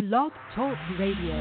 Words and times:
Blog 0.00 0.32
Talk 0.54 0.78
Radio. 0.98 1.34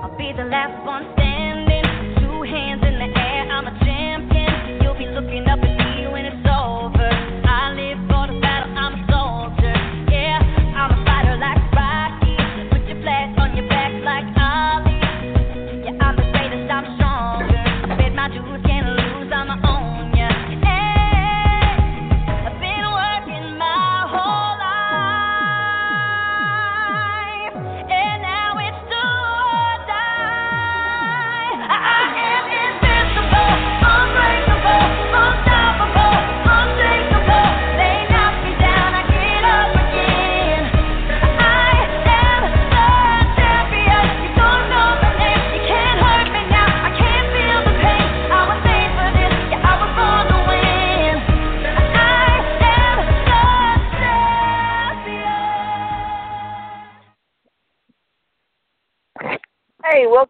I'll 0.00 0.16
be 0.16 0.32
the 0.36 0.44
last 0.44 0.86
one 0.86 1.10
standing. 1.14 1.82
Two 2.20 2.42
hands 2.44 2.82
in 2.86 2.94
the 2.94 3.18
air, 3.18 3.50
I'm 3.50 3.66
a 3.66 3.78
champion. 3.80 4.80
You'll 4.82 4.94
be 4.94 5.06
looking 5.06 5.48
up 5.48 5.58
Hey, 60.02 60.08
well, 60.08 60.28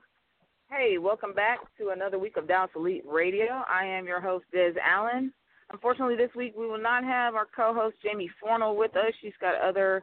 hey, 0.70 0.98
welcome 0.98 1.32
back 1.32 1.60
to 1.78 1.92
another 1.96 2.18
week 2.18 2.36
of 2.36 2.46
Dallas 2.46 2.70
Elite 2.76 3.04
Radio. 3.08 3.64
I 3.66 3.86
am 3.86 4.04
your 4.04 4.20
host, 4.20 4.44
Des 4.52 4.74
Allen. 4.86 5.32
Unfortunately, 5.72 6.14
this 6.14 6.28
week 6.36 6.52
we 6.58 6.66
will 6.66 6.76
not 6.78 7.04
have 7.04 7.34
our 7.34 7.46
co-host 7.56 7.96
Jamie 8.04 8.30
Fornal 8.38 8.76
with 8.76 8.94
us. 8.96 9.14
She's 9.22 9.32
got 9.40 9.58
other 9.62 10.02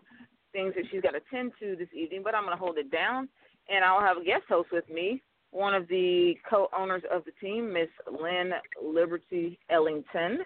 things 0.54 0.74
that 0.76 0.86
she's 0.90 1.02
got 1.02 1.12
to 1.12 1.20
tend 1.32 1.52
to 1.60 1.76
this 1.76 1.88
evening, 1.94 2.22
but 2.24 2.34
I'm 2.34 2.46
going 2.46 2.58
to 2.58 2.60
hold 2.60 2.80
it 2.80 2.92
down, 2.92 3.30
and 3.70 3.86
I'll 3.86 4.02
have 4.02 4.18
a 4.18 4.24
guest 4.24 4.46
host 4.50 4.70
with 4.72 4.90
me, 4.90 5.22
one 5.52 5.76
of 5.76 5.88
the 5.88 6.34
co-owners 6.50 7.04
of 7.14 7.24
the 7.26 7.32
team, 7.40 7.72
Miss 7.72 7.90
Lynn 8.12 8.54
Liberty 8.84 9.60
Ellington. 9.70 10.40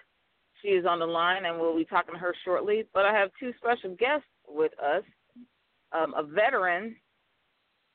She 0.60 0.68
is 0.68 0.84
on 0.84 0.98
the 0.98 1.06
line, 1.06 1.46
and 1.46 1.58
we'll 1.58 1.74
be 1.74 1.86
talking 1.86 2.12
to 2.12 2.20
her 2.20 2.34
shortly. 2.44 2.84
But 2.92 3.06
I 3.06 3.14
have 3.14 3.30
two 3.40 3.54
special 3.56 3.96
guests 3.96 4.28
with 4.46 4.72
us, 4.78 5.02
um, 5.92 6.12
a 6.14 6.22
veteran 6.22 6.96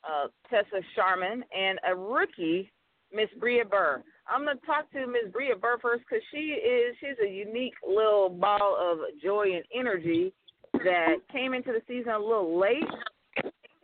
uh, 0.07 0.27
Tessa 0.49 0.83
Sharman, 0.95 1.43
and 1.55 1.79
a 1.87 1.95
rookie, 1.95 2.71
Miss 3.13 3.29
Bria 3.39 3.65
Burr. 3.65 4.03
I'm 4.27 4.45
gonna 4.45 4.59
talk 4.65 4.91
to 4.91 5.07
Miss 5.07 5.31
Bria 5.31 5.55
Burr 5.55 5.77
first 5.81 6.03
because 6.07 6.23
she 6.31 6.53
is 6.53 6.95
she's 6.99 7.17
a 7.23 7.29
unique 7.29 7.73
little 7.87 8.29
ball 8.29 8.77
of 8.79 8.99
joy 9.21 9.55
and 9.55 9.63
energy 9.73 10.33
that 10.73 11.15
came 11.31 11.53
into 11.53 11.71
the 11.71 11.81
season 11.87 12.11
a 12.11 12.19
little 12.19 12.59
late, 12.59 12.83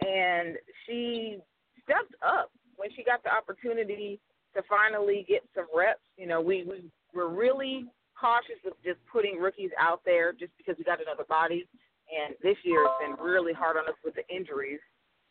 and 0.06 0.56
she 0.86 1.38
stepped 1.84 2.14
up 2.26 2.52
when 2.76 2.90
she 2.96 3.04
got 3.04 3.24
the 3.24 3.34
opportunity 3.34 4.20
to 4.56 4.62
finally 4.70 5.26
get 5.28 5.42
some 5.56 5.66
reps. 5.76 6.02
You 6.18 6.28
know, 6.28 6.42
we 6.42 6.64
we 6.64 6.90
were 7.14 7.30
really 7.30 7.86
cautious 8.20 8.62
with 8.64 8.76
just 8.84 9.00
putting 9.12 9.38
rookies 9.38 9.72
out 9.80 10.02
there 10.06 10.32
just 10.32 10.52
because 10.58 10.76
we 10.78 10.84
got 10.84 11.02
another 11.02 11.26
body, 11.28 11.68
and 12.08 12.36
this 12.44 12.58
year 12.64 12.86
has 12.86 12.96
been 13.02 13.26
really 13.26 13.54
hard 13.54 13.78
on 13.78 13.88
us 13.88 13.98
with 14.04 14.14
the 14.16 14.28
injuries 14.34 14.80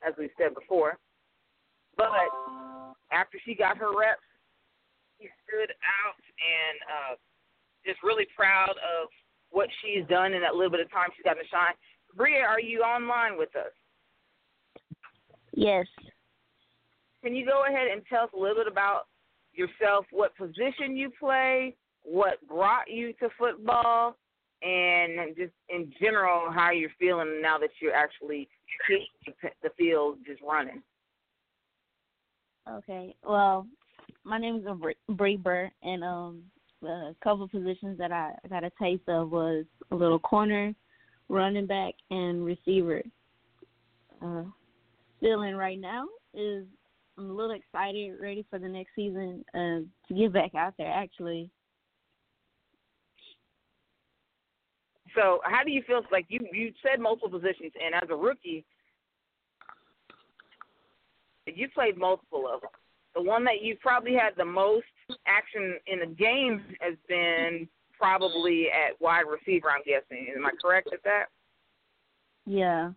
as 0.07 0.15
we've 0.19 0.35
said 0.39 0.55
before. 0.55 0.99
But 1.97 2.11
after 3.13 3.39
she 3.45 3.55
got 3.55 3.79
her 3.79 3.97
reps, 3.97 4.21
she 5.21 5.29
stood 5.47 5.71
out 5.71 6.19
and 6.19 6.77
uh, 6.91 7.15
just 7.87 8.03
really 8.03 8.27
proud 8.37 8.71
of 8.71 9.09
what 9.51 9.69
she's 9.81 10.07
done 10.09 10.35
in 10.35 10.41
that 10.43 10.55
little 10.55 10.71
bit 10.71 10.81
of 10.81 10.91
time 10.91 11.09
she's 11.17 11.25
gotten 11.25 11.43
to 11.43 11.49
shine. 11.49 11.75
Bria, 12.17 12.41
are 12.41 12.61
you 12.61 12.81
online 12.81 13.39
with 13.39 13.55
us? 13.57 13.73
Yes. 15.53 15.87
Can 17.23 17.35
you 17.35 17.47
go 17.47 17.65
ahead 17.67 17.87
and 17.91 18.03
tell 18.11 18.25
us 18.25 18.31
a 18.37 18.39
little 18.39 18.57
bit 18.57 18.67
about 18.67 19.03
yourself, 19.53 20.05
what 20.11 20.37
position 20.37 20.97
you 20.97 21.11
play, 21.19 21.77
what 22.03 22.47
brought 22.49 22.91
you 22.91 23.13
to 23.15 23.29
football, 23.39 24.17
and 24.65 25.37
just 25.37 25.53
in 25.69 25.93
general 26.01 26.51
how 26.51 26.71
you're 26.71 26.91
feeling 26.99 27.41
now 27.43 27.59
that 27.59 27.71
you're 27.81 27.95
actually 27.95 28.49
the 29.63 29.71
field 29.77 30.19
just 30.27 30.41
running? 30.43 30.83
Okay. 32.71 33.15
Well, 33.23 33.67
my 34.25 34.39
name 34.39 34.57
is 34.57 34.65
Br- 34.81 35.13
Bree 35.15 35.37
Burr, 35.37 35.71
and 35.83 36.03
um, 36.03 36.43
the 36.81 37.15
couple 37.23 37.47
positions 37.49 37.99
that 37.99 38.11
I 38.11 38.33
got 38.49 38.65
a 38.65 38.73
taste 38.81 39.09
of 39.09 39.31
was 39.31 39.65
a 39.91 39.95
little 39.95 40.19
corner, 40.19 40.75
running 41.29 41.67
back, 41.67 41.95
and 42.11 42.45
receiver. 42.45 43.03
Uh, 44.23 44.45
feeling 45.21 45.57
right 45.57 45.79
now 45.79 46.07
is 46.33 46.65
I'm 47.19 47.31
a 47.31 47.33
little 47.33 47.55
excited, 47.55 48.15
ready 48.21 48.45
for 48.49 48.59
the 48.59 48.69
next 48.69 48.91
season 48.97 49.45
uh, 49.55 49.81
to 50.09 50.15
get 50.15 50.33
back 50.33 50.55
out 50.55 50.75
there. 50.79 50.91
Actually, 50.91 51.51
So, 55.15 55.41
how 55.45 55.63
do 55.63 55.71
you 55.71 55.83
feel? 55.87 56.03
Like 56.11 56.27
you 56.29 56.41
you 56.53 56.73
said 56.83 57.01
multiple 57.01 57.39
positions, 57.39 57.73
and 57.83 57.95
as 57.95 58.09
a 58.11 58.17
rookie, 58.17 58.65
you 61.47 61.69
played 61.75 61.97
multiple 61.97 62.49
of 62.53 62.63
them. 62.63 62.71
The 63.15 63.23
one 63.23 63.45
that 63.45 63.63
you 63.63 63.77
probably 63.81 64.15
had 64.15 64.31
the 64.37 64.45
most 64.45 64.87
action 65.27 65.79
in 65.87 66.01
the 66.01 66.15
game 66.15 66.63
has 66.81 66.95
been 67.09 67.69
probably 67.97 68.67
at 68.71 69.01
wide 69.01 69.25
receiver. 69.31 69.71
I'm 69.71 69.83
guessing. 69.87 70.35
Am 70.37 70.45
I 70.45 70.51
correct 70.61 70.89
at 70.93 71.03
that? 71.05 71.27
yeah. 72.47 72.91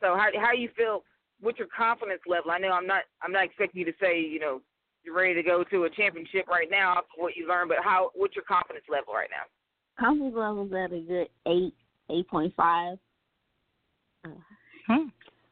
So, 0.00 0.16
how 0.16 0.28
how 0.40 0.52
do 0.52 0.58
you 0.58 0.70
feel? 0.76 1.04
What's 1.40 1.58
your 1.58 1.68
confidence 1.68 2.22
level? 2.26 2.50
I 2.50 2.58
know 2.58 2.70
I'm 2.70 2.86
not 2.86 3.04
I'm 3.22 3.32
not 3.32 3.44
expecting 3.44 3.80
you 3.80 3.86
to 3.86 3.98
say 4.00 4.20
you 4.20 4.40
know 4.40 4.60
you're 5.04 5.14
ready 5.14 5.34
to 5.34 5.42
go 5.42 5.62
to 5.64 5.84
a 5.84 5.90
championship 5.90 6.48
right 6.48 6.68
now 6.70 6.90
after 6.98 7.16
what 7.16 7.36
you 7.36 7.46
learned, 7.46 7.68
but 7.68 7.78
how 7.84 8.10
what's 8.14 8.34
your 8.34 8.44
confidence 8.44 8.84
level 8.90 9.14
right 9.14 9.30
now? 9.30 9.46
Confidence 9.98 10.34
level's 10.36 10.72
at 10.72 10.92
a 10.92 11.00
good 11.00 11.28
eight, 11.46 11.74
eight 12.10 12.28
point 12.28 12.54
five. 12.56 12.98
Uh, 14.24 14.30
Hmm. 14.88 15.08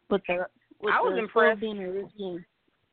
With 0.08 0.22
the 0.26 0.46
with 0.80 0.94
I 0.94 1.00
was 1.00 1.12
the 1.14 1.18
impressed. 1.18 1.58
still 1.58 1.74
being 1.74 1.84
a 1.84 1.90
rookie 1.90 2.44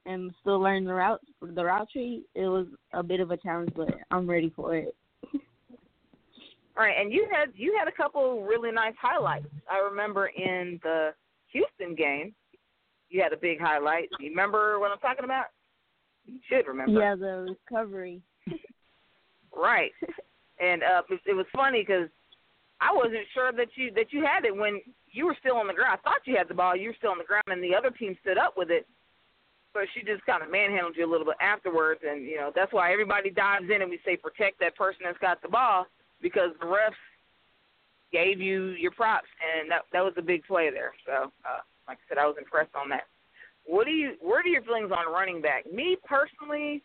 and 0.05 0.33
still 0.41 0.59
learning 0.59 0.83
the 0.83 0.94
route 0.94 1.21
the 1.41 1.63
route 1.63 1.89
tree, 1.89 2.23
it 2.35 2.47
was 2.47 2.67
a 2.91 3.01
bit 3.01 3.21
of 3.21 3.31
a 3.31 3.38
challenge, 3.38 3.71
but 3.75 3.89
I'm 4.11 4.29
ready 4.29 4.51
for 4.53 4.75
it. 4.75 4.94
All 6.75 6.83
right, 6.83 6.95
and 7.00 7.13
you 7.13 7.27
had 7.31 7.50
you 7.56 7.77
had 7.77 7.88
a 7.88 7.91
couple 7.91 8.44
really 8.44 8.71
nice 8.71 8.95
highlights. 9.01 9.45
I 9.71 9.77
remember 9.77 10.27
in 10.27 10.79
the 10.83 11.13
Houston 11.53 11.95
game, 11.95 12.33
you 13.09 13.21
had 13.21 13.31
a 13.31 13.38
big 13.38 13.61
highlight. 13.61 14.09
You 14.19 14.29
remember 14.29 14.79
what 14.79 14.91
I'm 14.91 14.97
talking 14.97 15.23
about? 15.23 15.45
You 16.25 16.39
should 16.49 16.67
remember. 16.67 16.99
Yeah, 16.99 17.15
the 17.15 17.56
recovery. 17.71 18.21
Right. 19.56 19.91
And 20.59 20.83
uh, 20.83 21.01
it, 21.09 21.19
it 21.25 21.33
was 21.33 21.45
funny 21.55 21.81
because 21.81 22.09
I 22.79 22.94
wasn't 22.94 23.25
sure 23.33 23.51
that 23.51 23.69
you 23.75 23.91
that 23.95 24.11
you 24.11 24.23
had 24.23 24.45
it 24.45 24.55
when 24.55 24.81
you 25.11 25.25
were 25.25 25.38
still 25.39 25.55
on 25.55 25.67
the 25.67 25.73
ground. 25.73 26.00
I 26.00 26.03
thought 26.03 26.25
you 26.25 26.35
had 26.35 26.47
the 26.47 26.53
ball. 26.53 26.75
You 26.75 26.89
were 26.89 26.95
still 26.97 27.11
on 27.11 27.17
the 27.17 27.23
ground, 27.23 27.47
and 27.47 27.63
the 27.63 27.75
other 27.75 27.89
team 27.89 28.17
stood 28.21 28.38
up 28.38 28.57
with 28.57 28.69
it. 28.69 28.88
But 29.73 29.83
she 29.94 30.03
just 30.05 30.23
kind 30.25 30.44
of 30.44 30.51
manhandled 30.51 30.95
you 30.95 31.05
a 31.05 31.09
little 31.09 31.25
bit 31.25 31.38
afterwards, 31.41 32.01
and 32.05 32.25
you 32.25 32.38
know 32.38 32.51
that's 32.53 32.73
why 32.73 32.91
everybody 32.91 33.29
dives 33.29 33.65
in 33.73 33.81
and 33.81 33.89
we 33.89 34.00
say 34.05 34.17
protect 34.17 34.59
that 34.59 34.75
person 34.75 35.01
that's 35.03 35.17
got 35.17 35.41
the 35.41 35.50
ball 35.50 35.88
because 36.21 36.51
the 36.59 36.65
refs 36.65 36.99
gave 38.11 38.39
you 38.39 38.69
your 38.77 38.91
props, 38.91 39.27
and 39.41 39.71
that 39.71 39.81
that 39.91 40.03
was 40.03 40.13
a 40.17 40.21
big 40.21 40.44
play 40.45 40.69
there. 40.69 40.94
So, 41.06 41.31
uh, 41.47 41.61
like 41.88 41.97
I 41.97 42.06
said, 42.07 42.17
I 42.17 42.27
was 42.27 42.35
impressed 42.38 42.75
on 42.75 42.89
that. 42.89 43.07
what 43.65 43.85
do 43.85 43.91
you? 43.91 44.13
Where 44.21 44.39
are 44.41 44.47
your 44.47 44.61
feelings 44.61 44.91
on 44.91 45.11
running 45.11 45.41
back? 45.41 45.71
Me 45.71 45.97
personally, 46.06 46.83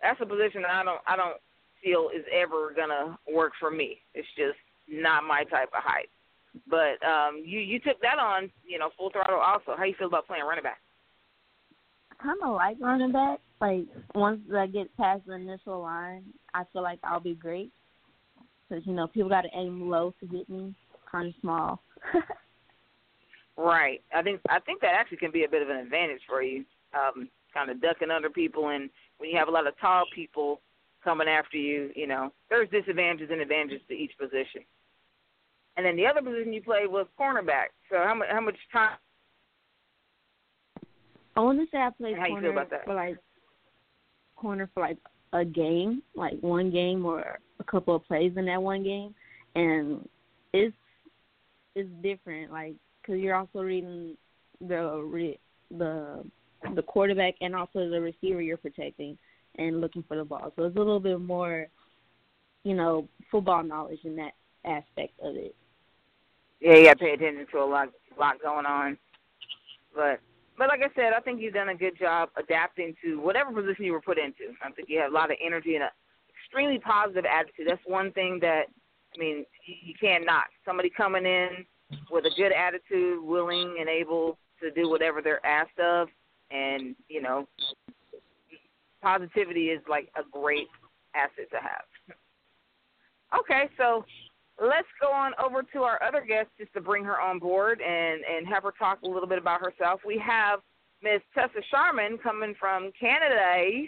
that's 0.00 0.20
a 0.20 0.26
position 0.26 0.62
that 0.62 0.70
I 0.70 0.84
don't 0.84 1.00
I 1.06 1.16
don't 1.16 1.36
feel 1.82 2.10
is 2.14 2.24
ever 2.32 2.72
gonna 2.76 3.18
work 3.32 3.52
for 3.58 3.70
me. 3.70 3.98
It's 4.14 4.28
just 4.36 4.58
not 4.88 5.24
my 5.24 5.44
type 5.44 5.70
of 5.76 5.82
height. 5.82 6.08
But 6.68 7.04
um, 7.06 7.42
you 7.44 7.60
you 7.60 7.78
took 7.78 8.00
that 8.02 8.18
on, 8.18 8.50
you 8.66 8.78
know, 8.78 8.90
full 8.96 9.10
throttle. 9.10 9.38
Also, 9.38 9.74
how 9.76 9.84
you 9.84 9.94
feel 9.98 10.08
about 10.08 10.26
playing 10.26 10.44
running 10.44 10.64
back? 10.64 10.80
kind 12.22 12.38
of 12.42 12.54
like 12.54 12.76
running 12.80 13.12
back. 13.12 13.38
Like 13.60 13.84
once 14.14 14.40
I 14.54 14.66
get 14.66 14.94
past 14.96 15.22
the 15.26 15.34
initial 15.34 15.80
line, 15.80 16.24
I 16.54 16.64
feel 16.72 16.82
like 16.82 16.98
I'll 17.04 17.20
be 17.20 17.34
great. 17.34 17.72
Because 18.68 18.86
you 18.86 18.92
know 18.92 19.06
people 19.06 19.28
got 19.28 19.42
to 19.42 19.48
aim 19.54 19.90
low 19.90 20.14
to 20.20 20.26
get 20.26 20.48
me. 20.48 20.74
Kind 21.10 21.28
of 21.28 21.34
small. 21.40 21.82
Right. 23.56 24.00
I 24.14 24.22
think 24.22 24.40
I 24.48 24.58
think 24.60 24.80
that 24.80 24.94
actually 24.98 25.18
can 25.18 25.30
be 25.30 25.44
a 25.44 25.48
bit 25.48 25.60
of 25.60 25.68
an 25.68 25.76
advantage 25.76 26.22
for 26.26 26.42
you. 26.42 26.64
Um, 26.94 27.28
kind 27.52 27.70
of 27.70 27.82
ducking 27.82 28.10
under 28.10 28.30
people, 28.30 28.70
and 28.70 28.88
when 29.18 29.28
you 29.28 29.36
have 29.36 29.48
a 29.48 29.50
lot 29.50 29.66
of 29.66 29.78
tall 29.78 30.04
people 30.14 30.60
coming 31.02 31.28
after 31.28 31.56
you, 31.56 31.90
you 31.94 32.06
know, 32.06 32.32
there's 32.48 32.68
disadvantages 32.70 33.30
and 33.30 33.40
advantages 33.40 33.80
to 33.88 33.94
each 33.94 34.12
position. 34.18 34.62
And 35.76 35.86
then 35.86 35.96
the 35.96 36.06
other 36.06 36.20
position 36.20 36.52
you 36.52 36.62
played 36.62 36.88
was 36.88 37.06
cornerback. 37.18 37.68
So 37.90 37.98
how 38.04 38.14
much 38.14 38.28
how 38.30 38.40
much 38.40 38.56
time? 38.72 38.96
I 41.36 41.40
want 41.40 41.58
to 41.58 41.66
say 41.70 41.78
I 41.78 41.90
played 41.90 42.18
How 42.18 42.26
you 42.26 42.34
feel 42.34 42.34
corner 42.34 42.50
about 42.50 42.70
that? 42.70 42.84
for 42.84 42.94
like 42.94 43.16
corner 44.36 44.68
for 44.74 44.80
like 44.80 44.98
a 45.32 45.44
game, 45.44 46.02
like 46.14 46.38
one 46.40 46.70
game 46.70 47.06
or 47.06 47.38
a 47.60 47.64
couple 47.64 47.94
of 47.94 48.04
plays 48.06 48.32
in 48.36 48.46
that 48.46 48.60
one 48.62 48.82
game, 48.82 49.14
and 49.54 50.06
it's 50.52 50.74
it's 51.74 51.88
different, 52.02 52.52
like 52.52 52.74
because 53.00 53.20
you're 53.20 53.36
also 53.36 53.60
reading 53.60 54.16
the 54.60 55.36
the 55.70 56.24
the 56.74 56.82
quarterback 56.82 57.34
and 57.40 57.54
also 57.54 57.88
the 57.88 58.00
receiver 58.00 58.42
you're 58.42 58.56
protecting 58.56 59.16
and 59.60 59.80
looking 59.80 60.02
for 60.08 60.16
the 60.16 60.24
ball. 60.24 60.52
So 60.56 60.64
it's 60.64 60.76
a 60.76 60.78
little 60.78 61.00
bit 61.00 61.20
more, 61.20 61.68
you 62.64 62.74
know, 62.74 63.06
football 63.30 63.62
knowledge 63.62 64.00
in 64.04 64.16
that 64.16 64.32
aspect 64.64 65.12
of 65.22 65.36
it. 65.36 65.54
Yeah, 66.60 66.76
you 66.76 66.84
got 66.86 66.98
to 66.98 67.04
pay 67.04 67.12
attention 67.12 67.46
to 67.52 67.58
a 67.58 67.64
lot 67.64 67.88
lot 68.18 68.42
going 68.42 68.66
on. 68.66 68.98
But 69.94 70.20
but 70.58 70.68
like 70.68 70.80
I 70.80 70.92
said, 70.94 71.12
I 71.16 71.20
think 71.20 71.40
you've 71.40 71.54
done 71.54 71.70
a 71.70 71.74
good 71.74 71.98
job 71.98 72.30
adapting 72.36 72.94
to 73.04 73.20
whatever 73.20 73.52
position 73.52 73.84
you 73.84 73.92
were 73.92 74.00
put 74.00 74.18
into. 74.18 74.54
I 74.64 74.70
think 74.72 74.88
you 74.88 74.98
have 75.00 75.10
a 75.12 75.14
lot 75.14 75.30
of 75.30 75.38
energy 75.44 75.74
and 75.74 75.84
a 75.84 75.90
extremely 76.44 76.78
positive 76.78 77.24
attitude. 77.24 77.66
That's 77.68 77.80
one 77.86 78.12
thing 78.12 78.38
that 78.40 78.64
I 79.14 79.18
mean 79.18 79.44
you, 79.66 79.74
you 79.82 79.94
can't 80.00 80.24
knock. 80.24 80.48
Somebody 80.64 80.90
coming 80.90 81.26
in 81.26 81.64
with 82.10 82.24
a 82.24 82.30
good 82.36 82.52
attitude, 82.52 83.22
willing 83.22 83.76
and 83.78 83.88
able 83.88 84.38
to 84.62 84.70
do 84.70 84.88
whatever 84.88 85.22
they're 85.22 85.44
asked 85.44 85.78
of, 85.78 86.08
and 86.50 86.94
you 87.08 87.22
know, 87.22 87.48
positivity 89.02 89.66
is 89.66 89.80
like 89.88 90.08
a 90.16 90.22
great 90.30 90.68
asset 91.14 91.50
to 91.50 91.56
have. 91.56 92.16
Okay, 93.38 93.68
so 93.76 94.04
let's 94.60 94.88
go 95.00 95.10
on 95.10 95.32
over 95.42 95.62
to 95.72 95.82
our 95.82 96.02
other 96.02 96.24
guest 96.26 96.48
just 96.58 96.72
to 96.74 96.80
bring 96.80 97.04
her 97.04 97.20
on 97.20 97.38
board 97.38 97.80
and 97.80 98.20
and 98.24 98.46
have 98.46 98.62
her 98.64 98.72
talk 98.78 99.00
a 99.02 99.08
little 99.08 99.28
bit 99.28 99.38
about 99.38 99.60
herself. 99.60 100.00
We 100.06 100.18
have 100.24 100.60
Miss 101.02 101.20
Tessa 101.34 101.62
Sharman 101.70 102.18
coming 102.18 102.54
from 102.58 102.90
Canada. 102.98 103.86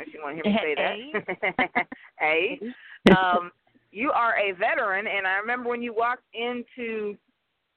If 0.00 0.12
you 0.12 0.20
want 0.22 0.42
to 0.42 0.50
hear 0.50 0.52
me 0.52 0.58
say 0.62 0.74
that. 0.74 1.86
hey. 2.18 2.58
Eh? 2.62 2.66
Eh? 3.06 3.12
Um, 3.12 3.50
you 3.90 4.10
are 4.10 4.34
a 4.36 4.52
veteran, 4.52 5.06
and 5.06 5.26
I 5.26 5.36
remember 5.36 5.68
when 5.68 5.82
you 5.82 5.94
walked 5.94 6.24
into 6.32 7.16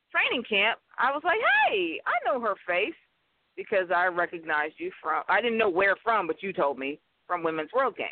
training 0.09 0.43
camp, 0.49 0.79
I 0.97 1.11
was 1.11 1.21
like, 1.23 1.39
"Hey, 1.67 2.01
I 2.05 2.13
know 2.25 2.39
her 2.39 2.55
face," 2.65 2.95
because 3.57 3.87
I 3.93 4.05
recognized 4.05 4.75
you 4.77 4.91
from. 5.01 5.23
I 5.27 5.41
didn't 5.41 5.57
know 5.57 5.69
where 5.69 5.95
from, 6.03 6.27
but 6.27 6.41
you 6.41 6.53
told 6.53 6.77
me 6.77 6.99
from 7.25 7.43
Women's 7.43 7.71
World 7.75 7.97
Games. 7.97 8.11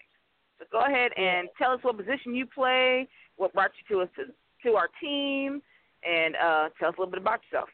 So 0.59 0.65
go 0.71 0.86
ahead 0.86 1.12
and 1.15 1.47
tell 1.57 1.71
us 1.71 1.80
what 1.83 1.97
position 1.97 2.33
you 2.33 2.45
play, 2.45 3.07
what 3.38 3.53
brought 3.53 3.71
you 3.77 3.95
to 3.95 4.01
us 4.03 4.09
to, 4.18 4.25
to 4.68 4.75
our 4.75 4.89
team, 5.00 5.62
and 6.03 6.36
uh, 6.36 6.69
tell 6.80 6.89
us 6.89 6.95
a 6.97 7.01
little 7.01 7.12
bit 7.12 7.21
about 7.21 7.39
yourself. 7.50 7.69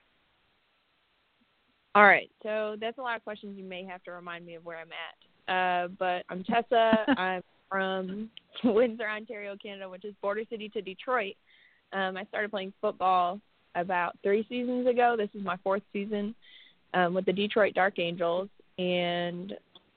All 1.95 2.03
right, 2.03 2.29
so 2.43 2.75
that's 2.79 2.97
a 2.97 3.01
lot 3.01 3.17
of 3.17 3.23
questions. 3.23 3.57
You 3.57 3.63
may 3.63 3.83
have 3.85 4.03
to 4.03 4.11
remind 4.11 4.45
me 4.45 4.55
of 4.55 4.65
where 4.65 4.77
I'm 4.77 4.87
at. 4.87 5.53
Uh, 5.53 5.87
but 5.99 6.23
I'm 6.29 6.43
Tessa. 6.43 7.05
I'm 7.17 7.41
from 7.69 8.29
Windsor, 8.63 9.07
Ontario, 9.07 9.55
Canada, 9.61 9.89
which 9.89 10.05
is 10.05 10.13
border 10.21 10.43
city 10.49 10.69
to 10.69 10.81
Detroit. 10.81 11.35
Um, 11.93 12.15
I 12.15 12.23
started 12.25 12.51
playing 12.51 12.73
football 12.79 13.39
about 13.75 14.17
three 14.23 14.45
seasons 14.47 14.87
ago. 14.87 15.15
This 15.17 15.29
is 15.33 15.43
my 15.43 15.57
fourth 15.63 15.83
season 15.91 16.33
um, 16.93 17.13
with 17.13 17.25
the 17.25 17.33
Detroit 17.33 17.73
Dark 17.73 17.99
Angels, 17.99 18.49
and 18.77 19.53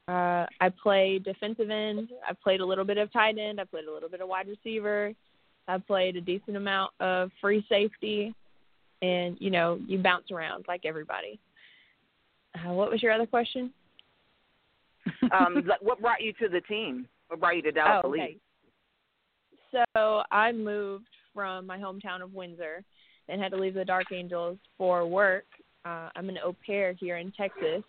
uh, 0.08 0.46
I 0.61 0.70
play 0.82 1.19
defensive 1.19 1.70
end. 1.70 2.11
I've 2.29 2.41
played 2.41 2.61
a 2.61 2.67
little 2.67 2.85
bit 2.85 2.99
of 2.99 3.12
tight 3.12 3.38
end. 3.38 3.61
I 3.61 3.64
played 3.64 3.87
a 3.87 3.93
little 3.93 4.08
bit 4.08 4.20
of 4.20 4.29
wide 4.29 4.49
receiver. 4.49 5.12
I 5.67 5.79
played 5.79 6.17
a 6.17 6.20
decent 6.20 6.56
amount 6.56 6.93
of 7.00 7.31
free 7.41 7.64
safety, 7.69 8.35
and 9.02 9.37
you 9.41 9.50
know 9.50 9.79
you 9.87 9.99
bounce 9.99 10.31
around 10.31 10.67
like 10.69 10.82
everybody. 10.85 11.38
Uh, 12.55 12.73
what 12.73 12.91
was 12.91 13.02
your 13.02 13.12
other 13.12 13.26
question? 13.26 13.73
Um, 15.32 15.69
what 15.82 16.00
brought 16.00 16.23
you 16.23 16.32
to 16.35 16.49
the 16.49 16.62
team? 16.62 17.06
What 17.29 17.40
brought 17.40 17.56
you 17.56 17.62
to 17.62 17.73
Dallas 17.73 18.02
Oh, 18.05 18.11
okay. 18.11 18.37
So 19.94 20.23
I 20.31 20.52
moved 20.52 21.08
from 21.35 21.67
my 21.67 21.76
hometown 21.76 22.23
of 22.23 22.32
Windsor 22.32 22.82
and 23.29 23.40
had 23.40 23.50
to 23.52 23.58
leave 23.58 23.75
the 23.75 23.85
Dark 23.85 24.12
Angels 24.12 24.58
for 24.79 25.06
work. 25.06 25.44
Uh, 25.85 26.09
I'm 26.17 26.29
an 26.29 26.39
au 26.43 26.55
pair 26.67 26.93
here 26.93 27.19
in 27.19 27.33
Texas. 27.33 27.83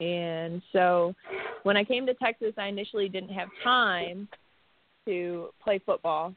And 0.00 0.62
so 0.72 1.14
when 1.62 1.76
I 1.76 1.84
came 1.84 2.06
to 2.06 2.14
Texas, 2.14 2.52
I 2.58 2.66
initially 2.66 3.08
didn't 3.08 3.30
have 3.30 3.48
time 3.64 4.28
to 5.06 5.48
play 5.62 5.80
football. 5.84 6.34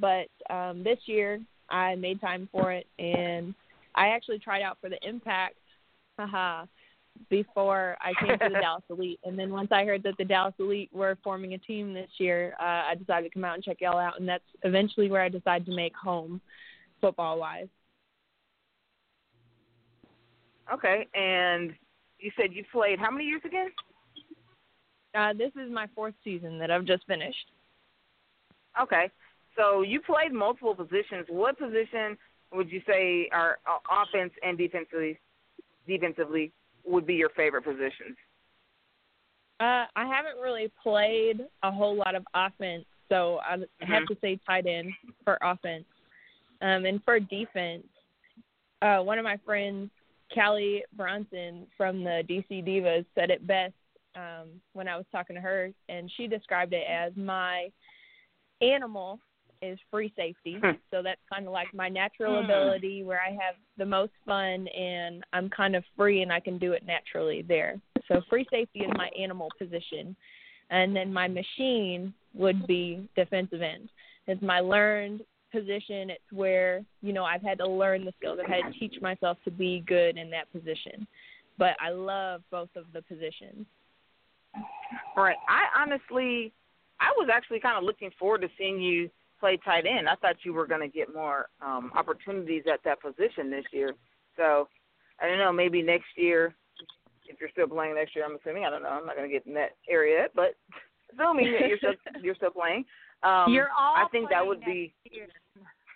But 0.00 0.28
um, 0.50 0.84
this 0.84 0.98
year, 1.06 1.40
I 1.70 1.94
made 1.96 2.20
time 2.20 2.48
for 2.52 2.72
it. 2.72 2.86
And 2.98 3.54
I 3.94 4.08
actually 4.08 4.38
tried 4.38 4.62
out 4.62 4.78
for 4.80 4.88
the 4.88 4.98
Impact. 5.06 5.56
Haha 6.18 6.66
before 7.30 7.96
I 8.00 8.12
came 8.20 8.38
to 8.38 8.48
the 8.52 8.60
Dallas 8.60 8.82
Elite. 8.90 9.20
And 9.24 9.38
then 9.38 9.50
once 9.50 9.68
I 9.70 9.84
heard 9.84 10.02
that 10.02 10.16
the 10.18 10.24
Dallas 10.24 10.54
Elite 10.58 10.90
were 10.92 11.16
forming 11.22 11.54
a 11.54 11.58
team 11.58 11.94
this 11.94 12.10
year, 12.18 12.54
uh, 12.60 12.90
I 12.90 12.94
decided 12.98 13.28
to 13.28 13.34
come 13.34 13.44
out 13.44 13.54
and 13.54 13.64
check 13.64 13.78
y'all 13.80 13.98
out. 13.98 14.18
And 14.18 14.28
that's 14.28 14.44
eventually 14.62 15.10
where 15.10 15.22
I 15.22 15.28
decided 15.28 15.66
to 15.66 15.76
make 15.76 15.94
home, 15.94 16.40
football 17.00 17.38
wise. 17.38 17.68
Okay, 20.72 21.06
and 21.14 21.72
you 22.18 22.30
said 22.36 22.52
you 22.52 22.64
played 22.72 22.98
how 22.98 23.10
many 23.10 23.24
years 23.24 23.42
again? 23.44 23.68
Uh, 25.14 25.32
this 25.32 25.52
is 25.62 25.70
my 25.70 25.86
fourth 25.94 26.14
season 26.24 26.58
that 26.58 26.70
I've 26.70 26.84
just 26.84 27.06
finished. 27.06 27.50
Okay, 28.80 29.10
so 29.56 29.82
you 29.82 30.00
played 30.00 30.32
multiple 30.32 30.74
positions. 30.74 31.26
What 31.28 31.58
position 31.58 32.16
would 32.52 32.70
you 32.70 32.80
say 32.86 33.28
are 33.32 33.58
uh, 33.66 33.78
offense 34.02 34.32
and 34.42 34.58
defensively, 34.58 35.18
defensively 35.86 36.52
would 36.84 37.06
be 37.06 37.14
your 37.14 37.30
favorite 37.30 37.62
positions? 37.62 38.16
Uh, 39.60 39.86
I 39.94 40.06
haven't 40.06 40.40
really 40.42 40.72
played 40.82 41.40
a 41.62 41.70
whole 41.70 41.96
lot 41.96 42.14
of 42.16 42.24
offense, 42.34 42.84
so 43.08 43.38
I 43.38 43.58
have 43.80 44.06
to 44.06 44.16
say 44.20 44.40
tight 44.46 44.66
end 44.66 44.92
for 45.24 45.38
offense. 45.42 45.84
Um, 46.60 46.86
and 46.86 47.02
for 47.04 47.20
defense, 47.20 47.84
uh, 48.82 48.98
one 48.98 49.18
of 49.18 49.24
my 49.24 49.38
friends, 49.44 49.90
Callie 50.32 50.84
Bronson 50.96 51.66
from 51.76 52.04
the 52.04 52.22
DC 52.28 52.66
Divas, 52.66 53.04
said 53.14 53.30
it 53.30 53.46
best 53.46 53.74
um, 54.16 54.48
when 54.72 54.88
I 54.88 54.96
was 54.96 55.06
talking 55.10 55.34
to 55.36 55.42
her, 55.42 55.70
and 55.88 56.10
she 56.16 56.26
described 56.26 56.72
it 56.72 56.84
as 56.88 57.12
my 57.16 57.70
animal 58.60 59.18
is 59.62 59.78
free 59.90 60.12
safety. 60.16 60.58
so 60.90 61.02
that's 61.02 61.20
kind 61.32 61.46
of 61.46 61.52
like 61.52 61.72
my 61.74 61.88
natural 61.88 62.38
Hmm. 62.38 62.44
ability 62.44 63.02
where 63.02 63.20
I 63.20 63.30
have 63.30 63.56
the 63.76 63.86
most 63.86 64.12
fun 64.26 64.68
and 64.68 65.24
I'm 65.32 65.48
kind 65.50 65.74
of 65.74 65.84
free 65.96 66.22
and 66.22 66.32
I 66.32 66.40
can 66.40 66.58
do 66.58 66.72
it 66.72 66.84
naturally 66.86 67.42
there. 67.42 67.80
So 68.08 68.20
free 68.28 68.46
safety 68.50 68.80
is 68.80 68.90
my 68.96 69.08
animal 69.18 69.48
position. 69.58 70.14
And 70.70 70.94
then 70.94 71.12
my 71.12 71.28
machine 71.28 72.12
would 72.34 72.66
be 72.66 73.08
defensive 73.16 73.62
end. 73.62 73.88
It's 74.26 74.42
my 74.42 74.60
learned 74.60 75.22
position. 75.54 76.10
It's 76.10 76.32
where, 76.32 76.84
you 77.00 77.12
know, 77.12 77.24
I've 77.24 77.42
had 77.42 77.58
to 77.58 77.66
learn 77.66 78.04
the 78.04 78.12
skills. 78.18 78.38
I've 78.42 78.50
had 78.50 78.72
to 78.72 78.78
teach 78.78 79.00
myself 79.00 79.38
to 79.44 79.50
be 79.50 79.84
good 79.86 80.18
in 80.18 80.30
that 80.30 80.50
position. 80.52 81.06
But 81.56 81.76
I 81.80 81.90
love 81.90 82.42
both 82.50 82.70
of 82.76 82.86
the 82.92 83.02
positions. 83.02 83.66
All 85.16 85.22
right. 85.22 85.36
I 85.48 85.80
honestly, 85.80 86.52
I 87.00 87.12
was 87.16 87.28
actually 87.32 87.60
kind 87.60 87.78
of 87.78 87.84
looking 87.84 88.10
forward 88.18 88.40
to 88.42 88.48
seeing 88.58 88.80
you 88.80 89.08
play 89.38 89.58
tight 89.64 89.86
end. 89.86 90.08
I 90.08 90.16
thought 90.16 90.36
you 90.42 90.52
were 90.52 90.66
going 90.66 90.80
to 90.80 90.88
get 90.88 91.14
more 91.14 91.46
um, 91.64 91.92
opportunities 91.96 92.64
at 92.72 92.80
that 92.84 93.00
position 93.00 93.50
this 93.50 93.64
year. 93.72 93.94
So 94.36 94.68
I 95.20 95.28
don't 95.28 95.38
know. 95.38 95.52
Maybe 95.52 95.82
next 95.82 96.06
year, 96.16 96.54
if 97.26 97.40
you're 97.40 97.50
still 97.50 97.68
playing 97.68 97.94
next 97.94 98.16
year, 98.16 98.24
I'm 98.24 98.36
assuming. 98.36 98.64
I 98.64 98.70
don't 98.70 98.82
know. 98.82 98.88
I'm 98.88 99.06
not 99.06 99.16
going 99.16 99.28
to 99.28 99.32
get 99.32 99.46
in 99.46 99.54
that 99.54 99.76
area, 99.88 100.22
yet, 100.22 100.32
but 100.34 100.56
assuming 101.14 101.52
that 101.52 101.68
you're 101.68 101.78
still 101.78 101.94
you're 102.22 102.34
still 102.34 102.50
playing, 102.50 102.84
um, 103.24 103.52
You're 103.52 103.70
all 103.76 103.96
I 103.96 104.06
think 104.12 104.28
that 104.30 104.46
would 104.46 104.60
be. 104.64 104.92
it's 105.06 105.32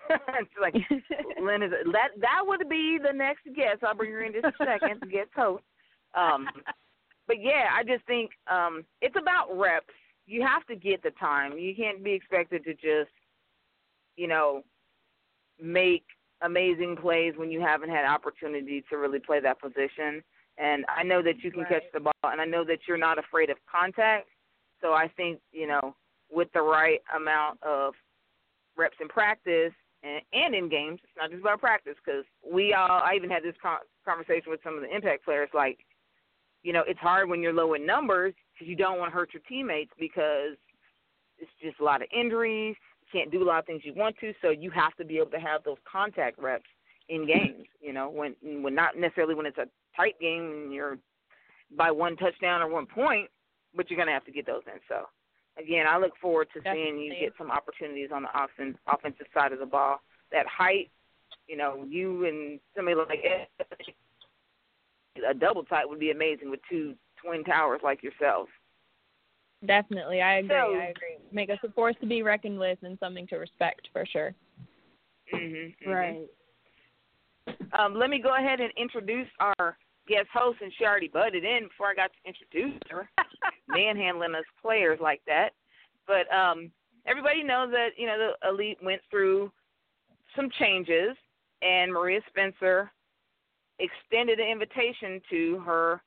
like 0.60 0.74
Lynn 1.42 1.62
is 1.62 1.72
that 1.92 2.08
that 2.20 2.42
would 2.44 2.68
be 2.68 2.98
the 3.02 3.12
next 3.12 3.44
guest. 3.54 3.82
I'll 3.86 3.94
bring 3.94 4.12
her 4.12 4.22
in 4.22 4.32
just 4.32 4.46
a 4.46 4.64
second 4.64 5.00
to 5.00 5.06
get 5.06 5.32
coach. 5.34 5.62
Um, 6.14 6.48
but 7.26 7.42
yeah, 7.42 7.66
I 7.76 7.84
just 7.84 8.04
think 8.06 8.30
um, 8.50 8.84
it's 9.02 9.16
about 9.20 9.56
reps. 9.56 9.86
You 10.26 10.42
have 10.42 10.66
to 10.66 10.76
get 10.76 11.02
the 11.02 11.10
time. 11.12 11.58
You 11.58 11.74
can't 11.74 12.02
be 12.02 12.12
expected 12.12 12.64
to 12.64 12.74
just, 12.74 13.10
you 14.16 14.26
know, 14.26 14.62
make 15.62 16.04
amazing 16.42 16.96
plays 16.96 17.34
when 17.36 17.50
you 17.50 17.60
haven't 17.60 17.90
had 17.90 18.04
opportunity 18.04 18.84
to 18.90 18.96
really 18.96 19.18
play 19.18 19.40
that 19.40 19.60
position. 19.60 20.22
And 20.56 20.84
I 20.88 21.02
know 21.02 21.22
that 21.22 21.42
you 21.42 21.50
can 21.50 21.60
Right. 21.60 21.68
catch 21.82 21.92
the 21.92 22.00
ball, 22.00 22.12
and 22.24 22.40
I 22.40 22.44
know 22.44 22.64
that 22.64 22.80
you're 22.88 22.96
not 22.96 23.18
afraid 23.18 23.50
of 23.50 23.58
contact. 23.66 24.28
So 24.80 24.92
I 24.92 25.08
think 25.08 25.40
you 25.52 25.66
know, 25.66 25.94
with 26.30 26.48
the 26.52 26.62
right 26.62 27.02
amount 27.14 27.62
of 27.62 27.94
reps 28.76 28.96
in 29.00 29.08
practice 29.08 29.72
and, 30.02 30.54
in 30.54 30.68
games, 30.68 31.00
it's 31.02 31.12
not 31.16 31.30
just 31.30 31.42
about 31.42 31.60
practice. 31.60 31.96
Because 32.04 32.24
we 32.44 32.74
all, 32.74 33.02
I 33.02 33.14
even 33.16 33.30
had 33.30 33.42
this 33.42 33.54
con- 33.60 33.86
conversation 34.04 34.50
with 34.50 34.60
some 34.62 34.74
of 34.74 34.82
the 34.82 34.94
impact 34.94 35.24
players. 35.24 35.50
Like, 35.52 35.78
you 36.62 36.72
know, 36.72 36.82
it's 36.86 37.00
hard 37.00 37.28
when 37.28 37.40
you're 37.40 37.52
low 37.52 37.74
in 37.74 37.86
numbers 37.86 38.34
because 38.54 38.68
you 38.68 38.76
don't 38.76 38.98
want 38.98 39.10
to 39.10 39.14
hurt 39.14 39.32
your 39.32 39.42
teammates 39.48 39.92
because 39.98 40.56
it's 41.38 41.50
just 41.62 41.80
a 41.80 41.84
lot 41.84 42.02
of 42.02 42.08
injuries. 42.16 42.76
You 43.02 43.20
can't 43.20 43.30
do 43.30 43.42
a 43.42 43.46
lot 43.46 43.60
of 43.60 43.66
things 43.66 43.82
you 43.84 43.94
want 43.94 44.16
to, 44.20 44.32
so 44.42 44.50
you 44.50 44.70
have 44.70 44.94
to 44.96 45.04
be 45.04 45.18
able 45.18 45.30
to 45.30 45.40
have 45.40 45.62
those 45.64 45.78
contact 45.90 46.38
reps 46.38 46.68
in 47.08 47.26
games. 47.26 47.64
You 47.80 47.92
know, 47.92 48.08
when 48.10 48.34
when 48.42 48.74
not 48.74 48.96
necessarily 48.96 49.34
when 49.34 49.46
it's 49.46 49.58
a 49.58 49.66
tight 49.96 50.18
game 50.20 50.62
and 50.64 50.72
you're 50.72 50.98
by 51.76 51.90
one 51.90 52.16
touchdown 52.16 52.60
or 52.62 52.68
one 52.68 52.86
point, 52.86 53.30
but 53.74 53.90
you're 53.90 53.98
gonna 53.98 54.12
have 54.12 54.24
to 54.24 54.32
get 54.32 54.46
those 54.46 54.62
in. 54.66 54.80
So 54.88 55.06
again, 55.58 55.86
I 55.88 55.98
look 55.98 56.12
forward 56.20 56.48
to 56.54 56.60
seeing 56.72 56.98
you 56.98 57.12
get 57.18 57.32
some 57.38 57.50
opportunities 57.50 58.10
on 58.12 58.22
the 58.22 58.28
offense 58.34 58.76
offensive 58.92 59.26
side 59.34 59.52
of 59.52 59.58
the 59.58 59.66
ball. 59.66 60.00
That 60.32 60.46
height, 60.46 60.90
you 61.46 61.56
know, 61.56 61.84
you 61.88 62.26
and 62.26 62.60
somebody 62.76 62.96
like 62.96 63.24
a 65.28 65.34
double 65.34 65.64
tight 65.64 65.88
would 65.88 65.98
be 65.98 66.10
amazing 66.10 66.50
with 66.50 66.60
two 66.70 66.94
twin 67.22 67.44
towers 67.44 67.80
like 67.82 68.02
yourself. 68.02 68.48
Definitely, 69.66 70.20
I 70.20 70.38
agree. 70.38 70.48
So- 70.50 70.74
I 70.74 70.84
agree. 70.84 71.16
Make 71.32 71.50
us 71.50 71.58
a 71.64 71.70
force 71.72 71.96
to 72.00 72.06
be 72.06 72.22
reckoned 72.22 72.58
with 72.58 72.78
and 72.82 72.96
something 73.00 73.26
to 73.28 73.36
respect 73.36 73.88
for 73.92 74.06
sure. 74.06 74.34
Mm-hmm, 75.34 75.90
Right. 75.90 76.26
Um, 77.78 77.94
let 77.94 78.08
me 78.10 78.20
go 78.20 78.34
ahead 78.36 78.60
and 78.60 78.72
introduce 78.78 79.26
our 79.40 79.76
guest 80.08 80.28
host, 80.32 80.58
and 80.62 80.72
she 80.76 80.84
already 80.84 81.08
butted 81.08 81.44
in 81.44 81.64
before 81.64 81.88
I 81.88 81.94
got 81.94 82.10
to 82.12 82.28
introduce 82.28 82.80
her, 82.90 83.08
manhandling 83.68 84.34
us 84.34 84.44
players 84.60 84.98
like 85.00 85.20
that. 85.26 85.50
But 86.06 86.32
um, 86.34 86.70
everybody 87.06 87.42
knows 87.42 87.70
that 87.70 87.90
you 87.96 88.06
know 88.06 88.16
the 88.18 88.48
elite 88.48 88.78
went 88.82 89.02
through 89.10 89.52
some 90.34 90.48
changes, 90.58 91.16
and 91.62 91.92
Maria 91.92 92.20
Spencer 92.28 92.90
extended 93.78 94.40
an 94.40 94.48
invitation 94.48 95.20
to 95.30 95.58
her 95.60 96.02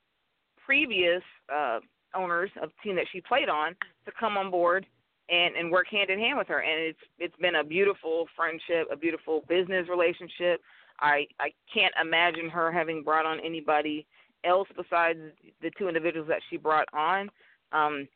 previous 0.64 1.22
uh, 1.54 1.80
owners 2.14 2.50
of 2.62 2.70
the 2.70 2.74
team 2.82 2.96
that 2.96 3.06
she 3.12 3.20
played 3.20 3.48
on 3.48 3.74
to 4.04 4.12
come 4.18 4.36
on 4.36 4.50
board 4.50 4.86
and 5.30 5.54
and 5.56 5.70
work 5.70 5.86
hand 5.90 6.10
in 6.10 6.18
hand 6.18 6.36
with 6.36 6.48
her 6.48 6.60
and 6.60 6.80
it's 6.80 6.98
it's 7.18 7.36
been 7.36 7.56
a 7.56 7.64
beautiful 7.64 8.26
friendship 8.36 8.88
a 8.92 8.96
beautiful 8.96 9.44
business 9.48 9.88
relationship 9.88 10.60
i 11.02 11.26
i 11.40 11.50
can't 11.72 11.92
imagine 12.00 12.48
her 12.48 12.72
having 12.72 13.02
brought 13.02 13.26
on 13.26 13.38
anybody 13.44 14.06
else 14.44 14.68
besides 14.76 15.18
the 15.60 15.70
two 15.78 15.88
individuals 15.88 16.28
that 16.28 16.40
she 16.50 16.56
brought 16.56 16.88
on. 16.92 17.30
Um 17.72 18.08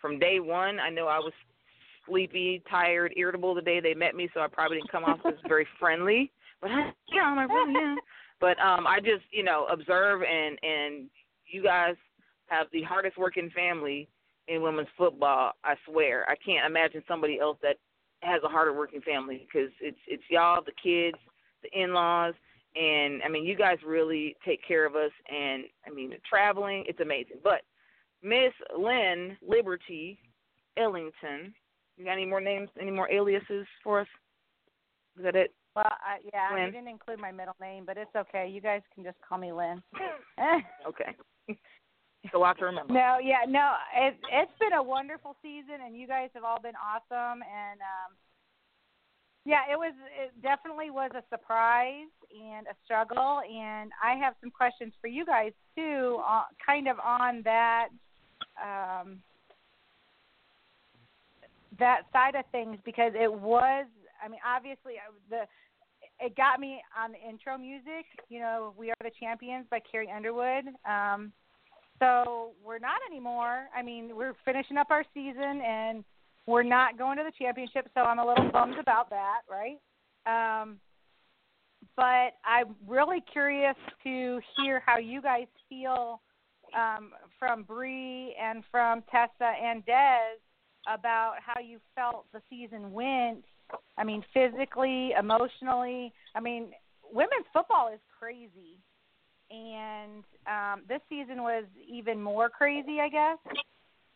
from 0.00 0.18
day 0.18 0.40
one 0.40 0.80
i 0.80 0.90
know 0.90 1.06
i 1.06 1.18
was 1.18 1.32
sleepy 2.06 2.62
tired 2.70 3.12
irritable 3.16 3.54
the 3.54 3.62
day 3.62 3.80
they 3.80 3.94
met 3.94 4.14
me 4.14 4.28
so 4.34 4.40
i 4.40 4.46
probably 4.46 4.78
didn't 4.78 4.90
come 4.90 5.04
off 5.04 5.20
as 5.26 5.34
very 5.48 5.66
friendly. 5.78 6.32
But 6.60 6.70
i 6.70 6.92
yeah 7.12 7.34
i 7.36 7.44
really 7.44 7.76
am 7.76 7.98
but 8.40 8.58
um 8.58 8.86
i 8.86 8.98
just 8.98 9.24
you 9.30 9.44
know 9.44 9.66
observe 9.70 10.22
and 10.22 10.58
and 10.62 11.08
you 11.46 11.62
guys 11.62 11.94
have 12.46 12.66
the 12.72 12.82
hardest 12.82 13.16
working 13.16 13.50
family 13.54 14.08
in 14.50 14.62
women's 14.62 14.88
football. 14.98 15.52
I 15.64 15.74
swear, 15.88 16.28
I 16.28 16.34
can't 16.44 16.66
imagine 16.66 17.02
somebody 17.08 17.38
else 17.38 17.56
that 17.62 17.76
has 18.22 18.42
a 18.44 18.48
harder 18.48 18.76
working 18.76 19.00
family 19.00 19.46
because 19.46 19.70
it's 19.80 19.98
it's 20.06 20.22
y'all, 20.28 20.62
the 20.62 20.72
kids, 20.82 21.16
the 21.62 21.82
in-laws, 21.82 22.34
and 22.76 23.22
I 23.22 23.28
mean, 23.28 23.44
you 23.44 23.56
guys 23.56 23.78
really 23.84 24.36
take 24.44 24.60
care 24.66 24.86
of 24.86 24.94
us. 24.94 25.10
And 25.28 25.64
I 25.86 25.90
mean, 25.90 26.12
traveling, 26.28 26.84
it's 26.86 27.00
amazing. 27.00 27.38
But 27.42 27.62
Miss 28.22 28.52
Lynn 28.78 29.36
Liberty 29.46 30.18
Ellington, 30.76 31.54
you 31.96 32.04
got 32.04 32.12
any 32.12 32.26
more 32.26 32.40
names, 32.40 32.68
any 32.80 32.90
more 32.90 33.10
aliases 33.10 33.66
for 33.82 34.00
us? 34.00 34.08
Is 35.18 35.24
that 35.24 35.36
it? 35.36 35.52
Well, 35.74 35.84
I, 35.86 36.18
yeah, 36.32 36.54
Lynn. 36.54 36.66
you 36.66 36.72
didn't 36.72 36.88
include 36.88 37.20
my 37.20 37.30
middle 37.32 37.56
name, 37.60 37.84
but 37.86 37.96
it's 37.96 38.14
okay. 38.16 38.48
You 38.48 38.60
guys 38.60 38.82
can 38.94 39.04
just 39.04 39.16
call 39.26 39.38
me 39.38 39.52
Lynn. 39.52 39.82
Okay. 40.88 41.14
It's 42.22 42.34
a 42.34 42.38
lot 42.38 42.58
to 42.58 42.66
remember. 42.66 42.92
no, 42.92 43.16
yeah, 43.22 43.48
no, 43.48 43.72
it, 43.96 44.14
it's 44.30 44.52
been 44.60 44.74
a 44.74 44.82
wonderful 44.82 45.36
season, 45.40 45.80
and 45.84 45.96
you 45.96 46.06
guys 46.06 46.28
have 46.34 46.44
all 46.44 46.60
been 46.60 46.76
awesome. 46.76 47.40
And 47.40 47.80
um, 47.80 48.12
yeah, 49.44 49.60
it 49.70 49.76
was 49.76 49.94
it 50.20 50.32
definitely 50.42 50.90
was 50.90 51.10
a 51.14 51.22
surprise 51.30 52.10
and 52.30 52.66
a 52.66 52.74
struggle. 52.84 53.40
And 53.40 53.90
I 54.02 54.14
have 54.16 54.34
some 54.40 54.50
questions 54.50 54.92
for 55.00 55.08
you 55.08 55.24
guys 55.24 55.52
too, 55.74 56.20
uh, 56.26 56.44
kind 56.64 56.88
of 56.88 56.98
on 56.98 57.42
that 57.44 57.88
um, 58.62 59.20
that 61.78 62.02
side 62.12 62.34
of 62.34 62.44
things 62.52 62.78
because 62.84 63.12
it 63.14 63.32
was. 63.32 63.86
I 64.22 64.28
mean, 64.28 64.40
obviously, 64.46 64.94
I, 64.94 65.10
the 65.30 65.42
it 66.22 66.36
got 66.36 66.60
me 66.60 66.82
on 66.98 67.12
the 67.12 67.28
intro 67.28 67.56
music. 67.56 68.04
You 68.28 68.40
know, 68.40 68.74
"We 68.76 68.90
Are 68.90 68.96
the 69.02 69.10
Champions" 69.18 69.66
by 69.70 69.80
Carrie 69.90 70.10
Underwood. 70.14 70.66
Um, 70.84 71.32
so 71.98 72.52
we're 72.64 72.78
not 72.78 73.00
anymore. 73.10 73.66
I 73.76 73.82
mean, 73.82 74.16
we're 74.16 74.34
finishing 74.44 74.76
up 74.76 74.90
our 74.90 75.04
season 75.14 75.62
and 75.64 76.04
we're 76.46 76.62
not 76.62 76.98
going 76.98 77.16
to 77.18 77.24
the 77.24 77.32
championship. 77.38 77.88
So 77.94 78.00
I'm 78.00 78.18
a 78.18 78.26
little 78.26 78.50
bummed 78.50 78.78
about 78.78 79.10
that, 79.10 79.40
right? 79.48 79.78
Um, 80.26 80.78
but 81.96 82.34
I'm 82.44 82.74
really 82.86 83.22
curious 83.32 83.76
to 84.04 84.40
hear 84.56 84.82
how 84.84 84.98
you 84.98 85.22
guys 85.22 85.46
feel 85.68 86.20
um, 86.76 87.12
from 87.38 87.62
Bree 87.62 88.34
and 88.40 88.62
from 88.70 89.02
Tessa 89.10 89.52
and 89.62 89.84
Des 89.86 90.38
about 90.92 91.34
how 91.44 91.60
you 91.60 91.78
felt 91.94 92.26
the 92.32 92.40
season 92.48 92.92
went. 92.92 93.44
I 93.98 94.04
mean, 94.04 94.24
physically, 94.32 95.12
emotionally. 95.18 96.12
I 96.34 96.40
mean, 96.40 96.70
women's 97.12 97.46
football 97.52 97.90
is 97.92 98.00
crazy, 98.18 98.78
and 99.50 100.24
um, 100.46 100.82
this 100.88 101.00
season 101.08 101.42
was 101.42 101.64
even 101.88 102.20
more 102.20 102.48
crazy, 102.48 102.98
I 103.00 103.08
guess. 103.08 103.38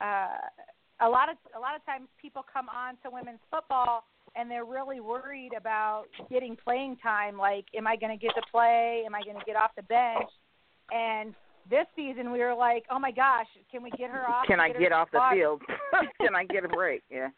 Uh, 0.00 0.36
a 1.00 1.08
lot 1.08 1.28
of 1.28 1.36
a 1.56 1.60
lot 1.60 1.74
of 1.74 1.84
times 1.84 2.08
people 2.20 2.44
come 2.50 2.68
on 2.68 2.96
to 3.02 3.10
women's 3.10 3.40
football 3.50 4.04
and 4.36 4.50
they're 4.50 4.64
really 4.64 5.00
worried 5.00 5.52
about 5.56 6.04
getting 6.30 6.56
playing 6.56 6.96
time. 6.96 7.38
Like, 7.38 7.66
am 7.76 7.86
I 7.86 7.96
going 7.96 8.16
to 8.16 8.20
get 8.20 8.34
to 8.34 8.42
play? 8.50 9.02
Am 9.06 9.14
I 9.14 9.22
going 9.22 9.38
to 9.38 9.44
get 9.44 9.56
off 9.56 9.70
the 9.76 9.82
bench? 9.84 10.28
And 10.92 11.34
this 11.70 11.86
season, 11.96 12.32
we 12.32 12.40
were 12.40 12.54
like, 12.54 12.84
oh 12.90 12.98
my 12.98 13.10
gosh, 13.10 13.46
can 13.70 13.82
we 13.82 13.90
get 13.92 14.10
her 14.10 14.28
off? 14.28 14.46
Can 14.46 14.60
I 14.60 14.70
get 14.70 14.92
off 14.92 15.08
the 15.12 15.22
field? 15.32 15.62
Can 16.20 16.34
I 16.34 16.44
get 16.44 16.64
a 16.64 16.68
break? 16.68 17.02
Yeah. 17.10 17.28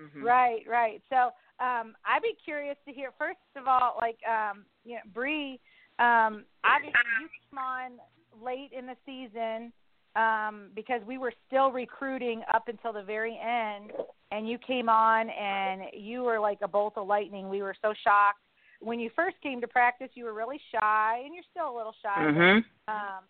Mhm. 0.00 0.22
Right, 0.22 0.62
right. 0.66 1.02
So 1.10 1.30
um, 1.64 1.94
I'd 2.04 2.22
be 2.22 2.34
curious 2.42 2.76
to 2.86 2.92
hear 2.92 3.10
first 3.18 3.38
of 3.56 3.66
all, 3.66 3.96
like 4.00 4.18
um, 4.28 4.64
you 4.84 4.94
know, 4.94 5.02
Bree. 5.12 5.60
Um, 5.98 6.44
obviously, 6.64 6.96
you 7.20 7.28
came 7.50 7.58
on 7.58 7.90
late 8.42 8.70
in 8.76 8.86
the 8.86 8.96
season 9.04 9.72
um, 10.16 10.68
because 10.74 11.00
we 11.06 11.18
were 11.18 11.32
still 11.46 11.70
recruiting 11.70 12.42
up 12.52 12.68
until 12.68 12.92
the 12.92 13.02
very 13.02 13.38
end, 13.38 13.92
and 14.32 14.48
you 14.48 14.58
came 14.58 14.88
on 14.88 15.28
and 15.30 15.82
you 15.94 16.22
were 16.22 16.38
like 16.40 16.58
a 16.62 16.68
bolt 16.68 16.94
of 16.96 17.06
lightning. 17.06 17.48
We 17.48 17.62
were 17.62 17.74
so 17.82 17.92
shocked 18.04 18.40
when 18.80 18.98
you 18.98 19.10
first 19.14 19.36
came 19.42 19.60
to 19.60 19.68
practice. 19.68 20.08
You 20.14 20.24
were 20.24 20.34
really 20.34 20.60
shy, 20.72 21.22
and 21.24 21.34
you're 21.34 21.44
still 21.50 21.72
a 21.72 21.76
little 21.76 21.94
shy. 22.02 22.14
but, 22.16 22.34
Mhm. 22.34 22.64
Um, 22.88 23.24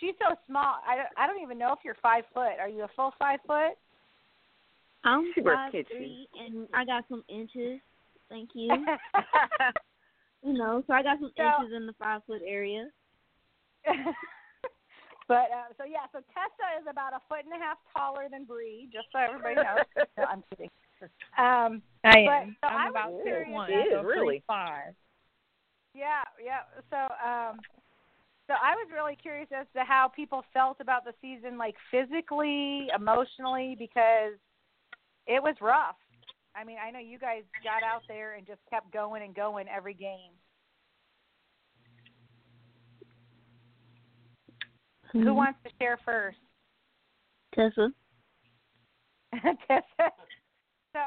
she's 0.00 0.14
so 0.18 0.34
small. 0.46 0.76
I 0.86 0.96
don't, 0.96 1.08
I 1.18 1.26
don't 1.26 1.42
even 1.42 1.58
know 1.58 1.72
if 1.72 1.80
you're 1.84 1.96
five 2.02 2.24
foot. 2.32 2.58
Are 2.60 2.68
you 2.68 2.82
a 2.84 2.88
full 2.96 3.12
five 3.18 3.40
foot? 3.46 3.76
I'm 5.04 5.32
She 5.34 5.42
five 5.42 5.72
three, 5.72 6.28
and 6.38 6.68
I 6.72 6.84
got 6.84 7.04
some 7.08 7.24
inches. 7.28 7.80
Thank 8.28 8.50
you. 8.54 8.70
you 10.44 10.52
know, 10.54 10.82
so 10.86 10.92
I 10.94 11.02
got 11.02 11.18
some 11.18 11.32
So- 11.36 11.42
inches 11.44 11.74
in 11.76 11.86
the 11.86 11.92
five 11.94 12.22
foot 12.24 12.40
area. 12.46 12.88
but 15.28 15.48
uh, 15.52 15.70
so 15.78 15.84
yeah, 15.84 16.06
so 16.12 16.20
Tessa 16.34 16.68
is 16.80 16.86
about 16.90 17.12
a 17.12 17.20
foot 17.28 17.44
and 17.44 17.54
a 17.54 17.62
half 17.62 17.78
taller 17.96 18.28
than 18.30 18.44
Bree, 18.44 18.88
just 18.92 19.06
so 19.12 19.18
everybody 19.18 19.56
knows. 19.56 19.86
no, 20.18 20.24
I'm 20.24 20.42
kidding. 20.50 20.70
Um, 21.38 21.82
I 22.04 22.26
but, 22.26 22.42
am. 22.46 22.56
so 22.62 22.66
I'm 22.68 22.86
I 22.86 22.90
about 22.90 23.12
was 23.12 23.20
six 23.24 23.28
curious 23.28 23.52
one, 23.52 23.68
She 23.68 23.74
is, 23.74 23.92
so 23.92 24.02
really. 24.02 24.38
three 24.38 24.42
five. 24.46 24.94
yeah, 25.94 26.22
yeah. 26.42 26.62
So 26.90 26.98
um, 27.18 27.58
so 28.46 28.54
I 28.54 28.74
was 28.74 28.88
really 28.92 29.16
curious 29.16 29.48
as 29.54 29.66
to 29.74 29.84
how 29.84 30.10
people 30.14 30.44
felt 30.52 30.78
about 30.80 31.04
the 31.04 31.14
season, 31.22 31.56
like 31.58 31.74
physically, 31.90 32.88
emotionally, 32.94 33.76
because 33.78 34.34
it 35.26 35.42
was 35.42 35.54
rough. 35.60 35.96
I 36.54 36.64
mean, 36.64 36.76
I 36.84 36.90
know 36.90 36.98
you 36.98 37.18
guys 37.18 37.42
got 37.64 37.82
out 37.82 38.02
there 38.08 38.34
and 38.34 38.46
just 38.46 38.60
kept 38.68 38.92
going 38.92 39.22
and 39.22 39.34
going 39.34 39.66
every 39.68 39.94
game. 39.94 40.36
Who 45.12 45.20
Mhm. 45.20 45.34
wants 45.36 45.58
to 45.64 45.70
share 45.78 45.98
first? 46.04 46.38
Tessa. 47.54 47.92
Tessa. 49.32 50.12
So, 50.92 51.00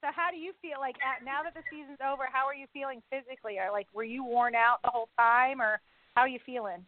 so 0.00 0.08
how 0.14 0.30
do 0.30 0.36
you 0.36 0.52
feel 0.62 0.80
like 0.80 0.96
at, 1.02 1.24
now 1.24 1.42
that 1.42 1.54
the 1.54 1.62
season's 1.70 1.98
over? 2.00 2.26
How 2.30 2.46
are 2.46 2.54
you 2.54 2.66
feeling 2.72 3.02
physically? 3.10 3.58
Or 3.58 3.70
like, 3.70 3.86
were 3.92 4.04
you 4.04 4.24
worn 4.24 4.54
out 4.54 4.80
the 4.82 4.90
whole 4.90 5.08
time, 5.18 5.60
or 5.60 5.80
how 6.14 6.22
are 6.22 6.28
you 6.28 6.40
feeling? 6.44 6.84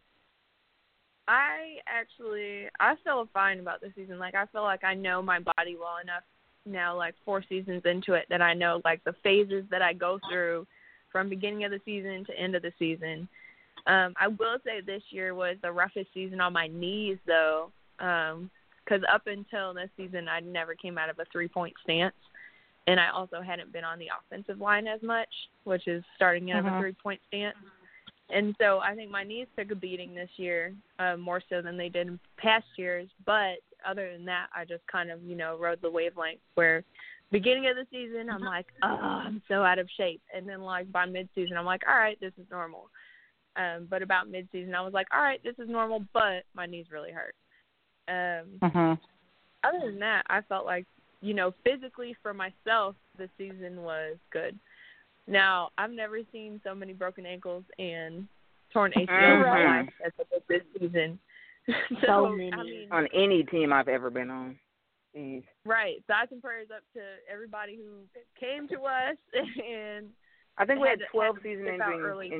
I 1.27 1.77
actually 1.87 2.69
I 2.79 2.95
feel 3.03 3.27
fine 3.33 3.59
about 3.59 3.81
the 3.81 3.91
season. 3.95 4.17
Like 4.17 4.33
I 4.33 4.45
feel 4.47 4.63
like 4.63 4.83
I 4.83 4.93
know 4.93 5.21
my 5.21 5.39
body 5.39 5.75
well 5.75 5.97
enough 6.01 6.23
now, 6.65 6.95
like 6.95 7.15
four 7.25 7.43
seasons 7.47 7.81
into 7.85 8.13
it, 8.13 8.25
that 8.29 8.41
I 8.41 8.53
know 8.53 8.81
like 8.85 9.03
the 9.03 9.15
phases 9.23 9.65
that 9.69 9.81
I 9.81 9.93
go 9.93 10.19
through 10.29 10.65
from 11.11 11.29
beginning 11.29 11.65
of 11.65 11.71
the 11.71 11.81
season 11.85 12.25
to 12.25 12.39
end 12.39 12.55
of 12.55 12.61
the 12.61 12.71
season. 12.79 13.27
Um, 13.87 14.13
I 14.19 14.27
will 14.27 14.57
say 14.65 14.81
this 14.81 15.01
year 15.09 15.33
was 15.33 15.55
the 15.61 15.71
roughest 15.71 16.09
season 16.13 16.41
on 16.41 16.53
my 16.53 16.67
knees 16.67 17.17
though, 17.25 17.71
because 17.97 19.01
up 19.11 19.27
until 19.27 19.73
this 19.73 19.89
season 19.95 20.27
I 20.27 20.41
never 20.41 20.75
came 20.75 20.97
out 20.97 21.09
of 21.09 21.19
a 21.19 21.25
three 21.31 21.47
point 21.47 21.73
stance, 21.83 22.15
and 22.87 22.99
I 22.99 23.09
also 23.09 23.41
hadn't 23.41 23.71
been 23.71 23.85
on 23.85 23.97
the 23.97 24.09
offensive 24.19 24.59
line 24.59 24.87
as 24.87 25.01
much, 25.01 25.29
which 25.63 25.87
is 25.87 26.03
starting 26.15 26.51
out 26.51 26.59
of 26.59 26.65
a 26.65 26.69
Mhm. 26.71 26.79
three 26.79 26.93
point 26.93 27.21
stance. 27.27 27.57
And 28.29 28.53
so 28.59 28.79
I 28.79 28.93
think 28.93 29.09
my 29.09 29.23
knees 29.23 29.47
took 29.57 29.71
a 29.71 29.75
beating 29.75 30.13
this 30.13 30.29
year, 30.37 30.75
uh, 30.99 31.15
more 31.15 31.41
so 31.49 31.61
than 31.61 31.77
they 31.77 31.87
did 31.87 32.07
in 32.07 32.19
past 32.35 32.67
years. 32.75 33.09
But 33.25 33.59
other 33.85 34.11
than 34.11 34.25
that, 34.25 34.49
I 34.53 34.65
just 34.65 34.85
kind 34.87 35.09
of, 35.09 35.23
you 35.23 35.35
know, 35.37 35.55
rode 35.57 35.81
the 35.81 35.89
wavelength 35.89 36.41
where 36.55 36.83
beginning 37.31 37.67
of 37.67 37.77
the 37.77 37.87
season 37.89 38.29
I'm 38.29 38.41
like, 38.41 38.67
oh, 38.83 38.87
I'm 38.87 39.41
so 39.47 39.63
out 39.63 39.79
of 39.79 39.89
shape. 39.91 40.21
And 40.33 40.47
then 40.47 40.61
like 40.61 40.91
by 40.91 41.05
mid 41.05 41.29
season 41.35 41.55
I'm 41.57 41.65
like, 41.65 41.83
all 41.87 41.97
right, 41.97 42.19
this 42.19 42.33
is 42.37 42.49
normal. 42.51 42.89
Um, 43.57 43.87
but 43.89 44.01
about 44.03 44.29
mid 44.29 44.47
season 44.51 44.75
I 44.75 44.81
was 44.81 44.93
like, 44.93 45.07
all 45.11 45.21
right, 45.21 45.41
this 45.43 45.55
is 45.57 45.67
normal, 45.67 46.05
but 46.13 46.43
my 46.53 46.65
knees 46.65 46.91
really 46.91 47.11
hurt. 47.11 47.33
Um, 48.07 48.59
Mhm. 48.61 48.99
other 49.63 49.79
than 49.79 49.99
that, 49.99 50.25
I 50.29 50.41
felt 50.41 50.65
like, 50.65 50.85
you 51.21 51.33
know, 51.33 51.51
physically 51.63 52.13
for 52.21 52.33
myself, 52.33 52.95
the 53.17 53.29
season 53.37 53.81
was 53.83 54.17
good. 54.29 54.57
Now, 55.25 55.71
I've 55.77 55.91
never 55.91 56.19
seen 56.31 56.61
so 56.63 56.73
many 56.75 56.93
broken 56.93 57.25
ankles 57.25 57.65
and 57.79 58.27
torn 58.71 58.93
ACLs 58.93 59.41
in 59.41 59.49
my 59.49 59.59
Mhm. 59.59 59.85
life 59.85 59.93
as 60.05 60.13
I 60.19 60.23
did 60.31 60.43
this 60.47 60.63
season. 60.79 61.19
so, 62.01 62.05
So 62.05 62.29
many. 62.29 62.53
I 62.53 62.63
mean, 62.63 62.91
On 62.91 63.07
any 63.07 63.43
team 63.43 63.73
I've 63.73 63.89
ever 63.89 64.09
been 64.09 64.29
on. 64.29 64.59
Jeez. 65.15 65.43
right. 65.65 66.03
Thoughts 66.05 66.31
and 66.31 66.41
prayers 66.41 66.69
up 66.69 66.83
to 66.93 67.01
everybody 67.27 67.75
who 67.75 68.07
came 68.35 68.67
to 68.67 68.85
us 68.85 69.17
and 69.65 70.13
I 70.59 70.65
think 70.65 70.79
we 70.79 70.87
had 70.87 70.99
Had 71.01 71.09
12 71.09 71.37
season 71.41 71.65
dip 71.65 71.81
out 71.81 71.93
ending 71.93 72.05
early. 72.05 72.31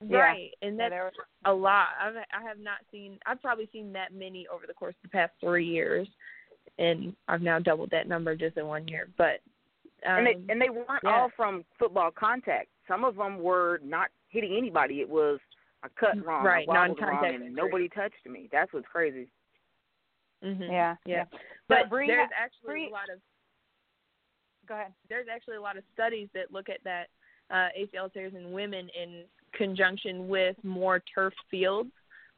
Injuries. 0.00 0.12
Yeah. 0.12 0.18
right, 0.18 0.50
and 0.62 0.78
that's 0.78 0.90
there 0.90 1.04
was, 1.04 1.12
a 1.44 1.52
lot. 1.52 1.88
I've 2.00 2.14
I 2.16 2.46
have 2.46 2.58
not 2.58 2.78
seen. 2.90 3.18
I've 3.26 3.40
probably 3.40 3.68
seen 3.72 3.92
that 3.92 4.12
many 4.14 4.46
over 4.52 4.66
the 4.66 4.74
course 4.74 4.94
of 5.02 5.10
the 5.10 5.16
past 5.16 5.32
three 5.40 5.66
years, 5.66 6.08
and 6.78 7.14
I've 7.28 7.42
now 7.42 7.58
doubled 7.58 7.90
that 7.90 8.08
number 8.08 8.34
just 8.36 8.56
in 8.56 8.66
one 8.66 8.88
year. 8.88 9.08
But 9.18 9.40
um, 10.06 10.18
and 10.18 10.26
they 10.26 10.52
and 10.52 10.60
they 10.60 10.70
weren't 10.70 11.02
yeah. 11.04 11.10
all 11.10 11.30
from 11.36 11.64
football 11.78 12.10
contact. 12.10 12.68
Some 12.88 13.04
of 13.04 13.16
them 13.16 13.42
were 13.42 13.80
not 13.84 14.08
hitting 14.28 14.56
anybody. 14.56 15.00
It 15.00 15.08
was 15.08 15.38
I 15.82 15.88
cut 15.98 16.24
wrong, 16.24 16.44
Right, 16.44 16.66
I 16.68 16.72
non-contact 16.72 17.22
wrong, 17.22 17.34
and 17.46 17.54
nobody 17.54 17.88
touched 17.88 18.26
me. 18.26 18.48
That's 18.52 18.72
what's 18.72 18.86
crazy. 18.86 19.28
mhm. 20.44 20.70
yeah, 20.70 20.96
yeah. 21.06 21.24
So 21.32 21.38
But 21.68 21.90
Bree 21.90 22.06
there's 22.06 22.28
actually 22.36 22.66
Bree- 22.66 22.88
a 22.88 22.92
lot 22.92 23.10
of 23.12 23.20
Go 24.66 24.74
ahead. 24.74 24.92
there's 25.08 25.26
actually 25.32 25.56
a 25.56 25.60
lot 25.60 25.76
of 25.76 25.84
studies 25.92 26.28
that 26.34 26.52
look 26.52 26.68
at 26.68 26.78
that 26.84 27.08
uh, 27.50 27.68
ACL 27.78 28.12
tears 28.12 28.34
in 28.36 28.52
women 28.52 28.88
in 29.00 29.24
conjunction 29.56 30.28
with 30.28 30.56
more 30.62 31.02
turf 31.14 31.32
fields 31.50 31.90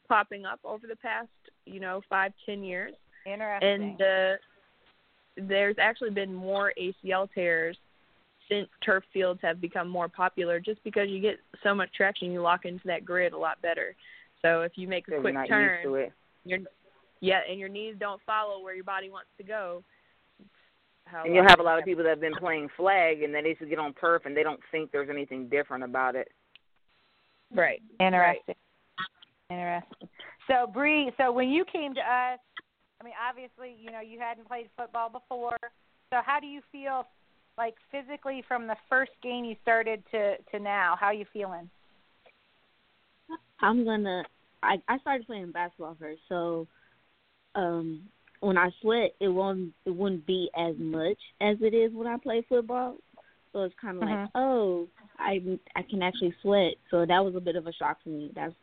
popping 0.09 0.45
up 0.45 0.61
over 0.64 0.87
the 0.87 0.97
past, 0.97 1.28
you 1.64 1.81
know, 1.81 2.02
five 2.09 2.33
ten 2.45 2.62
years, 2.62 2.92
Interesting. 3.26 3.71
and 3.71 4.02
uh, 4.02 4.37
there's 5.49 5.76
actually 5.78 6.10
been 6.10 6.34
more 6.34 6.73
ACL 6.80 7.28
tears 7.34 7.76
since 8.49 8.69
turf 8.84 9.04
fields 9.13 9.41
have 9.43 9.60
become 9.60 9.89
more 9.89 10.08
popular, 10.08 10.60
just 10.60 10.82
because 10.84 11.08
you 11.08 11.21
get 11.21 11.36
so 11.63 11.75
much 11.75 11.89
traction, 11.97 12.32
you 12.32 12.43
lock 12.43 12.65
into 12.65 12.86
that 12.86 13.04
grid 13.04 13.32
a 13.32 13.39
lot 13.39 13.60
better. 13.63 13.95
So 14.43 14.63
if 14.63 14.73
you 14.75 14.89
make 14.89 15.06
a 15.08 15.13
Because 15.13 15.23
quick 15.23 15.49
turn, 15.49 15.82
to 15.84 16.08
your 16.45 16.58
yeah, 17.21 17.39
and 17.49 17.58
your 17.58 17.69
knees 17.69 17.95
don't 18.00 18.21
follow 18.26 18.60
where 18.63 18.75
your 18.75 18.84
body 18.84 19.08
wants 19.08 19.28
to 19.39 19.45
go. 19.45 19.84
How 21.04 21.23
And 21.25 21.34
you'll 21.34 21.47
have 21.47 21.60
a 21.60 21.63
lot 21.63 21.78
of 21.78 21.84
people 21.84 22.02
that 22.02 22.10
have 22.10 22.21
been 22.21 22.34
playing 22.34 22.69
flag, 22.76 23.23
and 23.23 23.32
then 23.32 23.45
they 23.45 23.54
just 23.54 23.71
get 23.71 23.78
on 23.78 23.95
turf, 23.95 24.23
and 24.26 24.36
they 24.36 24.43
don't 24.43 24.60
think 24.73 24.91
there's 24.91 25.08
anything 25.08 25.49
different 25.49 25.84
about 25.84 26.17
it. 26.17 26.28
Right. 27.54 27.82
Interesting. 28.00 28.54
Interesting. 29.50 30.08
So 30.49 30.67
Bree, 30.67 31.12
so 31.17 31.30
when 31.32 31.50
you 31.50 31.65
came 31.65 31.95
to 31.95 32.00
us, 32.00 32.38
I 33.00 33.04
mean, 33.04 33.15
obviously, 33.28 33.76
you 33.80 33.91
know, 33.91 34.00
you 34.00 34.19
hadn't 34.19 34.49
played 34.49 34.69
football 34.76 35.08
before. 35.08 35.56
So 36.10 36.21
how 36.25 36.41
do 36.41 36.47
you 36.47 36.60
feel, 36.71 37.06
like 37.58 37.75
physically, 37.91 38.43
from 38.47 38.67
the 38.67 38.76
first 38.88 39.12
game 39.23 39.45
you 39.45 39.56
started 39.62 40.02
to 40.12 40.36
to 40.52 40.58
now? 40.58 40.97
How 40.99 41.06
are 41.06 41.15
you 41.15 41.26
feeling? 41.32 41.69
I'm 43.60 43.84
gonna. 43.84 44.25
I 44.62 44.76
I 44.88 44.99
started 44.99 45.26
playing 45.26 45.52
basketball 45.52 45.97
first, 45.99 46.21
so 46.28 46.67
um 47.54 48.02
when 48.41 48.58
I 48.58 48.71
sweat, 48.80 49.15
it 49.21 49.28
won't 49.28 49.73
it 49.84 49.91
wouldn't 49.91 50.26
be 50.26 50.50
as 50.56 50.75
much 50.78 51.19
as 51.41 51.56
it 51.60 51.75
is 51.75 51.93
when 51.93 52.06
I 52.06 52.17
play 52.17 52.45
football. 52.49 52.97
So 53.52 53.62
it's 53.62 53.75
kind 53.80 53.99
of 53.99 54.04
Mhm. 54.04 54.23
like, 54.23 54.30
oh, 54.34 54.88
I 55.18 55.40
I 55.76 55.82
can 55.82 56.02
actually 56.02 56.34
sweat. 56.42 56.75
So 56.90 57.06
that 57.06 57.25
was 57.25 57.34
a 57.36 57.40
bit 57.40 57.56
of 57.56 57.66
a 57.66 57.72
shock 57.72 57.98
for 58.02 58.10
me. 58.10 58.30
That's 58.34 58.54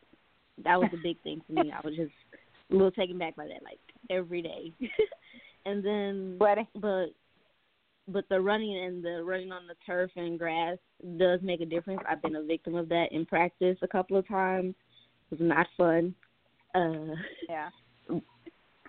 that 0.64 0.78
was 0.78 0.90
a 0.92 1.02
big 1.02 1.20
thing 1.22 1.40
for 1.46 1.52
me. 1.52 1.72
I 1.72 1.80
was 1.86 1.96
just 1.96 2.12
a 2.70 2.74
little 2.74 2.90
taken 2.90 3.18
back 3.18 3.36
by 3.36 3.46
that, 3.46 3.62
like 3.62 3.78
every 4.10 4.42
day. 4.42 4.72
and 5.66 5.84
then, 5.84 6.36
Sweating. 6.38 6.66
but 6.76 7.06
but 8.08 8.28
the 8.28 8.40
running 8.40 8.76
and 8.76 9.04
the 9.04 9.22
running 9.22 9.52
on 9.52 9.66
the 9.66 9.74
turf 9.86 10.10
and 10.16 10.38
grass 10.38 10.76
does 11.18 11.40
make 11.42 11.60
a 11.60 11.66
difference. 11.66 12.00
I've 12.08 12.22
been 12.22 12.36
a 12.36 12.42
victim 12.42 12.74
of 12.74 12.88
that 12.88 13.06
in 13.12 13.24
practice 13.26 13.76
a 13.82 13.88
couple 13.88 14.16
of 14.16 14.26
times. 14.26 14.74
It 15.30 15.40
was 15.40 15.48
not 15.48 15.66
fun. 15.76 16.14
Uh 16.74 17.14
Yeah. 17.48 17.68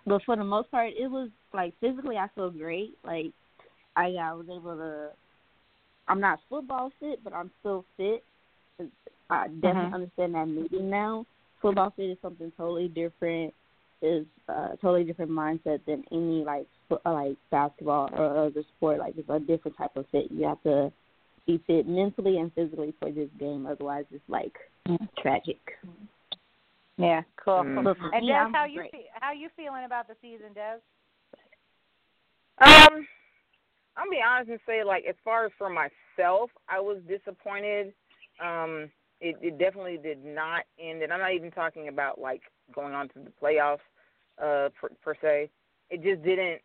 but 0.06 0.22
for 0.26 0.36
the 0.36 0.44
most 0.44 0.72
part 0.72 0.94
it 0.98 1.10
was 1.10 1.30
like 1.54 1.74
physically 1.80 2.18
I 2.18 2.28
feel 2.36 2.50
great. 2.50 2.98
Like 3.04 3.32
I 3.96 4.16
I 4.16 4.34
was 4.34 4.48
able 4.50 4.76
to 4.76 5.10
I'm 6.12 6.20
not 6.20 6.40
football 6.50 6.92
fit, 7.00 7.24
but 7.24 7.32
I'm 7.34 7.50
still 7.62 7.86
fit. 7.96 8.22
I 9.30 9.48
definitely 9.48 9.92
Mhm. 9.92 9.94
understand 9.94 10.36
that 10.36 10.46
meaning 10.46 10.90
now. 10.90 11.26
Football 11.62 11.92
fit 11.92 12.10
is 12.10 12.20
something 12.22 12.52
totally 12.52 12.90
different. 12.90 13.54
Is 14.02 14.26
a 14.50 14.76
totally 14.82 15.06
different 15.06 15.32
mindset 15.32 15.86
than 15.86 16.04
any 16.12 16.44
like 16.44 16.68
uh, 16.90 16.98
like 17.06 17.38
basketball 17.50 18.10
or 18.14 18.46
other 18.46 18.64
sport. 18.64 19.00
Like 19.00 19.16
it's 19.16 19.30
a 19.30 19.40
different 19.40 19.78
type 19.78 19.96
of 19.96 20.06
fit. 20.10 20.30
You 20.32 20.48
have 20.48 20.62
to 20.64 20.92
be 21.46 21.60
fit 21.60 21.88
mentally 21.88 22.40
and 22.40 22.52
physically 22.54 22.94
for 23.00 23.10
this 23.10 23.30
game. 23.40 23.66
Otherwise, 23.66 24.06
it's 24.12 24.28
like 24.28 24.58
tragic. 25.18 25.62
Yeah. 26.98 27.22
Cool. 27.38 27.64
Mm. 27.64 27.84
But 27.86 27.98
for 27.98 28.10
And 28.14 28.26
me, 28.26 28.34
Des, 28.34 28.52
how 28.52 28.66
you 28.66 28.82
fe- 28.92 29.10
how 29.14 29.32
you 29.32 29.50
feeling 29.56 29.86
about 29.86 30.08
the 30.10 30.16
season, 30.22 30.52
Des? 30.54 30.82
Um, 32.58 33.08
I'll 33.98 34.10
be 34.10 34.22
honest 34.26 34.50
and 34.50 34.60
say, 34.66 34.84
like, 34.84 35.04
as 35.08 35.16
far 35.24 35.46
as 35.46 35.52
for 35.58 35.70
myself, 35.70 36.50
I 36.70 36.80
was 36.80 36.98
disappointed. 37.08 37.94
Um, 38.44 38.90
it, 39.20 39.36
it 39.42 39.60
definitely 39.60 39.98
did 39.98 40.24
not 40.26 40.64
end, 40.80 41.04
and 41.04 41.14
I'm 41.14 41.20
not 41.20 41.34
even 41.34 41.52
talking 41.52 41.88
about 41.90 42.20
like 42.20 42.42
going 42.74 42.94
on 42.94 43.10
to 43.10 43.20
the 43.20 43.32
playoffs, 43.42 43.80
uh, 44.40 44.70
per, 44.80 44.90
per 45.04 45.16
se. 45.22 45.50
It 45.90 46.02
just 46.02 46.24
didn't. 46.24 46.62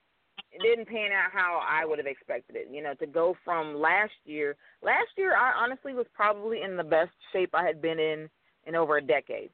It 0.53 0.63
didn't 0.63 0.89
pan 0.89 1.13
out 1.13 1.33
how 1.33 1.61
I 1.69 1.85
would 1.85 1.99
have 1.99 2.07
expected 2.07 2.57
it. 2.57 2.69
You 2.71 2.83
know, 2.83 2.95
to 2.95 3.07
go 3.07 3.37
from 3.45 3.79
last 3.79 4.13
year. 4.25 4.57
Last 4.83 5.09
year, 5.17 5.37
I 5.37 5.53
honestly 5.53 5.93
was 5.93 6.07
probably 6.15 6.63
in 6.63 6.77
the 6.77 6.85
best 6.85 7.11
shape 7.33 7.51
I 7.53 7.65
had 7.65 7.83
been 7.83 7.99
in 7.99 8.31
in 8.65 8.75
over 8.75 8.97
a 8.97 9.03
decade. 9.03 9.51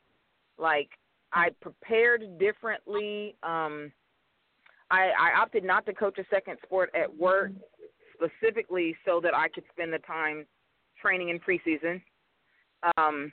Like, 0.58 0.90
I 1.32 1.48
prepared 1.60 2.38
differently. 2.38 3.34
Um, 3.42 3.90
I, 4.92 5.10
I 5.18 5.40
opted 5.40 5.64
not 5.64 5.86
to 5.86 5.94
coach 5.94 6.18
a 6.18 6.24
second 6.30 6.58
sport 6.62 6.90
at 6.94 7.12
work 7.18 7.50
specifically 8.14 8.94
so 9.06 9.20
that 9.22 9.34
I 9.34 9.48
could 9.48 9.64
spend 9.72 9.92
the 9.92 9.98
time 9.98 10.46
training 11.00 11.30
in 11.30 11.40
preseason. 11.40 12.00
Um, 12.96 13.32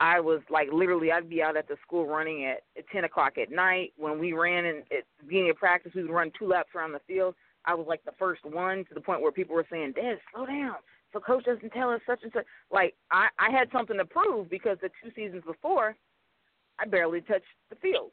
I 0.00 0.18
was 0.18 0.40
like 0.50 0.68
literally, 0.72 1.12
I'd 1.12 1.30
be 1.30 1.42
out 1.42 1.56
at 1.56 1.68
the 1.68 1.76
school 1.86 2.06
running 2.06 2.44
at, 2.44 2.62
at 2.76 2.88
10 2.92 3.04
o'clock 3.04 3.38
at 3.38 3.52
night. 3.52 3.92
When 3.96 4.18
we 4.18 4.32
ran 4.32 4.64
in, 4.64 4.78
at 4.90 5.04
the 5.20 5.26
beginning 5.26 5.50
of 5.50 5.56
practice, 5.56 5.92
we 5.94 6.02
would 6.02 6.10
run 6.10 6.32
two 6.36 6.48
laps 6.48 6.70
around 6.74 6.90
the 6.90 7.00
field. 7.06 7.36
I 7.64 7.74
was 7.74 7.86
like 7.88 8.04
the 8.04 8.12
first 8.18 8.44
one 8.44 8.84
to 8.86 8.94
the 8.94 9.00
point 9.00 9.22
where 9.22 9.30
people 9.30 9.54
were 9.54 9.66
saying, 9.70 9.92
Des, 9.92 10.16
slow 10.34 10.44
down. 10.44 10.74
So 11.12 11.20
coach 11.20 11.44
doesn't 11.44 11.70
tell 11.70 11.90
us 11.90 12.00
such 12.04 12.20
and 12.24 12.32
such. 12.34 12.46
Like 12.72 12.94
I, 13.12 13.28
I 13.38 13.50
had 13.50 13.68
something 13.70 13.96
to 13.96 14.04
prove 14.04 14.50
because 14.50 14.78
the 14.82 14.90
two 15.00 15.10
seasons 15.14 15.44
before, 15.46 15.94
I 16.80 16.86
barely 16.86 17.20
touched 17.20 17.44
the 17.70 17.76
field. 17.76 18.10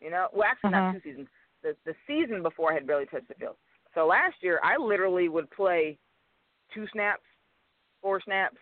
You 0.00 0.10
know, 0.10 0.28
well 0.32 0.48
actually 0.50 0.70
not 0.70 0.94
Mhm. 0.94 1.02
two 1.02 1.10
seasons. 1.10 1.28
The 1.66 1.76
the 1.84 1.96
season 2.06 2.42
before 2.44 2.70
I 2.70 2.74
had 2.74 2.86
barely 2.86 3.06
touched 3.06 3.26
the 3.26 3.34
field. 3.34 3.56
So 3.92 4.06
last 4.06 4.36
year 4.40 4.60
I 4.62 4.76
literally 4.76 5.28
would 5.28 5.50
play 5.50 5.98
two 6.72 6.86
snaps, 6.92 7.24
four 8.00 8.20
snaps, 8.20 8.58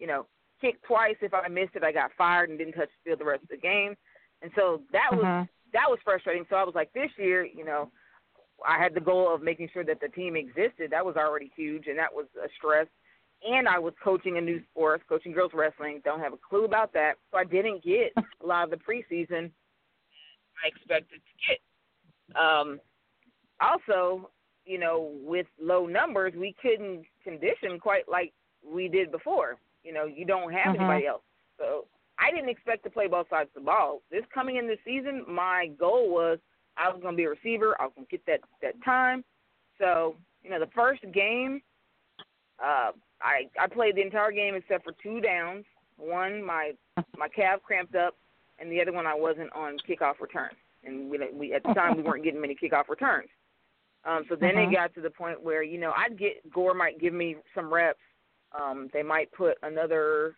you 0.00 0.08
know, 0.08 0.26
kick 0.60 0.82
twice. 0.82 1.14
If 1.20 1.32
I 1.32 1.46
missed 1.46 1.76
it, 1.76 1.84
I 1.84 1.92
got 1.92 2.10
fired 2.18 2.48
and 2.50 2.58
didn't 2.58 2.74
touch 2.74 2.88
the 2.88 3.10
field 3.10 3.20
the 3.20 3.24
rest 3.24 3.44
of 3.44 3.50
the 3.50 3.56
game. 3.56 3.96
and 4.42 4.50
so 4.56 4.82
that 4.92 5.10
was 5.12 5.24
Mhm. 5.24 5.48
that 5.72 5.88
was 5.88 5.98
frustrating. 6.02 6.44
So 6.50 6.56
I 6.56 6.64
was 6.64 6.74
like, 6.74 6.92
this 6.92 7.10
year, 7.16 7.44
you 7.44 7.64
know, 7.64 7.90
I 8.64 8.78
had 8.78 8.94
the 8.94 9.00
goal 9.00 9.32
of 9.32 9.42
making 9.42 9.68
sure 9.68 9.84
that 9.84 10.00
the 10.00 10.08
team 10.08 10.36
existed. 10.36 10.90
That 10.90 11.06
was 11.06 11.16
already 11.16 11.50
huge, 11.56 11.86
and 11.86 11.98
that 11.98 12.12
was 12.12 12.26
a 12.36 12.48
stress. 12.50 12.88
And 13.42 13.68
I 13.68 13.78
was 13.78 13.94
coaching 14.02 14.38
a 14.38 14.40
new 14.40 14.62
sport, 14.70 15.06
coaching 15.08 15.32
girls 15.32 15.52
wrestling. 15.54 16.00
Don't 16.04 16.20
have 16.20 16.32
a 16.32 16.36
clue 16.48 16.64
about 16.64 16.92
that, 16.92 17.18
so 17.30 17.38
I 17.38 17.44
didn't 17.44 17.82
get 17.82 18.12
a 18.16 18.46
lot 18.46 18.64
of 18.64 18.70
the 18.70 18.76
preseason 18.76 19.50
I 20.62 20.68
expected 20.68 21.20
to 21.24 21.32
get. 21.46 21.60
Um, 22.34 22.80
also, 23.60 24.30
you 24.66 24.78
know, 24.78 25.12
with 25.22 25.46
low 25.60 25.86
numbers, 25.86 26.32
we 26.36 26.54
couldn't 26.60 27.04
condition 27.22 27.78
quite 27.78 28.08
like 28.08 28.32
we 28.66 28.88
did 28.88 29.12
before. 29.12 29.56
You 29.82 29.92
know, 29.92 30.04
you 30.04 30.24
don't 30.24 30.52
have 30.52 30.74
Mhm. 30.74 30.80
anybody 30.80 31.06
else. 31.06 31.22
So 31.58 31.86
I 32.18 32.30
didn't 32.30 32.48
expect 32.48 32.84
to 32.84 32.90
play 32.90 33.06
both 33.06 33.28
sides 33.28 33.48
of 33.50 33.54
the 33.54 33.66
ball. 33.66 34.02
This 34.10 34.24
coming 34.32 34.56
in 34.56 34.66
this 34.66 34.78
season, 34.84 35.24
my 35.28 35.68
goal 35.78 36.10
was 36.10 36.38
I 36.76 36.88
was 36.88 37.00
going 37.02 37.14
to 37.14 37.16
be 37.16 37.24
a 37.24 37.30
receiver. 37.30 37.80
I 37.80 37.84
was 37.84 37.94
going 37.94 38.06
to 38.06 38.10
get 38.10 38.26
that 38.26 38.40
that 38.62 38.82
time. 38.82 39.24
So 39.78 40.16
you 40.42 40.50
know, 40.50 40.58
the 40.58 40.68
first 40.68 41.02
game, 41.12 41.62
uh, 42.58 42.92
I 43.20 43.48
I 43.58 43.66
played 43.66 43.96
the 43.96 44.02
entire 44.02 44.32
game 44.32 44.54
except 44.54 44.84
for 44.84 44.92
two 44.92 45.20
downs. 45.20 45.64
One, 45.96 46.42
my 46.42 46.72
my 47.16 47.28
calf 47.28 47.62
cramped 47.62 47.94
up, 47.94 48.16
and 48.58 48.70
the 48.70 48.80
other 48.80 48.92
one 48.92 49.06
I 49.06 49.14
wasn't 49.14 49.52
on 49.52 49.78
kickoff 49.88 50.20
return. 50.20 50.50
And 50.84 51.10
we, 51.10 51.18
we 51.32 51.52
at 51.54 51.62
the 51.62 51.74
time 51.74 51.96
we 51.96 52.02
weren't 52.02 52.24
getting 52.24 52.40
many 52.40 52.54
kickoff 52.54 52.88
returns. 52.88 53.28
Um, 54.04 54.24
so 54.28 54.36
then 54.36 54.54
Mhm. 54.54 54.68
it 54.68 54.74
got 54.74 54.94
to 54.94 55.00
the 55.00 55.10
point 55.10 55.40
where 55.40 55.62
you 55.62 55.78
know 55.78 55.92
I'd 55.96 56.18
get 56.18 56.48
Gore 56.50 56.74
might 56.74 56.98
give 56.98 57.14
me 57.14 57.36
some 57.54 57.72
reps. 57.72 58.00
Um, 58.52 58.88
they 58.92 59.02
might 59.02 59.32
put 59.32 59.56
another 59.62 60.36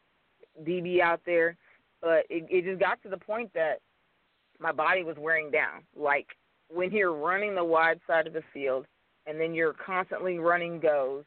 DB 0.62 1.00
out 1.00 1.20
there, 1.26 1.56
but 2.00 2.26
it, 2.30 2.46
it 2.48 2.64
just 2.64 2.80
got 2.80 3.02
to 3.02 3.08
the 3.08 3.16
point 3.16 3.52
that 3.54 3.80
my 4.58 4.72
body 4.72 5.02
was 5.02 5.16
wearing 5.18 5.50
down. 5.50 5.82
Like 5.94 6.28
when 6.68 6.92
you're 6.92 7.12
running 7.12 7.54
the 7.54 7.64
wide 7.64 8.00
side 8.06 8.26
of 8.26 8.32
the 8.32 8.42
field, 8.54 8.86
and 9.26 9.40
then 9.40 9.54
you're 9.54 9.74
constantly 9.74 10.38
running 10.38 10.80
goes, 10.80 11.24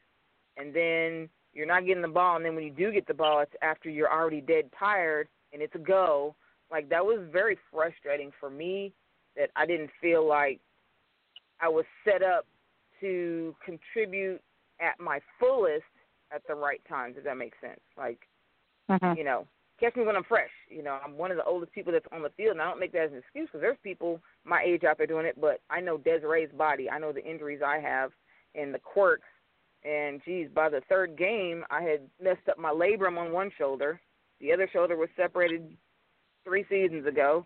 and 0.58 0.74
then 0.74 1.30
you're 1.54 1.68
not 1.68 1.86
getting 1.86 2.02
the 2.02 2.08
ball, 2.08 2.38
and 2.38 2.46
then 2.46 2.56
when 2.56 2.64
you 2.64 2.72
do 2.72 2.92
get 2.92 3.08
the 3.08 3.14
ball, 3.14 3.42
it's 3.42 3.54
after 3.62 3.90
you're 3.90 4.12
already 4.12 4.42
dead 4.42 4.70
tired, 4.78 5.28
and 5.52 5.62
it's 5.62 5.76
a 5.76 5.80
go. 5.80 6.36
Like 6.72 6.90
that 6.90 7.06
was 7.06 7.20
very 7.32 7.58
frustrating 7.72 8.32
for 8.40 8.50
me 8.50 8.94
that 9.40 9.50
I 9.56 9.66
didn't 9.66 9.90
feel 10.02 10.28
like 10.28 10.60
I 11.62 11.70
was 11.70 11.86
set 12.04 12.22
up 12.22 12.46
to 13.00 13.56
contribute 13.66 14.42
at 14.80 15.00
my 15.00 15.20
fullest 15.40 15.84
at 16.32 16.46
the 16.48 16.54
right 16.54 16.82
times, 16.88 17.16
if 17.18 17.24
that 17.24 17.38
makes 17.38 17.58
sense. 17.60 17.80
Like, 17.98 18.28
Mhm. 18.90 19.18
you 19.18 19.24
know, 19.24 19.48
catch 19.80 19.96
me 19.96 20.04
when 20.04 20.18
I'm 20.18 20.26
fresh. 20.26 20.52
You 20.68 20.84
know, 20.84 21.00
I'm 21.04 21.18
one 21.18 21.32
of 21.32 21.38
the 21.38 21.46
oldest 21.46 21.72
people 21.72 21.94
that's 21.94 22.06
on 22.12 22.22
the 22.22 22.30
field, 22.32 22.52
and 22.52 22.62
I 22.62 22.66
don't 22.66 22.80
make 22.80 22.92
that 22.92 23.06
as 23.06 23.12
an 23.14 23.20
excuse 23.20 23.48
because 23.48 23.62
there's 23.62 23.78
people 23.80 24.22
my 24.44 24.62
age 24.62 24.84
out 24.84 24.98
there 24.98 25.08
doing 25.08 25.26
it. 25.26 25.40
But 25.40 25.62
I 25.70 25.80
know 25.80 25.98
Desiree's 25.98 26.52
body. 26.52 26.90
I 26.90 27.00
know 27.00 27.14
the 27.14 27.24
injuries 27.24 27.62
I 27.62 27.80
have 27.80 28.12
and 28.56 28.74
the 28.74 28.80
quirks. 28.80 29.28
And 29.84 30.22
geez, 30.26 30.50
by 30.50 30.68
the 30.68 30.82
third 30.82 31.16
game, 31.16 31.66
I 31.70 31.82
had 31.82 32.10
messed 32.20 32.50
up 32.50 32.58
my 32.58 32.72
labrum 32.72 33.18
on 33.18 33.32
one 33.32 33.50
shoulder. 33.52 34.02
The 34.40 34.52
other 34.52 34.68
shoulder 34.68 34.98
was 34.98 35.10
separated 35.16 35.78
three 36.44 36.66
seasons 36.66 37.06
ago. 37.06 37.46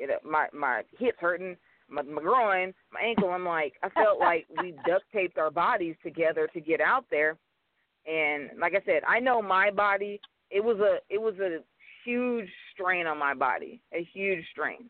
It, 0.00 0.10
my 0.24 0.48
my 0.52 0.82
hips 0.98 1.18
hurting, 1.20 1.56
my, 1.88 2.02
my 2.02 2.22
groin, 2.22 2.72
my 2.92 3.00
ankle. 3.00 3.30
I'm 3.30 3.44
like, 3.44 3.74
I 3.82 3.88
felt 3.90 4.18
like 4.20 4.46
we 4.60 4.74
duct 4.86 5.04
taped 5.12 5.38
our 5.38 5.50
bodies 5.50 5.96
together 6.02 6.48
to 6.52 6.60
get 6.60 6.80
out 6.80 7.04
there. 7.10 7.36
And 8.06 8.50
like 8.58 8.74
I 8.74 8.82
said, 8.84 9.02
I 9.06 9.20
know 9.20 9.42
my 9.42 9.70
body. 9.70 10.20
It 10.50 10.64
was 10.64 10.78
a 10.78 10.98
it 11.12 11.20
was 11.20 11.34
a 11.38 11.58
huge 12.04 12.48
strain 12.72 13.06
on 13.06 13.18
my 13.18 13.34
body, 13.34 13.80
a 13.92 14.02
huge 14.12 14.44
strain. 14.50 14.88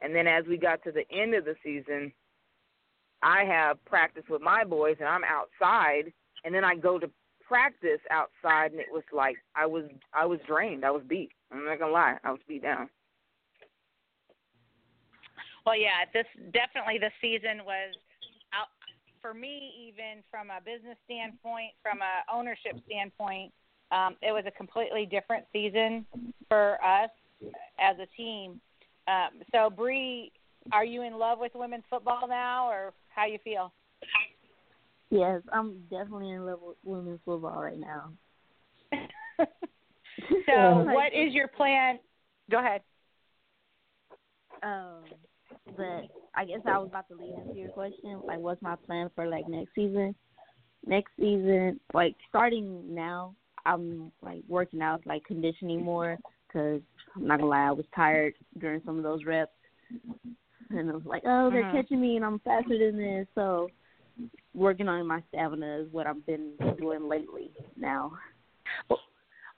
And 0.00 0.14
then 0.14 0.26
as 0.26 0.44
we 0.46 0.56
got 0.56 0.82
to 0.84 0.92
the 0.92 1.04
end 1.10 1.34
of 1.34 1.44
the 1.44 1.54
season, 1.64 2.12
I 3.22 3.44
have 3.44 3.84
practice 3.84 4.24
with 4.28 4.42
my 4.42 4.64
boys, 4.64 4.96
and 5.00 5.08
I'm 5.08 5.24
outside, 5.24 6.12
and 6.44 6.54
then 6.54 6.64
I 6.64 6.76
go 6.76 6.98
to 6.98 7.10
practice 7.46 8.00
outside, 8.10 8.72
and 8.72 8.80
it 8.80 8.86
was 8.92 9.02
like 9.12 9.36
I 9.56 9.66
was 9.66 9.84
I 10.12 10.26
was 10.26 10.38
drained. 10.46 10.84
I 10.84 10.90
was 10.90 11.02
beat. 11.08 11.30
I'm 11.50 11.64
not 11.64 11.78
gonna 11.78 11.92
lie, 11.92 12.16
I 12.22 12.30
was 12.30 12.40
beat 12.46 12.62
down. 12.62 12.88
Well, 15.68 15.76
yeah, 15.76 16.08
this 16.14 16.24
definitely 16.54 16.96
the 16.98 17.10
season 17.20 17.62
was 17.62 17.94
out 18.54 18.68
for 19.20 19.34
me. 19.34 19.70
Even 19.86 20.24
from 20.30 20.48
a 20.48 20.62
business 20.64 20.96
standpoint, 21.04 21.72
from 21.82 21.98
a 22.00 22.24
ownership 22.34 22.80
standpoint, 22.86 23.52
um, 23.92 24.16
it 24.22 24.32
was 24.32 24.44
a 24.46 24.50
completely 24.50 25.04
different 25.04 25.44
season 25.52 26.06
for 26.48 26.82
us 26.82 27.10
as 27.78 27.96
a 27.98 28.06
team. 28.16 28.62
Um, 29.08 29.42
so, 29.52 29.68
Bree, 29.68 30.32
are 30.72 30.86
you 30.86 31.02
in 31.02 31.18
love 31.18 31.38
with 31.38 31.52
women's 31.54 31.84
football 31.90 32.26
now, 32.26 32.66
or 32.70 32.94
how 33.14 33.26
you 33.26 33.38
feel? 33.44 33.70
Yes, 35.10 35.42
I'm 35.52 35.82
definitely 35.90 36.30
in 36.30 36.46
love 36.46 36.60
with 36.62 36.78
women's 36.82 37.20
football 37.26 37.60
right 37.60 37.78
now. 37.78 38.12
So, 40.46 40.86
what 40.94 41.12
is 41.12 41.34
your 41.34 41.48
plan? 41.48 41.98
Go 42.50 42.58
ahead. 42.58 42.80
Um, 44.62 45.04
but 45.76 46.04
I 46.34 46.44
guess 46.44 46.60
I 46.66 46.78
was 46.78 46.88
about 46.88 47.08
to 47.08 47.14
lead 47.14 47.34
into 47.36 47.58
your 47.58 47.70
question. 47.70 48.20
Like, 48.26 48.38
what's 48.38 48.62
my 48.62 48.76
plan 48.86 49.10
for 49.14 49.26
like 49.26 49.48
next 49.48 49.74
season? 49.74 50.14
Next 50.86 51.10
season, 51.18 51.80
like 51.92 52.14
starting 52.28 52.94
now, 52.94 53.34
I'm 53.66 54.12
like 54.22 54.42
working 54.48 54.80
out, 54.80 55.04
like 55.06 55.24
conditioning 55.24 55.82
more. 55.82 56.18
Cause 56.52 56.80
I'm 57.14 57.26
not 57.26 57.40
gonna 57.40 57.50
lie, 57.50 57.66
I 57.66 57.72
was 57.72 57.84
tired 57.94 58.34
during 58.58 58.80
some 58.86 58.96
of 58.96 59.02
those 59.02 59.24
reps, 59.24 59.52
and 60.70 60.90
I 60.90 60.92
was 60.94 61.04
like, 61.04 61.22
oh, 61.26 61.50
they're 61.50 61.64
Mhm. 61.64 61.72
catching 61.72 62.00
me, 62.00 62.16
and 62.16 62.24
I'm 62.24 62.38
faster 62.38 62.78
than 62.78 62.96
this. 62.96 63.26
So, 63.34 63.70
working 64.54 64.88
on 64.88 65.06
my 65.06 65.22
stamina 65.28 65.80
is 65.80 65.92
what 65.92 66.06
I've 66.06 66.24
been 66.24 66.54
doing 66.78 67.06
lately. 67.06 67.50
Now, 67.76 68.12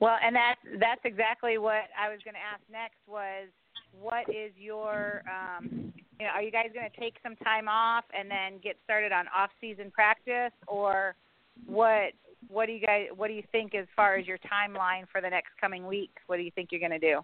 Well, 0.01 0.17
and 0.23 0.35
that's 0.35 0.61
that's 0.79 1.01
exactly 1.05 1.59
what 1.59 1.85
I 1.99 2.09
was 2.09 2.21
going 2.25 2.35
to 2.35 2.41
ask 2.41 2.63
next 2.71 2.97
was 3.07 3.49
what 3.99 4.29
is 4.29 4.53
your 4.57 5.23
um 5.27 5.93
you 6.21 6.27
know, 6.27 6.33
are 6.35 6.43
you 6.43 6.51
guys 6.51 6.67
going 6.75 6.89
to 6.89 7.01
take 7.01 7.15
some 7.23 7.35
time 7.37 7.67
off 7.67 8.05
and 8.17 8.31
then 8.31 8.61
get 8.63 8.77
started 8.85 9.11
on 9.11 9.25
off-season 9.35 9.91
practice 9.91 10.53
or 10.67 11.15
what 11.67 12.13
what 12.49 12.67
do 12.67 12.73
you 12.73 12.87
guys 12.87 13.07
what 13.17 13.29
do 13.29 13.35
you 13.35 13.43
think 13.53 13.75
as 13.75 13.87
far 13.97 14.17
as 14.17 14.27
your 14.27 14.39
timeline 14.39 15.05
for 15.11 15.21
the 15.21 15.31
next 15.31 15.51
coming 15.61 15.87
week? 15.87 16.11
What 16.27 16.37
do 16.37 16.43
you 16.43 16.51
think 16.55 16.69
you're 16.71 16.81
going 16.81 16.99
to 16.99 16.99
do? 16.99 17.21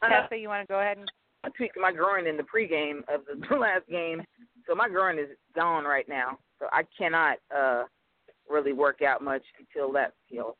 Tessa, 0.00 0.36
you 0.36 0.48
want 0.48 0.66
to 0.66 0.72
go 0.72 0.80
ahead 0.80 0.98
and 0.98 1.10
I 1.44 1.48
tweaked 1.56 1.76
my 1.80 1.92
groin 1.92 2.28
in 2.28 2.36
the 2.36 2.44
pregame 2.44 2.98
of 3.12 3.22
the 3.50 3.56
last 3.56 3.88
game, 3.90 4.22
so 4.68 4.76
my 4.76 4.88
groin 4.88 5.18
is 5.18 5.28
gone 5.56 5.84
right 5.84 6.08
now. 6.08 6.38
So 6.60 6.66
I 6.72 6.82
cannot 6.96 7.38
uh 7.56 7.84
really 8.48 8.72
work 8.72 9.02
out 9.02 9.22
much 9.22 9.42
until 9.58 9.92
that 9.92 10.12
heals. 10.26 10.54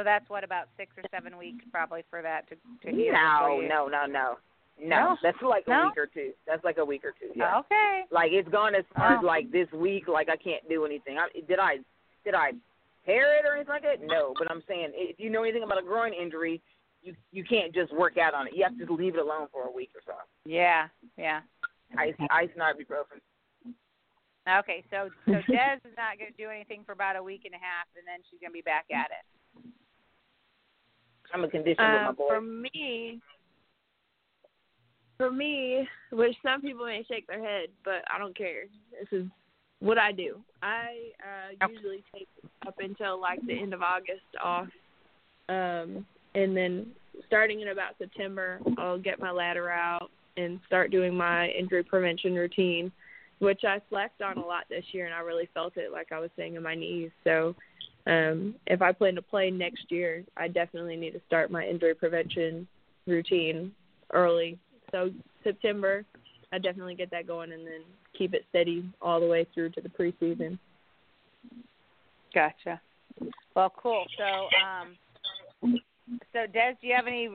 So 0.00 0.04
that's 0.04 0.28
what 0.30 0.44
about 0.44 0.68
6 0.78 0.90
or 0.96 1.04
7 1.10 1.36
weeks 1.36 1.64
probably 1.70 2.02
for 2.08 2.22
that 2.22 2.48
to 2.48 2.56
to 2.86 2.96
heal. 2.96 3.12
No, 3.12 3.60
no, 3.60 3.86
no, 3.86 4.06
no, 4.06 4.38
no. 4.82 5.16
That's 5.22 5.36
like 5.42 5.64
a 5.68 5.86
week 5.86 5.98
or 5.98 6.06
two. 6.06 6.32
That's 6.46 6.64
like 6.64 6.78
a 6.78 6.84
week 6.84 7.04
or 7.04 7.12
two. 7.12 7.32
Yeah. 7.36 7.58
Okay. 7.60 8.02
Like 8.10 8.32
it's 8.32 8.48
gone 8.48 8.74
as 8.74 8.84
far 8.96 9.14
as 9.14 9.20
Oh. 9.22 9.26
like 9.26 9.52
this 9.52 9.68
week. 9.72 10.08
Like 10.08 10.28
I 10.30 10.36
can't 10.36 10.66
do 10.68 10.86
anything. 10.86 11.18
I, 11.18 11.28
did 11.46 11.58
I 11.58 11.76
did 12.24 12.34
I 12.34 12.52
tear 13.04 13.36
it 13.38 13.44
or 13.46 13.56
anything 13.56 13.74
like 13.74 13.82
that? 13.82 14.00
No. 14.02 14.32
But 14.38 14.50
I'm 14.50 14.62
saying 14.66 14.92
if 14.94 15.20
you 15.20 15.28
know 15.28 15.42
anything 15.42 15.62
about 15.64 15.78
a 15.78 15.82
groin 15.84 16.12
injury, 16.14 16.62
you 17.02 17.14
you 17.32 17.44
can't 17.44 17.74
just 17.74 17.92
work 17.92 18.16
out 18.16 18.32
on 18.32 18.46
it. 18.46 18.54
You 18.56 18.62
have 18.64 18.72
to 18.78 18.86
just 18.86 18.90
leave 18.90 19.14
it 19.14 19.20
alone 19.20 19.48
for 19.52 19.68
a 19.68 19.72
week 19.72 19.90
or 19.94 20.00
so. 20.06 20.16
Yeah, 20.46 20.88
yeah. 21.18 21.40
Ice 21.98 22.14
ice 22.30 22.48
and 22.54 22.62
ibuprofen. 22.62 23.20
Okay, 24.48 24.82
so 24.90 25.10
so 25.26 25.32
Des 25.52 25.78
is 25.84 25.94
not 26.00 26.16
going 26.18 26.32
to 26.32 26.36
do 26.36 26.48
anything 26.48 26.82
for 26.86 26.92
about 26.92 27.16
a 27.16 27.22
week 27.22 27.42
and 27.44 27.54
a 27.54 27.60
half, 27.60 27.86
and 27.96 28.06
then 28.08 28.24
she's 28.30 28.40
going 28.40 28.50
to 28.50 28.56
be 28.56 28.64
back 28.64 28.86
at 28.90 29.12
it. 29.12 29.24
I'm 31.32 31.44
a 31.44 31.48
condition 31.48 31.84
with 31.84 32.02
my 32.02 32.08
Um, 32.08 32.14
boy. 32.14 32.28
for 32.28 32.40
me, 32.40 33.20
for 35.16 35.30
me, 35.30 35.88
which 36.12 36.36
some 36.42 36.60
people 36.62 36.86
may 36.86 37.04
shake 37.04 37.26
their 37.26 37.42
head, 37.42 37.68
but 37.84 38.02
I 38.12 38.18
don't 38.18 38.36
care. 38.36 38.64
This 38.98 39.08
is 39.12 39.26
what 39.80 39.98
I 39.98 40.12
do. 40.12 40.40
I 40.62 41.12
uh, 41.22 41.68
usually 41.68 42.02
take 42.14 42.28
up 42.66 42.74
until 42.78 43.20
like 43.20 43.44
the 43.46 43.58
end 43.58 43.74
of 43.74 43.82
August 43.82 44.22
off, 44.42 44.68
um, 45.48 46.06
and 46.34 46.56
then 46.56 46.86
starting 47.26 47.60
in 47.60 47.68
about 47.68 47.98
September, 47.98 48.60
I'll 48.78 48.98
get 48.98 49.18
my 49.18 49.30
ladder 49.30 49.70
out 49.70 50.10
and 50.36 50.60
start 50.66 50.90
doing 50.90 51.14
my 51.14 51.48
injury 51.48 51.82
prevention 51.82 52.34
routine, 52.34 52.90
which 53.40 53.64
I 53.64 53.80
slacked 53.88 54.22
on 54.22 54.38
a 54.38 54.46
lot 54.46 54.64
this 54.70 54.84
year, 54.92 55.06
and 55.06 55.14
I 55.14 55.20
really 55.20 55.48
felt 55.52 55.76
it, 55.76 55.92
like 55.92 56.12
I 56.12 56.18
was 56.18 56.30
saying, 56.36 56.54
in 56.54 56.62
my 56.62 56.74
knees. 56.74 57.10
So 57.24 57.54
um, 58.06 58.54
if 58.66 58.82
I 58.82 58.92
plan 58.92 59.14
to 59.16 59.22
play 59.22 59.50
next 59.50 59.90
year, 59.90 60.24
I 60.36 60.48
definitely 60.48 60.96
need 60.96 61.12
to 61.12 61.20
start 61.26 61.50
my 61.50 61.64
injury 61.64 61.94
prevention 61.94 62.66
routine 63.06 63.72
early. 64.12 64.58
So 64.90 65.10
September, 65.44 66.04
I 66.52 66.58
definitely 66.58 66.94
get 66.94 67.10
that 67.10 67.26
going, 67.26 67.52
and 67.52 67.66
then 67.66 67.82
keep 68.16 68.34
it 68.34 68.44
steady 68.48 68.84
all 69.00 69.20
the 69.20 69.26
way 69.26 69.46
through 69.54 69.70
to 69.70 69.80
the 69.80 69.88
preseason. 69.88 70.58
Gotcha. 72.34 72.80
Well, 73.54 73.72
cool. 73.76 74.04
So, 74.16 74.48
um, 74.64 75.78
so 76.32 76.46
Des, 76.52 76.74
do 76.80 76.86
you 76.86 76.94
have 76.94 77.06
any 77.06 77.28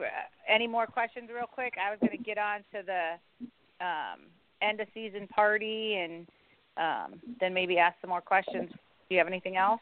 any 0.47 0.67
more 0.67 0.88
questions, 0.88 1.30
real 1.34 1.47
quick? 1.47 1.73
I 1.84 1.91
was 1.91 1.99
going 1.99 2.17
to 2.17 2.23
get 2.23 2.38
on 2.38 2.60
to 2.73 2.82
the 2.86 3.86
um, 3.86 4.21
end 4.62 4.80
of 4.82 4.88
season 4.93 5.28
party, 5.28 5.95
and 5.95 6.28
um, 6.78 7.19
then 7.39 7.54
maybe 7.54 7.78
ask 7.78 7.95
some 8.01 8.10
more 8.10 8.21
questions. 8.21 8.69
Do 8.71 9.15
you 9.15 9.17
have 9.19 9.28
anything 9.28 9.58
else? 9.58 9.82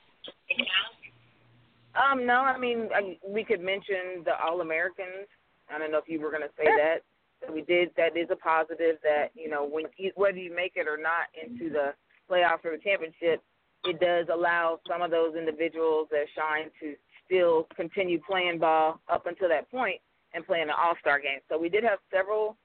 Um, 1.95 2.25
no, 2.25 2.41
I 2.41 2.57
mean 2.57 2.89
I, 2.93 3.17
we 3.27 3.43
could 3.43 3.61
mention 3.61 4.23
the 4.25 4.33
All 4.43 4.61
Americans. 4.61 5.27
I 5.73 5.77
don't 5.77 5.91
know 5.91 5.99
if 5.99 6.07
you 6.07 6.19
were 6.19 6.31
going 6.31 6.43
to 6.43 6.53
say 6.57 6.65
that. 6.65 6.99
So 7.45 7.53
we 7.53 7.61
did. 7.61 7.89
That 7.97 8.17
is 8.17 8.27
a 8.31 8.35
positive. 8.35 8.97
That 9.03 9.29
you 9.35 9.49
know 9.49 9.65
when 9.65 9.85
you, 9.97 10.11
whether 10.15 10.37
you 10.37 10.55
make 10.55 10.73
it 10.75 10.87
or 10.87 10.97
not 10.97 11.29
into 11.33 11.71
the 11.71 11.93
playoffs 12.29 12.65
or 12.65 12.71
the 12.71 12.83
championship, 12.83 13.43
it 13.85 13.99
does 13.99 14.27
allow 14.33 14.79
some 14.87 15.01
of 15.01 15.11
those 15.11 15.35
individuals 15.35 16.07
that 16.11 16.25
shine 16.35 16.69
to 16.79 16.95
still 17.25 17.67
continue 17.75 18.19
playing 18.19 18.59
ball 18.59 18.99
up 19.11 19.25
until 19.27 19.49
that 19.49 19.69
point 19.69 19.99
and 20.33 20.45
playing 20.45 20.67
the 20.67 20.75
All 20.75 20.93
Star 20.99 21.19
game. 21.19 21.39
So 21.49 21.57
we 21.57 21.69
did 21.69 21.83
have 21.83 21.99
several 22.13 22.57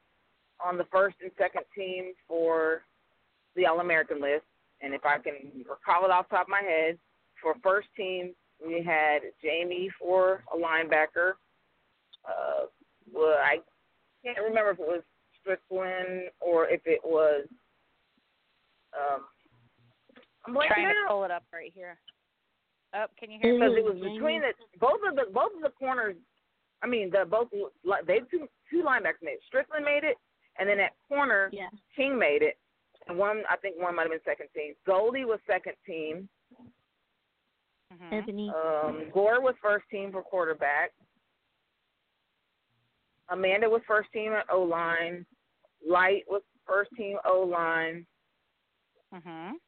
on 0.65 0.77
the 0.77 0.87
first 0.91 1.17
and 1.23 1.31
second 1.39 1.63
team 1.75 2.13
for 2.27 2.83
the 3.57 3.67
All 3.67 3.81
American 3.81 4.21
list. 4.21 4.45
And 4.81 4.95
if 4.95 5.05
I 5.05 5.19
can 5.19 5.35
recall 5.69 6.05
it 6.05 6.11
off 6.11 6.29
the 6.29 6.37
top 6.37 6.47
of 6.47 6.51
my 6.51 6.63
head, 6.63 6.99
for 7.43 7.55
first 7.63 7.89
team 7.97 8.35
we 8.65 8.83
had 8.83 9.21
Jamie 9.43 9.91
for 10.01 10.43
a 10.53 10.57
linebacker. 10.57 11.33
Uh, 12.25 12.67
well, 13.13 13.37
I 13.43 13.59
can't 14.25 14.39
remember 14.39 14.71
if 14.71 14.81
it 14.81 14.87
was 14.87 15.03
Strickland 15.41 16.31
or 16.41 16.69
if 16.69 16.81
it 16.85 17.01
was. 17.05 17.47
Um, 18.93 19.23
I'm 20.47 20.55
trying 20.55 20.89
to 20.89 20.95
pull 21.09 21.25
it 21.25 21.31
up 21.31 21.45
right 21.53 21.73
here. 21.75 21.99
Oh, 22.95 23.05
can 23.19 23.31
you 23.31 23.39
hear 23.43 23.53
me? 23.53 23.59
because 23.59 23.77
it 23.77 23.85
was 23.85 23.95
between 24.15 24.41
the 24.41 24.53
both 24.81 25.01
of 25.07 25.15
the 25.15 25.31
both 25.33 25.53
of 25.55 25.63
the 25.63 25.71
corners. 25.79 26.17
I 26.83 26.87
mean, 26.87 27.11
the 27.11 27.25
both 27.29 27.49
they 28.07 28.21
two 28.31 28.49
two 28.71 28.83
linebackers 28.83 29.23
made 29.23 29.33
it. 29.33 29.41
Strickland 29.47 29.85
made 29.85 30.05
it, 30.05 30.17
and 30.59 30.69
then 30.69 30.81
at 30.81 30.93
corner, 31.09 31.51
Yeah. 31.53 31.69
King 31.95 32.19
made 32.19 32.43
it, 32.43 32.57
and 33.07 33.19
one 33.19 33.43
I 33.51 33.57
think 33.57 33.77
one 33.79 33.95
might 33.95 34.03
have 34.03 34.11
been 34.13 34.21
second 34.25 34.49
team. 34.55 34.75
Goldie 34.87 35.27
was 35.27 35.39
second 35.47 35.75
team. 35.87 36.29
Mhm. 37.93 38.13
Ebony. 38.13 38.51
Um, 38.51 39.11
Gore 39.11 39.41
was 39.41 39.55
first 39.63 39.89
team 39.91 40.13
for 40.13 40.23
quarterback. 40.23 40.93
Amanda 43.31 43.69
was 43.69 43.83
first 43.87 44.11
team 44.13 44.33
at 44.33 44.49
O 44.51 44.63
line. 44.63 45.25
Light 45.87 46.25
was 46.29 46.43
first 46.67 46.91
team 46.97 47.19
O 47.25 47.41
line. 47.43 48.07
Mhm. 49.13 49.59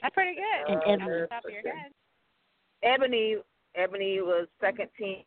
That's 0.00 0.14
pretty 0.14 0.34
good. 0.34 0.44
And 0.44 0.70
Uh, 0.70 0.78
Off 0.78 0.84
the 0.84 0.90
Ebony. 0.90 1.26
top 1.28 1.44
of 1.44 1.50
your 1.50 1.62
head. 1.76 1.94
Ebony 2.82 3.42
Ebony 3.74 4.20
was 4.22 4.48
second 4.60 4.92
team 4.94 5.24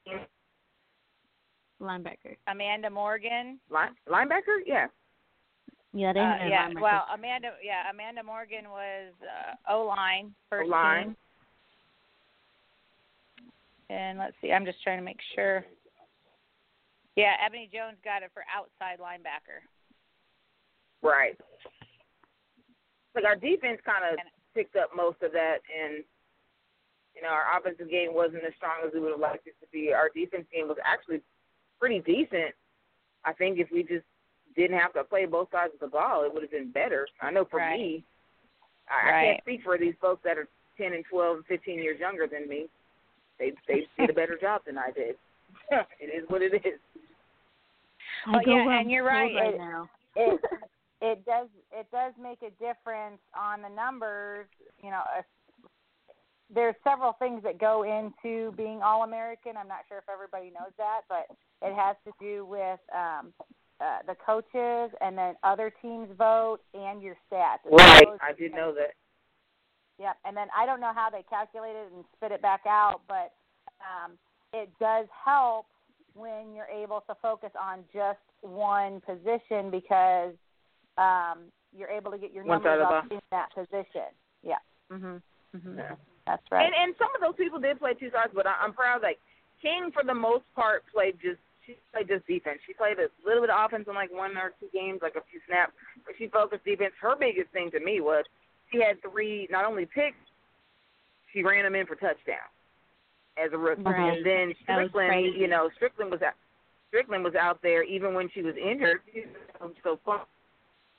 Linebacker. 1.79 2.37
Amanda 2.47 2.89
Morgan. 2.89 3.59
line, 3.69 3.95
linebacker. 4.07 4.61
Yeah. 4.65 4.87
Yeah, 5.93 6.13
they 6.13 6.19
Uh, 6.19 6.45
yeah, 6.47 6.69
linebacker. 6.69 6.79
well, 6.81 7.05
Amanda, 7.09 7.57
yeah, 7.61 7.89
Amanda 7.89 8.23
Morgan 8.23 8.69
was 8.69 9.13
uh, 9.23 9.55
O 9.67 9.85
line 9.85 10.35
first 10.49 10.67
O-line. 10.67 11.03
team. 11.05 11.17
And 13.91 14.17
let's 14.17 14.35
see, 14.41 14.53
I'm 14.53 14.63
just 14.65 14.81
trying 14.83 14.99
to 14.99 15.03
make 15.03 15.19
sure. 15.35 15.65
Yeah, 17.17 17.35
Ebony 17.45 17.69
Jones 17.73 17.97
got 18.05 18.23
it 18.23 18.31
for 18.33 18.43
outside 18.47 19.03
linebacker. 19.03 19.59
Right. 21.03 21.37
Like 23.13 23.25
our 23.25 23.35
defense 23.35 23.81
kind 23.85 24.05
of 24.07 24.19
picked 24.55 24.77
up 24.77 24.91
most 24.95 25.21
of 25.21 25.33
that, 25.33 25.57
and 25.67 26.05
you 27.15 27.21
know 27.21 27.27
our 27.27 27.59
offensive 27.59 27.89
game 27.89 28.13
wasn't 28.13 28.45
as 28.47 28.53
strong 28.55 28.79
as 28.87 28.93
we 28.93 29.01
would 29.01 29.11
have 29.11 29.19
liked 29.19 29.45
it 29.47 29.55
to 29.59 29.67
be. 29.73 29.91
Our 29.91 30.07
defense 30.15 30.45
game 30.53 30.69
was 30.69 30.77
actually 30.85 31.19
pretty 31.77 31.99
decent. 31.99 32.55
I 33.25 33.33
think 33.33 33.59
if 33.59 33.67
we 33.73 33.83
just 33.83 34.05
didn't 34.55 34.79
have 34.79 34.93
to 34.93 35.03
play 35.03 35.25
both 35.25 35.51
sides 35.51 35.73
of 35.73 35.81
the 35.81 35.87
ball, 35.87 36.23
it 36.23 36.33
would 36.33 36.43
have 36.43 36.51
been 36.51 36.71
better. 36.71 37.07
I 37.21 37.31
know 37.31 37.43
for 37.43 37.57
Right. 37.59 37.77
me, 37.77 38.03
I, 38.89 39.09
I 39.09 39.23
can't 39.23 39.41
speak 39.41 39.61
for 39.63 39.77
these 39.77 39.95
folks 39.99 40.21
that 40.23 40.37
are 40.37 40.47
ten 40.77 40.93
and 40.93 41.03
twelve 41.11 41.37
and 41.37 41.45
fifteen 41.47 41.79
years 41.83 41.99
younger 41.99 42.27
than 42.27 42.47
me. 42.47 42.69
They 43.41 43.53
they 43.67 43.87
did 43.97 44.09
a 44.11 44.13
better 44.13 44.37
job 44.39 44.61
than 44.67 44.77
I 44.77 44.91
did. 44.91 45.15
it 45.99 46.05
is 46.05 46.29
what 46.29 46.41
it 46.43 46.53
is. 46.53 46.79
I 48.27 48.31
Well, 48.31 48.41
go 48.45 48.55
yeah, 48.57 48.65
where 48.65 48.79
and 48.79 48.91
you're 48.91 49.03
right. 49.03 49.33
right 49.33 49.53
It- 49.55 49.57
now. 49.57 49.89
It 50.15 50.39
it 51.01 51.25
does 51.25 51.47
it 51.71 51.87
does 51.91 52.13
make 52.21 52.39
a 52.43 52.51
difference 52.63 53.19
on 53.35 53.63
the 53.63 53.69
numbers. 53.69 54.45
You 54.83 54.91
know, 54.91 55.01
if, 55.17 55.25
there's 56.53 56.75
several 56.83 57.13
things 57.13 57.41
that 57.43 57.59
go 57.59 57.83
into 57.83 58.51
being 58.57 58.81
all 58.83 59.03
American. 59.03 59.57
I'm 59.57 59.67
not 59.69 59.79
sure 59.87 59.97
if 59.97 60.09
everybody 60.11 60.51
knows 60.51 60.73
that, 60.77 61.01
but 61.09 61.25
it 61.61 61.73
has 61.73 61.95
to 62.05 62.11
do 62.19 62.45
with 62.45 62.79
um, 62.93 63.33
uh, 63.79 63.99
the 64.05 64.15
coaches 64.23 64.95
and 65.01 65.17
then 65.17 65.35
other 65.43 65.71
teams 65.81 66.09
vote 66.17 66.59
and 66.73 67.01
your 67.01 67.15
stats. 67.31 67.59
Right. 67.71 68.05
I 68.21 68.33
did 68.37 68.51
know 68.53 68.73
that. 68.73 68.93
Yep, 70.01 70.17
and 70.25 70.35
then 70.35 70.47
I 70.57 70.65
don't 70.65 70.81
know 70.81 70.93
how 70.95 71.09
they 71.11 71.21
calculate 71.29 71.75
it 71.75 71.93
and 71.93 72.03
spit 72.17 72.31
it 72.31 72.41
back 72.41 72.61
out, 72.65 73.01
but 73.07 73.37
um, 73.85 74.17
it 74.51 74.67
does 74.79 75.05
help 75.13 75.67
when 76.15 76.55
you're 76.55 76.65
able 76.65 77.03
to 77.07 77.13
focus 77.21 77.51
on 77.53 77.85
just 77.93 78.19
one 78.41 78.99
position 79.01 79.69
because 79.69 80.33
um, 80.97 81.53
you're 81.77 81.89
able 81.89 82.09
to 82.09 82.17
get 82.17 82.33
your 82.33 82.43
One 82.43 82.63
numbers 82.63 82.81
of 82.81 82.89
the 82.89 82.95
up 82.95 83.11
in 83.11 83.21
that 83.29 83.53
position. 83.53 84.09
Yeah. 84.41 84.57
Mhm. 84.91 85.21
Mhm. 85.55 85.77
Yeah. 85.77 85.95
That's 86.25 86.43
right. 86.51 86.65
And 86.65 86.73
and 86.73 86.95
some 86.97 87.13
of 87.13 87.21
those 87.21 87.35
people 87.35 87.59
did 87.59 87.77
play 87.77 87.93
two 87.93 88.09
sides, 88.09 88.33
but 88.33 88.47
I, 88.47 88.57
I'm 88.59 88.73
proud 88.73 89.03
that 89.03 89.15
King 89.61 89.91
for 89.91 90.03
the 90.03 90.15
most 90.15 90.45
part 90.55 90.83
played 90.91 91.19
just 91.21 91.39
she 91.65 91.77
played 91.93 92.07
just 92.07 92.25
defense. 92.25 92.59
She 92.65 92.73
played 92.73 92.97
a 92.97 93.07
little 93.23 93.41
bit 93.41 93.51
of 93.51 93.65
offense 93.65 93.85
in 93.87 93.93
like 93.93 94.11
one 94.11 94.35
or 94.35 94.51
two 94.59 94.69
games, 94.73 94.99
like 95.03 95.15
a 95.15 95.21
few 95.29 95.39
snaps, 95.45 95.73
but 96.05 96.15
she 96.17 96.27
focused 96.27 96.65
defense. 96.65 96.93
Her 96.99 97.15
biggest 97.15 97.51
thing 97.51 97.69
to 97.71 97.79
me 97.79 98.01
was 98.01 98.25
she 98.71 98.79
had 98.79 99.01
three 99.01 99.47
not 99.51 99.65
only 99.65 99.85
picks, 99.85 100.17
she 101.33 101.43
ran 101.43 101.63
them 101.63 101.75
in 101.75 101.85
for 101.85 101.95
touchdown 101.95 102.47
as 103.37 103.51
a 103.53 103.57
rookie. 103.57 103.81
Right. 103.83 104.17
And 104.17 104.25
then 104.25 104.53
Strickland, 104.63 105.35
you 105.35 105.47
know, 105.47 105.69
Strickland 105.75 106.11
was 106.11 106.21
out. 106.21 106.33
Strickland 106.89 107.23
was 107.23 107.35
out 107.35 107.59
there 107.61 107.83
even 107.83 108.13
when 108.13 108.29
she 108.33 108.41
was 108.41 108.55
injured. 108.57 108.99
Was 109.61 109.71
so 109.83 109.99
fun. 110.05 110.19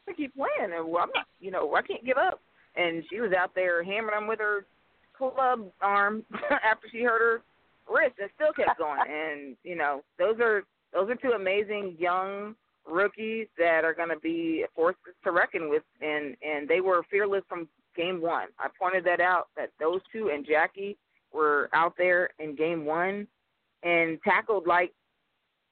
I 0.09 0.13
keep 0.15 0.35
playing, 0.35 0.73
and 0.75 0.89
well, 0.89 1.03
I'm 1.05 1.11
not, 1.15 1.27
you 1.41 1.51
know, 1.51 1.75
I 1.75 1.83
can't 1.83 2.05
give 2.05 2.17
up. 2.17 2.41
And 2.77 3.05
she 3.11 3.21
was 3.21 3.33
out 3.39 3.55
there 3.55 3.85
hammering 3.85 4.19
them 4.19 4.27
with 4.27 4.39
her 4.39 4.65
club 5.17 5.67
arm 5.81 6.25
after 6.51 6.89
she 6.91 7.03
hurt 7.03 7.21
her 7.21 7.43
wrist, 7.95 8.15
and 8.21 8.31
still 8.35 8.53
kept 8.53 8.79
going. 8.79 9.01
and 9.09 9.57
you 9.63 9.77
know, 9.77 10.03
those 10.19 10.37
are 10.41 10.65
those 10.93 11.11
are 11.11 11.15
two 11.17 11.33
amazing 11.37 11.97
young 11.99 12.55
rookies 12.87 13.47
that 13.59 13.85
are 13.85 13.95
going 13.95 14.09
to 14.09 14.19
be 14.19 14.65
a 14.67 14.71
force 14.75 14.97
to 15.25 15.31
reckon 15.31 15.69
with, 15.69 15.83
and 16.01 16.37
and 16.43 16.69
they 16.69 16.81
were 16.81 17.03
fearless 17.11 17.45
from 17.49 17.69
game 17.97 18.21
one. 18.21 18.49
I 18.59 18.69
pointed 18.79 19.05
that 19.05 19.21
out 19.21 19.49
that 19.57 19.71
those 19.79 20.01
two 20.13 20.31
and 20.31 20.47
Jackie 20.47 20.99
were 21.33 21.69
out 21.73 21.95
there 21.97 22.31
in 22.39 22.55
game 22.55 22.85
one 22.85 23.27
and 23.83 24.19
tackled 24.23 24.67
like 24.67 24.93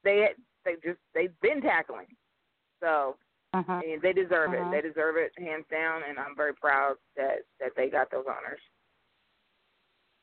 they 0.04 0.18
had, 0.18 0.36
they 0.64 0.74
just 0.84 1.00
they've 1.14 1.38
been 1.40 1.60
tackling. 1.60 2.06
So 2.80 3.16
Mhm. 3.54 3.92
and 3.92 4.02
they 4.02 4.12
deserve 4.12 4.50
Mhm. 4.50 4.68
it. 4.68 4.70
They 4.70 4.88
deserve 4.88 5.16
it 5.16 5.36
hands 5.38 5.66
down, 5.68 6.02
and 6.04 6.18
I'm 6.18 6.36
very 6.36 6.54
proud 6.54 6.96
that 7.16 7.42
that 7.58 7.74
they 7.74 7.90
got 7.90 8.10
those 8.10 8.26
honors. 8.26 8.60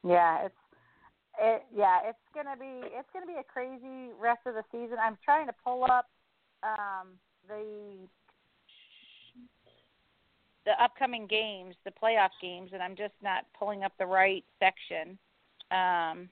Yeah, 0.04 0.45
it's 0.45 0.56
it 1.39 1.65
yeah, 1.71 2.02
it's 2.04 2.28
gonna 2.34 2.56
be 2.58 2.88
it's 2.95 3.10
gonna 3.12 3.26
be 3.26 3.36
a 3.36 3.43
crazy 3.43 4.13
rest 4.13 4.45
of 4.45 4.56
the 4.56 4.63
season. 4.71 4.97
I'm 5.00 5.17
trying 5.23 5.47
to 5.47 5.54
pull 5.63 5.84
up 5.84 6.10
um 6.63 7.08
the 7.48 8.08
the 10.65 10.84
upcoming 10.84 11.28
games, 11.28 11.76
the 11.86 11.91
playoff 11.91 12.32
games, 12.41 12.72
and 12.74 12.84
I'm 12.84 12.96
just 12.96 13.13
not 13.22 13.46
pulling 13.58 13.84
up 13.84 13.93
the 13.98 14.06
right 14.06 14.43
section. 14.60 15.17
Um 15.72 16.30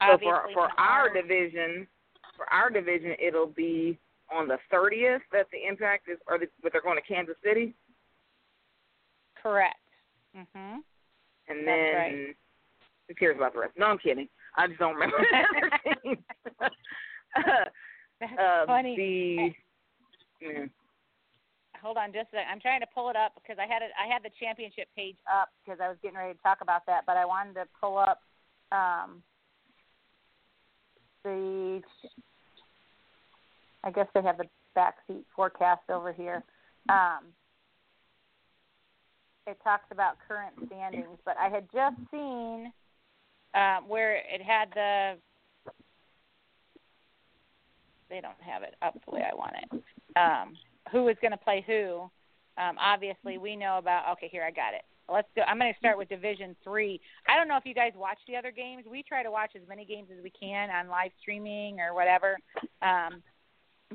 So 0.00 0.18
for 0.18 0.48
for 0.52 0.68
our 0.78 1.12
division, 1.12 1.86
for 2.36 2.52
our 2.52 2.70
division, 2.70 3.14
it'll 3.20 3.46
be 3.46 3.98
on 4.32 4.48
the 4.48 4.58
30th 4.72 5.20
that 5.30 5.46
the 5.52 5.66
Impact 5.68 6.08
is, 6.08 6.18
or 6.26 6.38
the, 6.38 6.48
but 6.62 6.72
they're 6.72 6.82
going 6.82 6.96
to 6.96 7.02
Kansas 7.02 7.36
City, 7.44 7.74
correct. 9.40 9.76
Mhm. 10.34 10.82
and 11.48 11.68
then 11.68 11.94
right. 11.94 12.36
who 13.08 13.14
cares 13.14 13.36
about 13.36 13.52
the 13.52 13.60
rest? 13.60 13.76
No, 13.76 13.86
I'm 13.86 13.98
kidding. 13.98 14.28
I 14.56 14.66
just 14.66 14.78
don't 14.78 14.94
remember 14.94 15.18
the 15.30 15.38
other 15.38 15.98
teams. 16.02 16.24
That's 18.20 18.32
uh, 18.38 18.66
funny. 18.66 18.96
The 18.96 20.46
yeah. 20.46 20.64
hold 21.80 21.96
on 21.96 22.12
just 22.12 22.28
a 22.32 22.36
second. 22.36 22.50
I'm 22.50 22.60
trying 22.60 22.80
to 22.80 22.86
pull 22.94 23.10
it 23.10 23.16
up 23.16 23.32
because 23.34 23.58
I 23.58 23.66
had 23.72 23.82
it 23.82 23.90
I 23.98 24.12
had 24.12 24.22
the 24.22 24.30
championship 24.40 24.88
page 24.96 25.16
up 25.30 25.48
because 25.64 25.80
I 25.82 25.88
was 25.88 25.96
getting 26.02 26.18
ready 26.18 26.34
to 26.34 26.42
talk 26.42 26.58
about 26.60 26.86
that, 26.86 27.02
but 27.06 27.16
I 27.16 27.24
wanted 27.24 27.54
to 27.54 27.64
pull 27.80 27.98
up 27.98 28.20
um 28.70 29.22
the 31.24 31.82
I 33.84 33.90
guess 33.90 34.06
they 34.14 34.22
have 34.22 34.38
the 34.38 34.46
backseat 34.76 35.24
forecast 35.34 35.82
over 35.88 36.12
here. 36.12 36.42
Um 36.88 37.32
it 39.46 39.58
talks 39.64 39.86
about 39.90 40.16
current 40.28 40.54
standings, 40.66 41.18
but 41.24 41.36
I 41.36 41.48
had 41.48 41.66
just 41.72 41.96
seen 42.10 42.72
um, 43.54 43.88
where 43.88 44.16
it 44.16 44.42
had 44.42 44.68
the. 44.74 45.16
They 48.12 48.20
don't 48.20 48.36
have 48.40 48.62
it 48.62 48.74
up 48.82 48.94
the 49.06 49.10
way 49.10 49.24
I 49.24 49.34
want 49.34 49.54
it. 49.56 49.82
Um, 50.18 50.54
who 50.92 51.08
is 51.08 51.16
going 51.22 51.30
to 51.30 51.38
play 51.38 51.64
who? 51.66 52.10
Um, 52.62 52.76
obviously, 52.78 53.38
we 53.38 53.56
know 53.56 53.78
about. 53.78 54.12
Okay, 54.12 54.28
here 54.30 54.44
I 54.44 54.50
got 54.50 54.74
it. 54.74 54.82
Let's 55.10 55.28
go. 55.34 55.40
I'm 55.48 55.58
going 55.58 55.72
to 55.72 55.78
start 55.78 55.96
with 55.96 56.10
Division 56.10 56.54
Three. 56.62 57.00
I 57.26 57.38
don't 57.38 57.48
know 57.48 57.56
if 57.56 57.64
you 57.64 57.72
guys 57.72 57.92
watch 57.96 58.18
the 58.28 58.36
other 58.36 58.50
games. 58.50 58.84
We 58.88 59.02
try 59.02 59.22
to 59.22 59.30
watch 59.30 59.52
as 59.56 59.66
many 59.66 59.86
games 59.86 60.08
as 60.14 60.22
we 60.22 60.28
can 60.28 60.68
on 60.68 60.88
live 60.88 61.10
streaming 61.22 61.80
or 61.80 61.94
whatever. 61.94 62.36
Um, 62.82 63.22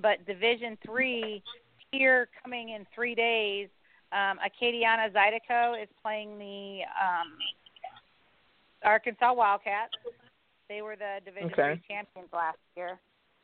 but 0.02 0.26
Division 0.26 0.80
Three 0.84 1.44
here 1.92 2.28
coming 2.42 2.70
in 2.70 2.88
three 2.96 3.14
days. 3.14 3.70
Um, 4.12 4.40
Acadiana 4.40 5.12
Zydeco 5.14 5.80
is 5.80 5.90
playing 6.02 6.40
the 6.40 6.80
um, 7.00 7.38
Arkansas 8.84 9.32
Wildcats. 9.32 9.94
They 10.70 10.82
were 10.82 10.96
the 10.96 11.20
Division 11.24 11.52
Okay. 11.54 11.76
Three 11.76 11.96
champions 11.96 12.30
last 12.34 12.58
year. 12.76 13.00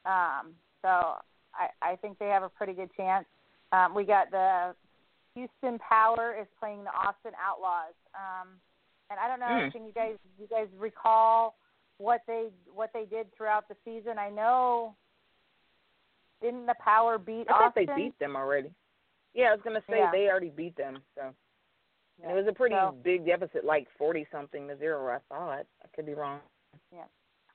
Um, 0.06 0.54
so 0.82 1.16
I, 1.56 1.70
I 1.82 1.96
think 2.02 2.20
they 2.20 2.28
have 2.28 2.44
a 2.44 2.50
pretty 2.50 2.74
good 2.74 2.90
chance. 2.96 3.26
Um, 3.72 3.96
we 3.96 4.04
got 4.04 4.32
the 4.32 4.76
Houston 5.36 5.80
Power 5.80 6.36
is 6.40 6.48
playing 6.60 6.84
the 6.84 6.92
Austin 6.92 7.32
Outlaws. 7.42 7.94
Um, 8.14 8.50
and 9.10 9.20
I 9.20 9.28
don't 9.28 9.40
know, 9.40 9.66
Hmm. 9.66 9.70
can 9.72 9.86
you 9.86 9.92
guys 9.94 10.16
you 10.40 10.48
guys 10.48 10.68
recall 10.78 11.56
what 11.98 12.22
they 12.28 12.50
what 12.74 12.92
they 12.94 13.06
did 13.06 13.28
throughout 13.36 13.68
the 13.68 13.76
season? 13.86 14.18
I 14.18 14.30
know 14.30 14.96
didn't 16.42 16.66
the 16.66 16.76
Power 16.84 17.18
beat 17.18 17.46
I 17.50 17.52
thought 17.54 17.62
Austin? 17.70 17.86
they 17.88 17.96
beat 17.96 18.20
them 18.20 18.36
already. 18.36 18.70
Yeah, 19.34 19.46
I 19.48 19.52
was 19.54 19.62
gonna 19.64 19.82
say 19.90 20.00
Yeah. 20.00 20.12
they 20.12 20.28
already 20.30 20.50
beat 20.50 20.76
them. 20.76 21.02
So 21.16 21.34
and 22.22 22.32
it 22.32 22.36
was 22.36 22.48
a 22.48 22.54
pretty 22.54 22.76
So- 22.76 22.92
big 23.04 23.26
deficit, 23.26 23.66
like 23.66 23.88
forty 23.98 24.26
something 24.32 24.68
to 24.68 24.78
zero. 24.78 25.14
I 25.16 25.20
thought. 25.34 25.66
I 25.84 25.88
could 25.96 26.06
be 26.06 26.14
wrong. 26.14 26.42
Yeah. 26.92 27.06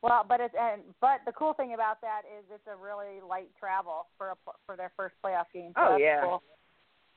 Well, 0.03 0.25
but 0.29 0.41
it's 0.41 0.55
and 0.59 0.83
but 1.01 1.21
the 1.27 1.33
cool 1.33 1.55
thing 1.55 1.75
about 1.75 2.01
that 2.03 2.23
is 2.39 2.45
it's 2.55 2.67
a 2.67 2.77
really 2.77 3.21
light 3.27 3.51
travel 3.59 4.07
for 4.17 4.31
a 4.31 4.35
for 4.65 4.77
their 4.77 4.93
first 4.97 5.15
playoff 5.25 5.47
game. 5.53 5.73
So 5.75 5.95
Oh, 5.95 5.97
yeah. 5.97 6.23
Cool. 6.23 6.43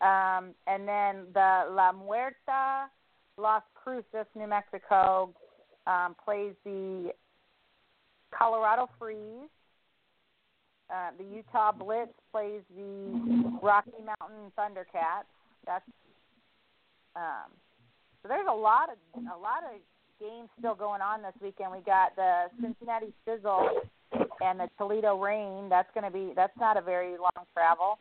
Um, 0.01 0.55
and 0.65 0.87
then 0.87 1.27
the 1.33 1.69
La 1.69 1.91
Muerta 1.91 2.87
Las 3.37 3.61
Cruces, 3.75 4.25
New 4.35 4.47
Mexico, 4.47 5.33
um, 5.85 6.15
plays 6.25 6.53
the 6.65 7.11
Colorado 8.35 8.89
Freeze. 8.97 9.49
Uh, 10.89 11.11
the 11.17 11.23
Utah 11.23 11.71
Blitz 11.71 12.11
plays 12.31 12.61
the 12.75 13.59
Rocky 13.61 13.91
Mountain 14.03 14.51
Thundercats. 14.57 15.29
That's 15.65 15.85
um, 17.15 17.51
so 18.21 18.27
there's 18.27 18.47
a 18.49 18.55
lot 18.55 18.89
of 18.89 18.97
a 19.23 19.37
lot 19.37 19.63
of 19.63 19.79
games 20.21 20.49
still 20.59 20.75
going 20.75 21.01
on 21.01 21.21
this 21.21 21.33
weekend. 21.41 21.71
We 21.71 21.79
got 21.79 22.15
the 22.15 22.45
Cincinnati 22.61 23.11
Sizzle 23.25 23.81
and 24.41 24.59
the 24.59 24.69
Toledo 24.77 25.19
Reign. 25.19 25.67
That's 25.67 25.89
going 25.93 26.05
to 26.05 26.11
be 26.11 26.33
that's 26.35 26.55
not 26.59 26.77
a 26.77 26.81
very 26.81 27.17
long 27.17 27.45
travel. 27.53 27.97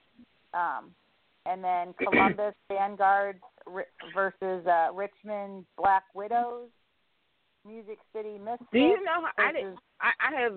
Um, 0.53 0.93
and 1.47 1.65
then 1.65 1.95
Columbus 1.99 2.55
Vanguard 2.69 3.41
versus 4.15 4.67
uh, 4.67 4.93
Richmond 4.95 5.65
Black 5.77 6.05
Widows. 6.15 6.69
Music 7.67 7.99
City 8.17 8.39
Misfits. 8.39 8.71
Do 8.73 8.79
you 8.79 9.05
know 9.05 9.21
how 9.21 9.45
I 9.45 9.53
didn't? 9.53 9.79
I, 10.01 10.13
I 10.19 10.41
have 10.41 10.55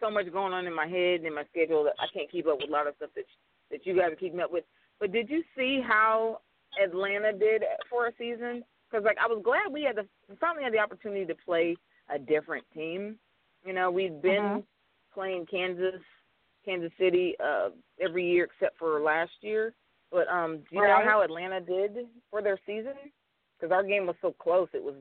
so 0.00 0.08
much 0.08 0.32
going 0.32 0.52
on 0.52 0.68
in 0.68 0.74
my 0.74 0.86
head 0.86 1.18
and 1.18 1.26
in 1.26 1.34
my 1.34 1.42
schedule 1.50 1.82
that 1.82 1.94
I 1.98 2.06
can't 2.14 2.30
keep 2.30 2.46
up 2.46 2.58
with 2.60 2.68
a 2.68 2.72
lot 2.72 2.86
of 2.86 2.94
stuff 2.96 3.10
that 3.16 3.24
that 3.70 3.84
you 3.84 3.96
guys 3.96 4.12
are 4.12 4.16
keeping 4.16 4.40
up 4.40 4.52
with. 4.52 4.64
But 5.00 5.12
did 5.12 5.28
you 5.28 5.42
see 5.56 5.80
how 5.86 6.40
Atlanta 6.82 7.32
did 7.32 7.62
for 7.90 8.06
a 8.06 8.12
season? 8.16 8.62
Because 8.90 9.04
like 9.04 9.18
I 9.22 9.26
was 9.26 9.42
glad 9.44 9.72
we 9.72 9.82
had 9.82 9.96
the 9.96 10.06
finally 10.40 10.64
had 10.64 10.72
the 10.72 10.78
opportunity 10.78 11.24
to 11.26 11.34
play 11.34 11.76
a 12.08 12.18
different 12.18 12.64
team. 12.72 13.18
You 13.64 13.72
know, 13.72 13.90
we've 13.90 14.20
been 14.22 14.62
Mhm. 14.62 14.66
playing 15.12 15.46
Kansas, 15.46 16.02
Kansas 16.64 16.92
City 16.98 17.36
uh 17.40 17.70
every 18.00 18.24
year 18.30 18.44
except 18.44 18.78
for 18.78 19.00
last 19.00 19.32
year. 19.42 19.74
But 20.10 20.26
um, 20.28 20.58
do 20.58 20.76
you 20.76 20.80
Right. 20.82 21.04
know 21.04 21.10
how 21.10 21.20
Atlanta 21.22 21.60
did 21.60 22.08
for 22.30 22.40
their 22.40 22.58
season? 22.64 22.94
Because 23.58 23.72
our 23.72 23.82
game 23.82 24.06
was 24.06 24.16
so 24.22 24.32
close, 24.32 24.68
it 24.72 24.82
was 24.82 24.94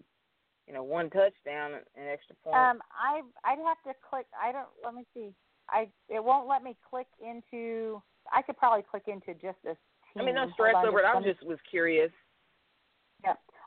you 0.67 0.73
know 0.73 0.83
one 0.83 1.09
touchdown 1.09 1.73
and 1.95 2.07
extra 2.09 2.35
point. 2.43 2.55
Um, 2.55 2.81
I 2.91 3.21
I'd 3.45 3.59
have 3.59 3.81
to 3.85 3.93
click. 4.09 4.25
I 4.41 4.51
don't. 4.51 4.67
Let 4.83 4.95
me 4.95 5.05
see. 5.13 5.33
I 5.69 5.89
it 6.09 6.23
won't 6.23 6.47
let 6.47 6.63
me 6.63 6.75
click 6.89 7.07
into. 7.21 8.01
I 8.33 8.41
could 8.41 8.57
probably 8.57 8.83
click 8.83 9.03
into 9.07 9.33
just 9.33 9.57
this 9.63 9.77
team. 10.13 10.23
I 10.23 10.25
mean, 10.25 10.35
no 10.35 10.51
stress 10.53 10.75
over 10.83 10.99
it. 10.99 11.05
I 11.05 11.15
was 11.15 11.23
just 11.23 11.45
was 11.45 11.59
curious. 11.69 12.11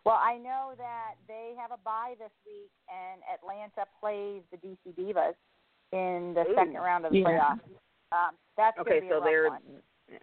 Yeah. 0.05 0.13
Well, 0.13 0.21
I 0.23 0.39
know 0.39 0.73
that 0.77 1.15
they 1.29 1.53
have 1.59 1.71
a 1.73 1.79
bye 1.85 2.15
this 2.19 2.31
week, 2.47 2.71
and 2.89 3.23
Atlanta 3.33 3.87
plays 4.01 4.43
the 4.51 4.57
DC 4.57 4.95
Divas 4.99 5.35
in 5.93 6.35
the 6.35 6.43
Ooh. 6.49 6.55
second 6.55 6.75
round 6.75 7.05
of 7.07 7.13
the 7.13 7.19
Yeah. 7.19 7.25
playoffs. 7.27 7.61
Um, 8.13 8.37
that's 8.57 8.79
Okay, 8.79 9.01
be 9.01 9.09
so 9.09 9.19
a 9.19 9.25
they're 9.25 9.49
one. 9.49 9.83
yeah. 10.09 10.19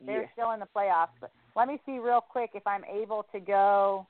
They're 0.00 0.22
yeah. 0.22 0.32
still 0.32 0.50
in 0.52 0.60
the 0.60 0.66
playoffs. 0.76 1.14
But 1.20 1.30
let 1.56 1.68
me 1.68 1.80
see 1.86 1.98
real 1.98 2.20
quick 2.20 2.50
if 2.54 2.66
I'm 2.66 2.84
able 2.84 3.24
to 3.32 3.40
go 3.40 4.06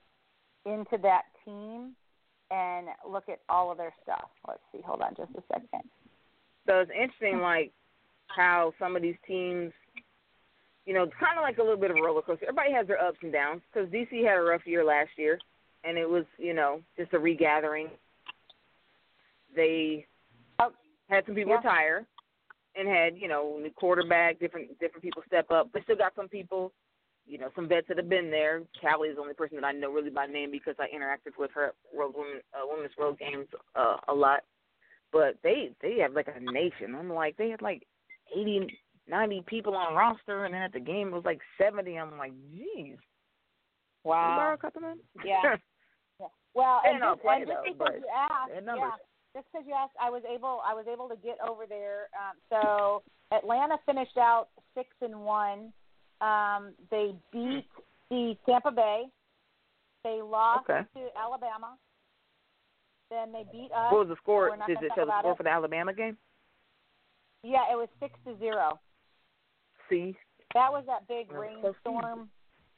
into 0.64 0.99
that 0.99 1.25
team 1.45 1.95
and 2.51 2.88
look 3.09 3.29
at 3.29 3.40
all 3.49 3.71
of 3.71 3.79
their 3.79 3.95
stuff. 4.03 4.31
Let's 4.47 4.62
see. 4.73 4.81
Hold 4.83 5.03
on 5.03 5.14
just 5.17 5.31
a 5.37 5.43
second. 5.53 5.88
So 6.67 6.81
it's 6.81 6.90
interesting, 6.90 7.40
like 7.40 7.73
how 8.29 8.73
some 8.79 8.97
of 8.97 9.03
these 9.03 9.17
teams, 9.27 9.73
you 10.87 10.94
know, 10.94 11.07
kind 11.18 11.38
of 11.38 11.42
like 11.42 11.59
a 11.59 11.62
little 11.62 11.79
bit 11.79 11.90
of 11.90 11.97
a 11.97 12.03
roller 12.03 12.23
coaster. 12.23 12.47
Everybody 12.47 12.73
has 12.73 12.87
their 12.87 13.01
ups 13.01 13.18
and 13.23 13.33
downs 13.33 13.62
because 13.73 13.88
DC 13.88 14.25
had 14.25 14.38
a 14.38 14.42
rough 14.42 14.66
year 14.66 14.85
last 14.85 15.11
year, 15.16 15.38
and 15.83 15.97
it 15.97 16.09
was, 16.09 16.25
you 16.38 16.55
know, 16.55 16.81
just 16.97 17.12
a 17.14 17.18
regathering. 17.18 17.88
They 19.55 20.07
had 21.09 21.25
some 21.27 21.35
people 21.35 21.53
yeah. 21.53 21.57
retire, 21.59 22.07
and 22.77 22.88
had, 22.88 23.16
you 23.16 23.29
know, 23.29 23.59
new 23.62 23.70
quarterback, 23.70 24.40
different 24.40 24.79
different 24.81 25.03
people 25.03 25.23
step 25.27 25.51
up. 25.51 25.70
But 25.73 25.83
still 25.85 25.97
got 25.97 26.14
some 26.16 26.29
people, 26.29 26.73
you 27.27 27.38
know, 27.38 27.51
some 27.55 27.68
vets 27.68 27.87
that 27.88 27.99
have 27.99 28.09
been 28.09 28.31
there. 28.31 28.62
Callie 28.81 29.09
is 29.09 29.16
the 29.16 29.23
only 29.23 29.35
person 29.35 29.57
that 29.57 29.66
I 29.66 29.73
know 29.73 29.92
really 29.92 30.11
by 30.11 30.27
name 30.27 30.51
because 30.51 30.75
I 30.79 30.87
interacted 30.94 31.38
with 31.38 31.51
her 31.55 31.66
at 31.66 31.75
World 31.94 32.14
Women 32.16 32.40
uh, 32.53 32.66
Women's 32.68 32.94
Road 32.99 33.18
Games 33.18 33.47
uh, 33.77 33.97
a 34.09 34.14
lot 34.14 34.40
but 35.14 35.37
they 35.44 35.70
they 35.81 35.99
have 36.01 36.12
like 36.12 36.27
a 36.29 36.40
nation. 36.40 36.94
I'm 36.94 37.11
like 37.11 37.37
they 37.37 37.49
had 37.49 37.62
like 37.62 37.87
eighty, 38.37 38.66
ninety 39.09 39.43
people 39.47 39.75
on 39.77 39.95
roster, 39.95 40.45
and 40.45 40.55
then 40.55 40.62
at 40.62 40.73
the 40.73 40.81
game 40.81 41.09
it 41.09 41.12
was 41.14 41.25
like 41.25 41.40
seventy. 41.59 41.99
I'm 41.99 42.17
like, 42.19 42.33
geez, 42.53 42.97
Wow. 44.05 44.37
Laura 44.37 44.59
cut 44.59 44.75
them 44.75 44.85
in? 44.85 44.99
Yeah. 45.25 45.57
Yeah. 46.21 46.27
Well, 46.55 46.83
and 46.87 47.01
just, 47.01 47.23
play, 47.23 47.37
and 47.37 47.47
just 47.47 47.59
though, 47.64 47.73
because 47.73 47.95
you 48.01 48.09
asked, 48.14 48.49
they 48.51 48.55
had 48.57 48.67
numbers. 48.67 48.93
yeah, 48.95 49.40
just 49.40 49.47
because 49.51 49.67
you 49.67 49.75
asked, 49.75 49.97
I 50.01 50.11
was 50.11 50.23
able, 50.33 50.61
I 50.64 50.75
was 50.75 50.85
able 50.90 51.09
to 51.09 51.17
get 51.17 51.38
over 51.47 51.64
there. 51.67 52.09
Um, 52.14 52.37
so 52.51 53.03
Atlanta 53.35 53.77
finished 53.87 54.17
out 54.17 54.49
six 54.77 54.88
and 55.01 55.25
one. 55.25 55.73
Um, 56.21 56.75
they 56.90 57.14
beat 57.33 57.67
the 58.11 58.37
Tampa 58.47 58.71
Bay. 58.71 59.05
They 60.05 60.21
lost 60.23 60.69
Okay. 60.71 60.83
to 60.95 61.09
Alabama. 61.19 61.77
Then 63.11 63.33
they 63.33 63.45
beat 63.51 63.71
us. 63.75 63.90
What 63.93 64.07
was 64.07 64.09
the 64.09 64.17
score? 64.23 64.57
Did 64.67 64.79
it 64.83 64.93
show 64.95 65.07
the 65.07 65.19
score 65.21 65.33
it. 65.33 65.37
for 65.37 65.43
the 65.43 65.51
Alabama 65.51 65.93
game? 65.93 66.17
Yeah, 67.43 67.64
it 67.73 67.77
was 67.77 67.88
six 68.01 68.14
to 68.27 68.38
zero. 68.38 68.79
See. 69.90 70.16
That 70.55 70.70
was 70.73 70.85
that 70.87 71.07
big 71.09 71.29
That 71.29 71.38
was 71.38 71.49
close 71.61 71.75
to 71.85 71.90
you. 71.90 71.97
rainstorm 71.97 72.29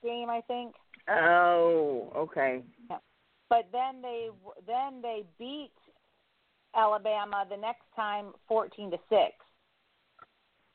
game, 0.03 0.31
I 0.31 0.41
think. 0.47 0.75
Oh, 1.09 2.13
okay. 2.17 2.63
But 3.49 3.69
then 3.71 4.03
they 4.03 4.29
then 4.67 5.01
they 5.03 5.23
beat 5.39 5.71
Alabama 6.75 7.45
the 7.49 7.57
next 7.57 7.85
time 7.95 8.33
fourteen 8.49 8.91
to 8.91 8.99
six, 9.09 9.35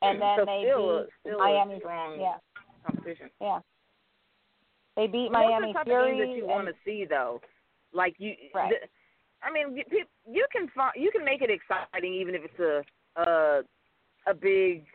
and 0.00 0.20
then 0.20 0.38
so 0.38 0.44
they 0.46 0.64
still, 0.64 0.98
beat 1.04 1.10
still 1.20 1.38
Miami. 1.38 1.78
strong 1.80 2.18
Yeah, 2.18 2.36
competition. 2.84 3.28
yeah. 3.40 3.58
They 4.96 5.06
beat 5.06 5.30
Miami 5.30 5.68
the 5.68 5.72
type 5.74 5.86
Fury. 5.86 6.12
of 6.12 6.16
games 6.18 6.30
that 6.30 6.36
you 6.36 6.46
want 6.46 6.66
to 6.66 6.74
see, 6.84 7.04
though. 7.08 7.40
Like 7.92 8.14
you, 8.18 8.34
Right. 8.54 8.70
the, 8.70 8.88
I 9.46 9.52
mean, 9.52 9.76
you, 9.76 10.04
you 10.30 10.46
can 10.52 10.68
find, 10.74 10.92
you 10.96 11.10
can 11.10 11.24
make 11.24 11.42
it 11.42 11.50
exciting 11.50 12.14
even 12.14 12.34
if 12.34 12.42
it's 12.44 12.58
a 12.58 12.82
a 13.20 13.62
a 14.26 14.32
big 14.34 14.86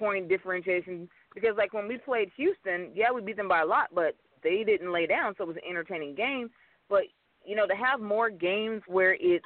point 0.00 0.28
differentiation. 0.28 1.08
Because 1.34 1.56
like 1.56 1.72
when 1.72 1.86
we 1.86 1.98
played 1.98 2.30
Houston, 2.36 2.90
yeah, 2.94 3.12
we 3.14 3.20
beat 3.20 3.36
them 3.36 3.48
by 3.48 3.60
a 3.60 3.66
lot, 3.66 3.88
but 3.94 4.16
they 4.42 4.64
didn't 4.64 4.92
lay 4.92 5.06
down, 5.06 5.34
so 5.36 5.44
it 5.44 5.48
was 5.48 5.56
an 5.56 5.68
entertaining 5.68 6.14
game. 6.14 6.50
But 6.88 7.02
you 7.44 7.54
know, 7.54 7.66
to 7.66 7.74
have 7.74 8.00
more 8.00 8.30
games 8.30 8.82
where 8.88 9.14
it's 9.20 9.44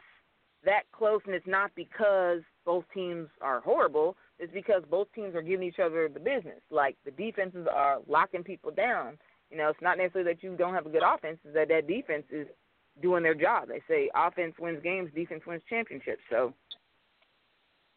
that 0.65 0.85
close 0.93 1.21
and 1.27 1.35
it's 1.35 1.47
not 1.47 1.71
because 1.77 2.41
both 2.65 2.85
teams 2.95 3.29
are 3.43 3.61
horrible, 3.61 4.17
it's 4.39 4.53
because 4.53 4.83
both 4.91 5.09
teams 5.15 5.35
are 5.35 5.43
giving 5.43 5.67
each 5.67 5.79
other 5.79 6.09
the 6.09 6.21
business. 6.21 6.61
Like 6.71 6.97
the 7.05 7.11
defenses 7.11 7.67
are 7.71 7.99
locking 8.09 8.45
people 8.45 8.71
down. 8.71 9.19
You 9.51 9.59
know, 9.59 9.69
it's 9.69 9.83
not 9.83 9.99
necessarily 9.99 10.33
that 10.33 10.43
you 10.43 10.57
don't 10.57 10.75
have 10.75 10.87
a 10.87 10.91
good 10.91 11.03
offense, 11.05 11.39
it's 11.45 11.55
that 11.55 11.69
that 11.69 11.87
defense 11.87 12.25
is 12.31 12.47
doing 13.03 13.23
their 13.23 13.35
job. 13.35 13.69
They 13.69 13.83
say 13.89 14.11
offense 14.15 14.55
wins 14.59 14.83
games, 14.83 15.11
defense 15.15 15.43
wins 15.47 15.63
championships. 15.69 16.23
So 16.31 16.55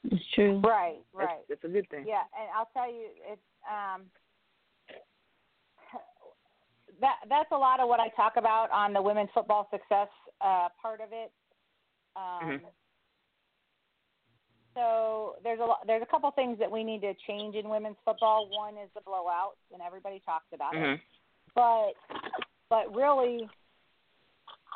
It's 0.10 0.24
true. 0.34 0.62
Right, 0.62 1.00
that's, 1.14 1.28
right. 1.28 1.38
that's 1.50 1.64
a 1.64 1.68
good 1.68 1.90
thing. 1.90 2.06
Yeah, 2.08 2.24
and 2.40 2.48
I'll 2.56 2.70
tell 2.74 2.92
you, 2.92 3.08
it's 3.30 3.42
um, 3.70 4.04
that 7.02 7.16
that's 7.30 7.52
a 7.52 7.58
lot 7.58 7.80
of 7.80 7.90
what 7.90 8.00
I 8.00 8.10
talk 8.10 8.34
about 8.38 8.72
on 8.72 8.94
the 8.94 9.02
women's 9.02 9.30
football 9.34 9.68
success 9.72 10.08
uh, 10.42 10.70
part 10.82 11.02
of 11.02 11.10
it. 11.12 11.32
Um, 12.16 12.60
Mhm. 12.60 12.62
So 14.74 15.38
there's 15.44 15.60
a 15.60 15.66
lot, 15.66 15.88
there's 15.88 16.04
a 16.04 16.06
couple 16.06 16.30
things 16.32 16.60
that 16.60 16.70
we 16.70 16.84
need 16.84 17.02
to 17.02 17.16
change 17.26 17.56
in 17.56 17.68
women's 17.68 17.98
football. 18.06 18.48
One 18.48 18.78
is 18.78 18.92
the 18.94 19.02
blowouts, 19.02 19.58
and 19.74 19.82
everybody 19.82 20.20
talks 20.20 20.46
about 20.54 20.76
it. 20.76 20.80
Mhm. 20.80 21.02
But 21.56 21.96
but 22.70 22.96
really, 22.96 23.50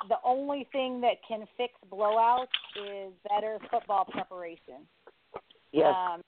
the 0.08 0.18
only 0.24 0.64
thing 0.72 1.02
that 1.02 1.22
can 1.28 1.46
fix 1.56 1.74
blowouts 1.92 2.48
is 2.76 3.14
better 3.30 3.60
football 3.70 4.06
preparation. 4.06 4.88
Yes. 5.72 5.94
Um, 5.96 6.22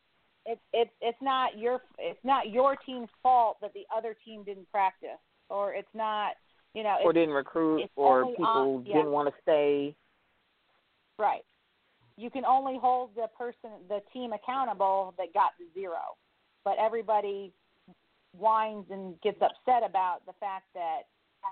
it's 0.46 0.62
it's 0.74 0.92
it's 1.02 1.18
not 1.22 1.58
your 1.58 1.82
it's 1.98 2.20
not 2.24 2.50
your 2.50 2.76
team's 2.76 3.10
fault 3.22 3.58
that 3.62 3.74
the 3.74 3.84
other 3.96 4.16
team 4.26 4.44
didn't 4.44 4.70
practice, 4.72 5.20
or 5.50 5.74
it's 5.74 5.88
not 5.94 6.34
you 6.74 6.84
know 6.84 6.98
or 7.04 7.14
didn't 7.14 7.34
recruit, 7.34 7.90
or 7.96 8.26
people 8.26 8.46
on- 8.46 8.86
yeah. 8.86 8.98
didn't 8.98 9.12
want 9.12 9.30
to 9.30 9.42
stay. 9.42 9.96
right. 11.18 11.46
You 12.16 12.30
can 12.30 12.46
only 12.46 12.78
hold 12.78 13.10
the 13.16 13.28
person 13.38 13.72
the 13.90 14.00
team 14.12 14.34
accountable 14.34 15.14
that 15.18 15.34
got 15.34 15.52
the 15.58 15.66
zero, 15.74 16.16
but 16.64 16.76
everybody 16.80 17.52
whines 18.38 18.86
and 18.92 19.20
gets 19.22 19.42
upset 19.42 19.88
about 19.88 20.20
the 20.26 20.34
fact 20.40 20.66
that 20.74 21.04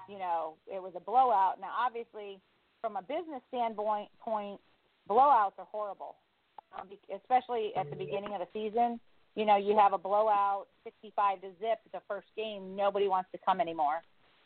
you 0.07 0.19
know 0.19 0.55
it 0.67 0.81
was 0.81 0.93
a 0.95 0.99
blowout. 0.99 1.59
Now, 1.59 1.71
obviously, 1.79 2.39
from 2.81 2.95
a 2.95 3.01
business 3.01 3.41
standpoint, 3.47 4.09
point 4.19 4.59
blowouts 5.09 5.57
are 5.57 5.67
horrible, 5.71 6.15
especially 7.13 7.71
at 7.75 7.89
the 7.89 7.95
beginning 7.95 8.33
of 8.33 8.39
the 8.39 8.47
season. 8.53 8.99
You 9.35 9.45
know, 9.45 9.55
you 9.55 9.77
have 9.77 9.93
a 9.93 9.97
blowout, 9.97 10.65
65 10.83 11.41
to 11.41 11.47
zip, 11.59 11.79
the 11.93 12.01
first 12.07 12.27
game. 12.35 12.75
Nobody 12.75 13.07
wants 13.07 13.29
to 13.31 13.39
come 13.45 13.61
anymore. 13.61 14.01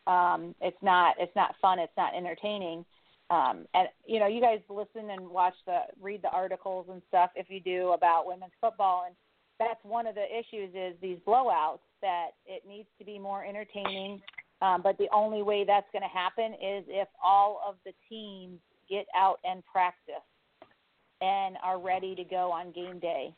Um, 0.05 0.53
it's 0.61 0.78
not. 0.82 1.15
It's 1.19 1.36
not 1.36 1.55
fun. 1.61 1.80
It's 1.80 1.95
not 1.97 2.15
entertaining. 2.15 2.86
Um, 3.32 3.65
and 3.73 3.88
you 4.05 4.19
know, 4.19 4.28
you 4.28 4.39
guys 4.39 4.59
listen 4.69 5.09
and 5.09 5.28
watch 5.28 5.55
the 5.65 5.80
read 5.99 6.21
the 6.21 6.30
articles 6.30 6.86
and 6.91 7.01
stuff 7.07 7.32
if 7.36 7.47
you 7.49 7.59
do 7.59 7.93
about 7.93 8.28
women's 8.28 8.53
football, 8.61 9.05
and 9.07 9.15
that's 9.59 9.84
one 9.84 10.05
of 10.05 10.13
the 10.13 10.26
issues 10.26 10.69
is 10.76 10.93
these 11.01 11.17
blowouts. 11.28 11.80
That 12.03 12.32
it 12.45 12.61
needs 12.67 12.88
to 12.99 13.05
be 13.05 13.17
more 13.17 13.43
entertaining. 13.43 14.21
Um, 14.61 14.82
but 14.84 14.97
the 14.99 15.07
only 15.11 15.41
way 15.41 15.63
that's 15.65 15.88
going 15.91 16.03
to 16.03 16.07
happen 16.07 16.53
is 16.53 16.86
if 16.88 17.07
all 17.23 17.61
of 17.67 17.76
the 17.84 17.91
teams 18.07 18.59
get 18.89 19.07
out 19.15 19.39
and 19.43 19.63
practice 19.65 20.23
and 21.22 21.57
are 21.63 21.80
ready 21.80 22.16
to 22.16 22.24
go 22.24 22.51
on 22.51 22.72
game 22.72 22.99
day. 22.99 23.34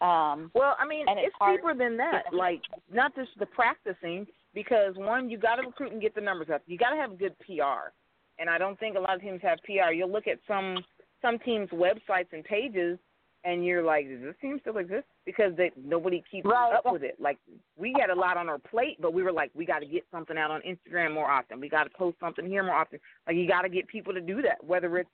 Um, 0.00 0.50
Well, 0.54 0.76
I 0.78 0.86
mean, 0.86 1.06
and 1.08 1.18
it's 1.18 1.28
it's 1.28 1.56
deeper 1.56 1.74
than 1.74 1.96
that. 1.98 2.24
Like 2.32 2.62
not 2.92 3.14
just 3.14 3.30
the 3.38 3.46
practicing, 3.46 4.26
because 4.54 4.94
one, 4.96 5.28
you 5.28 5.36
got 5.38 5.56
to 5.56 5.62
recruit 5.62 5.92
and 5.92 6.00
get 6.00 6.14
the 6.14 6.20
numbers 6.20 6.48
up. 6.52 6.62
You 6.66 6.78
got 6.78 6.90
to 6.90 6.96
have 6.96 7.18
good 7.18 7.38
PR, 7.40 7.92
and 8.38 8.48
I 8.48 8.56
don't 8.58 8.78
think 8.80 8.96
a 8.96 9.00
lot 9.00 9.14
of 9.14 9.20
teams 9.20 9.40
have 9.42 9.58
PR. 9.64 9.92
You'll 9.92 10.10
look 10.10 10.26
at 10.26 10.38
some 10.48 10.78
some 11.20 11.38
teams' 11.40 11.68
websites 11.68 12.32
and 12.32 12.42
pages, 12.42 12.98
and 13.44 13.64
you're 13.64 13.82
like, 13.82 14.08
does 14.08 14.22
this 14.22 14.34
team 14.40 14.58
still 14.62 14.78
exist? 14.78 15.04
Because 15.26 15.54
they 15.56 15.70
nobody 15.76 16.24
keeps 16.30 16.46
Right. 16.46 16.72
up 16.72 16.90
with 16.90 17.02
it. 17.02 17.20
Like 17.20 17.36
we 17.76 17.94
had 18.00 18.08
a 18.08 18.14
lot 18.18 18.38
on 18.38 18.48
our 18.48 18.58
plate, 18.58 18.96
but 19.00 19.12
we 19.12 19.22
were 19.22 19.32
like, 19.32 19.50
we 19.54 19.66
got 19.66 19.80
to 19.80 19.86
get 19.86 20.04
something 20.10 20.38
out 20.38 20.50
on 20.50 20.62
Instagram 20.62 21.12
more 21.12 21.30
often. 21.30 21.60
We 21.60 21.68
got 21.68 21.84
to 21.84 21.90
post 21.90 22.18
something 22.20 22.46
here 22.46 22.62
more 22.62 22.74
often. 22.74 23.00
Like 23.26 23.36
you 23.36 23.46
got 23.46 23.62
to 23.62 23.68
get 23.68 23.86
people 23.86 24.14
to 24.14 24.20
do 24.22 24.40
that, 24.40 24.64
whether 24.64 24.96
it's 24.96 25.10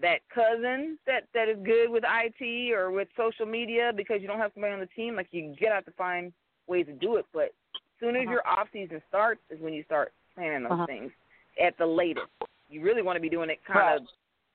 that 0.00 0.20
cousin 0.34 0.98
that 1.06 1.24
that 1.34 1.48
is 1.48 1.56
good 1.64 1.88
with 1.88 2.02
IT 2.04 2.72
or 2.72 2.90
with 2.90 3.08
social 3.16 3.46
media 3.46 3.92
because 3.94 4.20
you 4.20 4.26
don't 4.26 4.38
have 4.38 4.50
somebody 4.54 4.74
on 4.74 4.80
the 4.80 4.86
team. 4.86 5.14
Like 5.14 5.28
you 5.30 5.54
get 5.58 5.72
out 5.72 5.84
to 5.86 5.92
find 5.92 6.32
ways 6.66 6.86
to 6.86 6.92
do 6.92 7.16
it, 7.16 7.26
but 7.32 7.54
as 7.74 7.80
soon 8.00 8.16
as 8.16 8.22
Uh-huh. 8.22 8.32
your 8.32 8.46
off 8.48 8.68
season 8.72 9.00
starts 9.08 9.40
is 9.50 9.60
when 9.60 9.72
you 9.72 9.84
start 9.84 10.12
planning 10.34 10.62
those 10.64 10.72
Uh-huh. 10.72 10.86
things. 10.86 11.12
At 11.60 11.76
the 11.78 11.86
latest, 11.86 12.26
you 12.68 12.82
really 12.82 13.02
want 13.02 13.16
to 13.16 13.20
be 13.20 13.28
doing 13.28 13.50
it 13.50 13.62
kind 13.64 13.78
Right. 13.78 14.00
of 14.00 14.08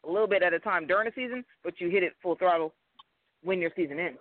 a 0.04 0.12
little 0.12 0.28
bit 0.28 0.44
at 0.44 0.54
a 0.54 0.60
time 0.60 0.86
during 0.88 1.06
the 1.06 1.14
season, 1.14 1.46
but 1.64 1.80
you 1.80 1.90
hit 1.90 2.04
it 2.04 2.16
full 2.22 2.36
throttle 2.36 2.74
when 3.42 3.62
your 3.62 3.72
season 3.76 4.00
ends. 4.00 4.20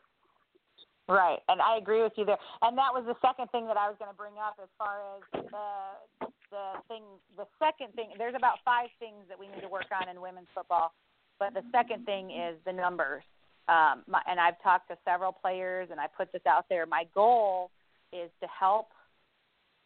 Right, 1.09 1.41
and 1.49 1.61
I 1.63 1.79
agree 1.79 2.03
with 2.03 2.13
you 2.17 2.25
there. 2.27 2.39
And 2.63 2.77
that 2.77 2.93
was 2.93 3.05
the 3.07 3.17
second 3.27 3.51
thing 3.51 3.67
that 3.67 3.79
I 3.79 3.89
was 3.89 3.97
going 3.99 4.11
to 4.11 4.17
bring 4.17 4.37
up 4.39 4.61
as 4.63 4.69
far 4.77 5.01
as 5.17 5.23
the 5.51 6.29
the 6.51 6.81
thing. 6.87 7.03
The 7.37 7.47
second 7.59 7.95
thing, 7.95 8.13
there's 8.19 8.35
about 8.35 8.61
five 8.65 8.91
things 8.99 9.27
that 9.29 9.39
we 9.39 9.49
need 9.49 9.61
to 9.63 9.69
work 9.69 9.89
on 9.91 10.09
in 10.09 10.21
women's 10.21 10.49
football, 10.55 10.93
but 11.39 11.55
the 11.55 11.63
second 11.73 12.05
thing 12.05 12.31
is 12.31 12.57
the 12.67 12.73
numbers. 12.73 13.23
Um, 13.69 14.03
my, 14.07 14.21
and 14.27 14.41
I've 14.41 14.61
talked 14.63 14.89
to 14.89 14.97
several 15.05 15.33
players, 15.33 15.89
and 15.91 16.01
I 16.01 16.07
put 16.07 16.33
this 16.33 16.43
out 16.47 16.67
there. 16.69 16.87
My 16.87 17.05
goal 17.15 17.71
is 18.13 18.31
to 18.41 18.49
help 18.49 18.89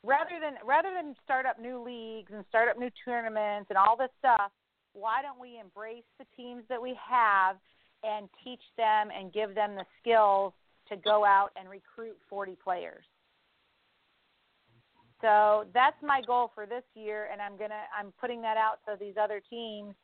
rather 0.04 0.38
than 0.40 0.54
rather 0.66 0.90
than 0.94 1.14
start 1.24 1.46
up 1.46 1.60
new 1.60 1.82
leagues 1.82 2.30
and 2.34 2.44
start 2.48 2.68
up 2.68 2.78
new 2.78 2.90
tournaments 3.04 3.66
and 3.70 3.76
all 3.76 3.96
this 3.96 4.10
stuff. 4.18 4.50
Why 4.92 5.22
don't 5.22 5.40
we 5.40 5.58
embrace 5.58 6.04
the 6.18 6.26
teams 6.36 6.62
that 6.68 6.80
we 6.80 6.96
have 7.08 7.56
and 8.04 8.28
teach 8.44 8.62
them 8.76 9.08
and 9.16 9.32
give 9.32 9.54
them 9.54 9.74
the 9.74 9.86
skills 10.00 10.52
to 10.88 10.96
go 10.96 11.24
out 11.24 11.50
and 11.56 11.68
recruit 11.68 12.16
40 12.28 12.56
players. 12.62 13.04
So 15.20 15.64
that's 15.72 15.96
my 16.02 16.20
goal 16.26 16.50
for 16.52 16.66
this 16.66 16.82
year, 16.94 17.28
and 17.32 17.40
I'm 17.40 17.56
gonna 17.56 17.82
I'm 17.96 18.12
putting 18.20 18.42
that 18.42 18.56
out 18.56 18.78
to 18.88 18.96
these 18.98 19.14
other 19.20 19.40
teams. 19.48 19.94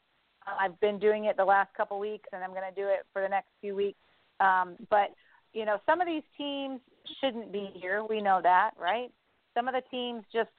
I've 0.46 0.78
been 0.80 0.98
doing 0.98 1.24
it 1.24 1.36
the 1.36 1.44
last 1.44 1.74
couple 1.74 1.98
weeks, 1.98 2.28
and 2.32 2.42
I'm 2.42 2.54
gonna 2.54 2.74
do 2.74 2.88
it 2.88 3.06
for 3.12 3.22
the 3.22 3.28
next 3.28 3.48
few 3.60 3.74
weeks. 3.74 3.98
Um, 4.40 4.76
but 4.90 5.14
you 5.52 5.64
know, 5.64 5.78
some 5.86 6.00
of 6.00 6.06
these 6.06 6.22
teams 6.36 6.80
shouldn't 7.20 7.52
be 7.52 7.70
here. 7.74 8.04
We 8.04 8.20
know 8.20 8.40
that, 8.42 8.72
right? 8.78 9.10
Some 9.54 9.68
of 9.68 9.74
the 9.74 9.82
teams 9.90 10.24
just 10.32 10.50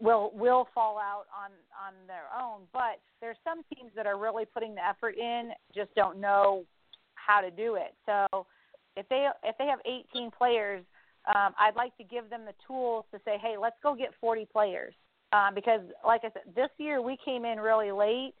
will 0.00 0.30
will 0.34 0.68
fall 0.74 0.98
out 0.98 1.24
on 1.34 1.50
on 1.84 1.94
their 2.06 2.26
own. 2.38 2.62
But 2.72 3.00
there's 3.20 3.38
some 3.44 3.62
teams 3.74 3.90
that 3.96 4.06
are 4.06 4.18
really 4.18 4.44
putting 4.44 4.74
the 4.74 4.86
effort 4.86 5.16
in, 5.16 5.52
just 5.74 5.94
don't 5.94 6.20
know 6.20 6.64
how 7.14 7.40
to 7.40 7.50
do 7.50 7.76
it. 7.76 7.94
So 8.04 8.46
if 8.96 9.08
they 9.08 9.28
if 9.42 9.56
they 9.58 9.66
have 9.66 9.80
18 9.84 10.30
players, 10.30 10.84
um, 11.34 11.54
I'd 11.58 11.76
like 11.76 11.96
to 11.98 12.04
give 12.04 12.30
them 12.30 12.42
the 12.44 12.54
tools 12.66 13.04
to 13.12 13.20
say, 13.24 13.36
hey, 13.40 13.56
let's 13.60 13.76
go 13.82 13.94
get 13.94 14.10
40 14.20 14.46
players. 14.52 14.94
Um, 15.32 15.54
because, 15.54 15.80
like 16.04 16.22
I 16.22 16.30
said, 16.32 16.54
this 16.54 16.70
year 16.78 17.02
we 17.02 17.18
came 17.24 17.44
in 17.44 17.58
really 17.58 17.90
late. 17.90 18.34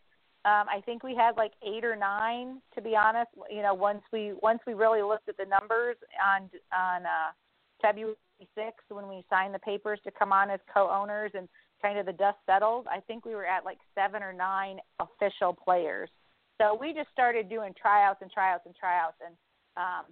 Um, 0.46 0.68
I 0.70 0.80
think 0.86 1.02
we 1.02 1.16
had 1.16 1.36
like 1.36 1.50
eight 1.66 1.84
or 1.84 1.96
nine, 1.96 2.62
to 2.76 2.80
be 2.80 2.94
honest. 2.94 3.30
You 3.50 3.62
know, 3.62 3.74
once 3.74 4.02
we 4.12 4.32
once 4.40 4.60
we 4.64 4.74
really 4.74 5.02
looked 5.02 5.28
at 5.28 5.36
the 5.36 5.44
numbers 5.44 5.96
on 6.24 6.48
on 6.72 7.04
uh, 7.04 7.34
February 7.82 8.14
6th 8.56 8.86
when 8.88 9.08
we 9.08 9.24
signed 9.28 9.52
the 9.52 9.58
papers 9.58 9.98
to 10.04 10.12
come 10.12 10.32
on 10.32 10.50
as 10.50 10.60
co-owners 10.72 11.32
and 11.34 11.48
kind 11.82 11.98
of 11.98 12.06
the 12.06 12.12
dust 12.12 12.38
settled, 12.46 12.86
I 12.88 13.00
think 13.00 13.26
we 13.26 13.34
were 13.34 13.44
at 13.44 13.64
like 13.64 13.78
seven 13.96 14.22
or 14.22 14.32
nine 14.32 14.78
official 15.00 15.52
players. 15.52 16.10
So 16.60 16.78
we 16.80 16.94
just 16.94 17.10
started 17.12 17.48
doing 17.50 17.74
tryouts 17.80 18.20
and 18.22 18.30
tryouts 18.30 18.62
and 18.66 18.74
tryouts, 18.76 19.16
and 19.26 19.34
um, 19.76 20.04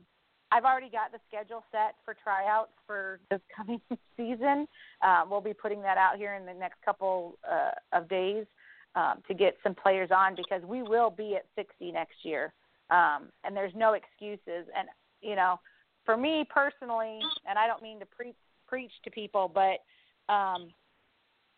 I've 0.51 0.65
already 0.65 0.91
got 0.91 1.13
the 1.13 1.21
schedule 1.29 1.63
set 1.71 1.95
for 2.05 2.17
tryouts 2.25 2.73
for 2.89 3.21
this 3.31 3.41
coming 3.57 3.81
season. 4.17 4.67
Um, 5.01 5.31
we'll 5.31 5.41
be 5.41 5.55
putting 5.55 5.81
that 5.83 5.97
out 5.97 6.17
here 6.17 6.35
in 6.35 6.45
the 6.45 6.55
next 6.55 6.83
couple 6.85 7.39
uh, 7.49 7.71
of 7.93 8.09
days 8.09 8.47
um, 8.95 9.23
to 9.29 9.35
get 9.35 9.57
some 9.63 9.75
players 9.75 10.11
on 10.15 10.35
because 10.35 10.63
we 10.63 10.83
will 10.83 11.11
be 11.11 11.37
at 11.37 11.47
60 11.57 11.93
next 11.93 12.17
year, 12.23 12.53
um, 12.91 13.29
and 13.45 13.57
there's 13.57 13.73
no 13.75 13.95
excuses. 13.95 14.69
And 14.77 14.89
you 15.21 15.37
know, 15.37 15.61
for 16.05 16.17
me 16.17 16.47
personally, 16.53 17.21
and 17.49 17.59
I 17.59 17.67
don't 17.67 17.83
mean 17.83 17.99
to 18.01 18.07
pre- 18.07 18.35
preach 18.67 18.93
to 19.05 19.11
people, 19.11 19.51
but 19.53 20.33
um, 20.33 20.71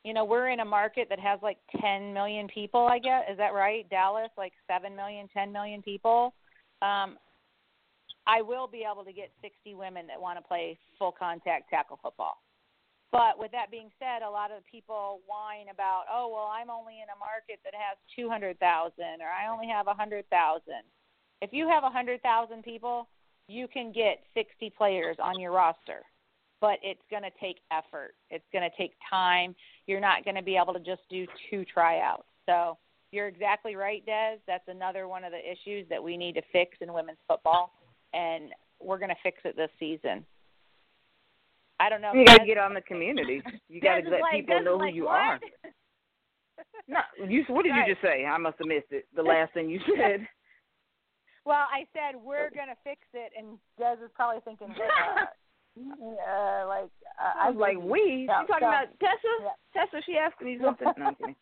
you 0.06 0.14
know, 0.14 0.24
we're 0.24 0.50
in 0.50 0.60
a 0.60 0.64
market 0.64 1.08
that 1.08 1.18
has 1.18 1.40
like 1.42 1.58
10 1.80 2.14
million 2.14 2.46
people, 2.46 2.86
I 2.86 3.00
guess. 3.00 3.24
Is 3.28 3.36
that 3.38 3.52
right? 3.52 3.88
Dallas, 3.90 4.30
like 4.38 4.52
7 4.68 4.94
million, 4.94 5.28
10 5.34 5.52
million 5.52 5.82
people. 5.82 6.32
Um, 6.80 7.16
I 8.24 8.40
will 8.40 8.68
be 8.68 8.84
able 8.90 9.04
to 9.04 9.12
get 9.12 9.30
60 9.42 9.74
women 9.74 10.06
that 10.06 10.20
want 10.20 10.38
to 10.38 10.44
play 10.46 10.78
full 10.96 11.10
contact 11.10 11.70
tackle 11.70 11.98
football. 12.00 12.38
But 13.12 13.38
with 13.38 13.52
that 13.52 13.70
being 13.70 13.90
said, 13.98 14.22
a 14.22 14.30
lot 14.30 14.50
of 14.50 14.66
people 14.70 15.20
whine 15.26 15.72
about, 15.72 16.04
oh, 16.12 16.28
well, 16.32 16.50
I'm 16.52 16.70
only 16.70 16.94
in 16.94 17.08
a 17.08 17.18
market 17.18 17.60
that 17.64 17.74
has 17.74 17.96
200,000 18.16 18.58
or 19.20 19.30
I 19.30 19.52
only 19.52 19.68
have 19.68 19.86
a 19.86 19.96
100,000. 19.96 20.24
If 21.40 21.52
you 21.52 21.68
have 21.68 21.82
a 21.82 21.92
100,000 21.92 22.62
people, 22.62 23.08
you 23.48 23.68
can 23.68 23.92
get 23.92 24.24
60 24.34 24.72
players 24.76 25.16
on 25.22 25.38
your 25.40 25.52
roster. 25.52 26.02
But 26.60 26.78
it's 26.82 27.02
going 27.10 27.22
to 27.22 27.30
take 27.40 27.58
effort. 27.70 28.14
It's 28.30 28.44
going 28.52 28.68
to 28.68 28.76
take 28.76 28.92
time. 29.08 29.54
You're 29.86 30.00
not 30.00 30.24
going 30.24 30.36
to 30.36 30.42
be 30.42 30.56
able 30.56 30.72
to 30.72 30.80
just 30.80 31.02
do 31.10 31.26
two 31.50 31.64
tryouts. 31.64 32.24
So 32.46 32.78
you're 33.12 33.28
exactly 33.28 33.76
right, 33.76 34.04
Des. 34.04 34.36
That's 34.46 34.66
another 34.66 35.06
one 35.06 35.22
of 35.22 35.32
the 35.32 35.38
issues 35.38 35.86
that 35.90 36.02
we 36.02 36.16
need 36.16 36.34
to 36.34 36.42
fix 36.52 36.76
in 36.80 36.92
women's 36.92 37.18
football, 37.28 37.72
and 38.14 38.50
we're 38.80 38.98
going 38.98 39.10
to 39.10 39.16
fix 39.22 39.38
it 39.44 39.56
this 39.56 39.70
season. 39.78 40.24
I 41.78 41.88
don't 41.90 42.00
know. 42.00 42.12
You 42.14 42.24
got 42.24 42.38
to 42.38 42.46
get 42.46 42.58
on 42.58 42.74
the 42.74 42.80
community. 42.82 43.42
You 43.68 43.80
gotta 43.80 44.08
let 44.08 44.20
like- 44.22 44.32
people 44.32 44.54
Des 44.54 44.60
is 44.60 44.64
know 44.64 44.78
who 44.78 44.84
like, 44.86 44.94
you 44.94 45.04
what? 45.04 45.12
are. 45.14 45.40
No, 46.88 47.00
you. 47.28 47.44
What 47.48 47.64
did 47.64 47.70
Right. 47.70 47.86
you 47.88 47.94
just 47.94 48.02
say? 48.02 48.24
I 48.24 48.38
must 48.38 48.56
have 48.58 48.66
missed 48.68 48.90
it. 48.90 49.06
The 49.14 49.22
last 49.22 49.52
thing 49.54 49.68
you 49.68 49.80
said. 49.96 50.26
Well, 51.46 51.62
I 51.70 51.86
said 51.94 52.18
we're 52.18 52.50
going 52.50 52.66
to 52.74 52.78
fix 52.82 53.02
it, 53.14 53.30
and 53.38 53.56
Des 53.78 54.02
is 54.04 54.10
probably 54.16 54.40
thinking, 54.44 54.66
uh, 54.74 55.26
Uh, 55.78 56.66
like 56.66 56.90
uh, 57.22 57.38
I 57.38 57.50
was 57.50 57.58
like, 57.60 57.76
we? 57.78 58.26
No, 58.26 58.40
you 58.42 58.46
talking 58.50 58.66
so- 58.66 58.66
about 58.66 58.86
Tessa? 58.98 59.32
yeah. 59.44 59.54
Tessa, 59.72 60.02
she 60.04 60.16
asking 60.18 60.46
me 60.48 60.58
something. 60.60 60.88
No, 60.98 61.06
I'm 61.06 61.14
kidding. 61.14 61.36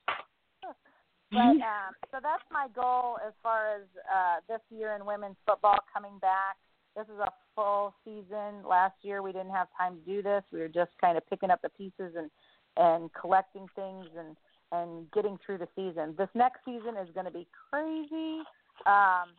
But 1.32 1.38
um, 1.40 1.92
so 2.12 2.18
that's 2.22 2.44
my 2.52 2.68
goal 2.74 3.16
as 3.26 3.32
far 3.42 3.76
as 3.80 3.82
uh, 4.04 4.36
this 4.46 4.60
year 4.70 4.94
in 4.94 5.06
women's 5.06 5.36
football 5.46 5.78
coming 5.92 6.18
back. 6.20 6.56
This 6.96 7.06
is 7.06 7.18
a 7.18 7.30
full 7.54 7.94
season. 8.04 8.62
Last 8.68 8.94
year 9.02 9.22
we 9.22 9.32
didn't 9.32 9.50
have 9.50 9.68
time 9.76 9.96
to 9.96 10.00
do 10.02 10.22
this. 10.22 10.42
We 10.52 10.60
were 10.60 10.68
just 10.68 10.92
kind 11.00 11.16
of 11.16 11.28
picking 11.28 11.50
up 11.50 11.60
the 11.62 11.70
pieces 11.70 12.14
and 12.16 12.30
and 12.76 13.10
collecting 13.12 13.66
things 13.74 14.06
and 14.18 14.36
and 14.72 15.10
getting 15.12 15.38
through 15.44 15.58
the 15.58 15.68
season. 15.74 16.14
This 16.16 16.28
next 16.34 16.60
season 16.64 16.96
is 16.96 17.08
going 17.14 17.26
to 17.26 17.32
be 17.32 17.46
crazy. 17.70 18.42
Um, 18.86 19.34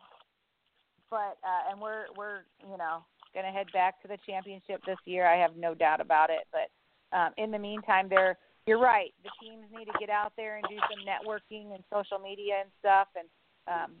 but 1.10 1.38
uh, 1.44 1.70
and 1.70 1.80
we're 1.80 2.06
we're 2.16 2.40
you 2.60 2.76
know 2.76 3.04
going 3.34 3.46
to 3.46 3.52
head 3.52 3.66
back 3.72 4.00
to 4.02 4.08
the 4.08 4.18
championship 4.26 4.80
this 4.86 4.98
year. 5.04 5.26
I 5.26 5.36
have 5.36 5.56
no 5.56 5.74
doubt 5.74 6.00
about 6.00 6.30
it. 6.30 6.46
But 6.52 7.16
um, 7.16 7.32
in 7.36 7.50
the 7.50 7.58
meantime, 7.58 8.08
there 8.08 8.38
you're 8.66 8.80
right. 8.80 9.14
The 9.22 9.30
teams 9.40 9.66
need 9.70 9.86
to 9.86 9.98
get 9.98 10.10
out 10.10 10.32
there 10.36 10.56
and 10.56 10.64
do 10.68 10.76
some 10.90 11.06
networking 11.06 11.74
and 11.74 11.84
social 11.92 12.18
media 12.18 12.62
and 12.62 12.70
stuff. 12.80 13.08
And 13.14 13.28
um, 13.68 13.92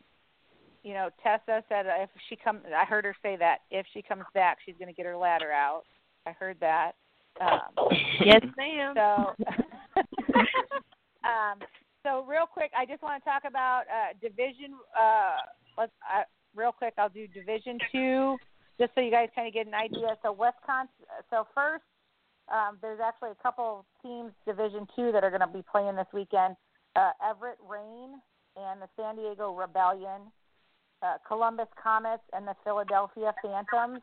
you 0.86 0.94
know, 0.94 1.10
Tessa 1.20 1.64
said 1.68 1.86
if 1.98 2.10
she 2.28 2.36
comes, 2.36 2.60
I 2.72 2.84
heard 2.84 3.04
her 3.04 3.16
say 3.20 3.34
that 3.36 3.58
if 3.72 3.84
she 3.92 4.02
comes 4.02 4.22
back, 4.34 4.58
she's 4.64 4.76
going 4.78 4.86
to 4.86 4.94
get 4.94 5.04
her 5.04 5.16
ladder 5.16 5.50
out. 5.50 5.82
I 6.26 6.30
heard 6.30 6.58
that. 6.60 6.92
Um, 7.40 7.88
Yes, 8.24 8.40
ma'am. 8.56 8.94
so, 8.94 9.34
um, 11.28 11.58
so 12.04 12.24
real 12.28 12.46
quick, 12.46 12.70
I 12.78 12.86
just 12.86 13.02
want 13.02 13.20
to 13.20 13.28
talk 13.28 13.42
about 13.44 13.82
uh, 13.90 14.14
division. 14.22 14.78
Uh, 14.96 15.38
let's 15.76 15.92
uh, 16.06 16.22
real 16.54 16.70
quick. 16.70 16.94
I'll 16.98 17.08
do 17.08 17.26
Division 17.26 17.78
Two, 17.90 18.36
just 18.78 18.94
so 18.94 19.00
you 19.00 19.10
guys 19.10 19.28
kind 19.34 19.48
of 19.48 19.54
get 19.54 19.66
an 19.66 19.74
idea. 19.74 20.16
So 20.22 20.30
Wisconsin. 20.30 20.94
So 21.30 21.48
first, 21.52 21.82
um, 22.46 22.78
there's 22.80 23.00
actually 23.04 23.30
a 23.30 23.42
couple 23.42 23.84
teams 24.02 24.30
Division 24.46 24.86
Two 24.94 25.10
that 25.10 25.24
are 25.24 25.30
going 25.30 25.42
to 25.42 25.52
be 25.52 25.64
playing 25.70 25.96
this 25.96 26.06
weekend. 26.14 26.54
Uh, 26.94 27.10
Everett 27.28 27.58
Reign 27.68 28.22
and 28.56 28.80
the 28.80 28.88
San 28.96 29.16
Diego 29.16 29.52
Rebellion, 29.52 30.30
uh, 31.06 31.18
Columbus 31.26 31.68
Comets 31.82 32.22
and 32.32 32.46
the 32.46 32.54
Philadelphia 32.64 33.32
Phantoms, 33.42 34.00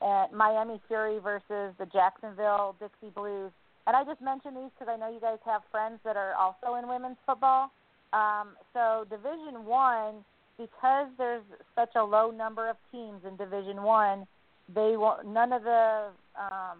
and 0.00 0.32
Miami 0.32 0.80
Fury 0.88 1.18
versus 1.18 1.74
the 1.78 1.86
Jacksonville 1.92 2.76
Dixie 2.78 3.12
Blues. 3.14 3.50
And 3.86 3.96
I 3.96 4.04
just 4.04 4.20
mentioned 4.20 4.56
these 4.56 4.70
because 4.78 4.92
I 4.92 4.96
know 4.96 5.12
you 5.12 5.20
guys 5.20 5.38
have 5.44 5.62
friends 5.70 6.00
that 6.04 6.16
are 6.16 6.34
also 6.34 6.74
in 6.78 6.88
women's 6.88 7.16
football. 7.24 7.70
Um, 8.12 8.56
so 8.72 9.06
Division 9.08 9.64
One, 9.64 10.24
because 10.58 11.08
there's 11.18 11.44
such 11.74 11.90
a 11.96 12.02
low 12.02 12.30
number 12.30 12.68
of 12.68 12.76
teams 12.90 13.22
in 13.26 13.36
Division 13.36 13.82
One, 13.82 14.26
they 14.74 14.96
won't. 14.96 15.26
none 15.26 15.52
of 15.52 15.62
the 15.62 16.08
um, 16.38 16.78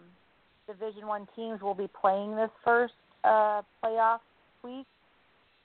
Division 0.67 1.07
One 1.07 1.27
teams 1.35 1.61
will 1.61 1.75
be 1.75 1.89
playing 1.99 2.35
this 2.35 2.51
first 2.63 2.93
uh, 3.23 3.61
playoff 3.83 4.19
week. 4.63 4.85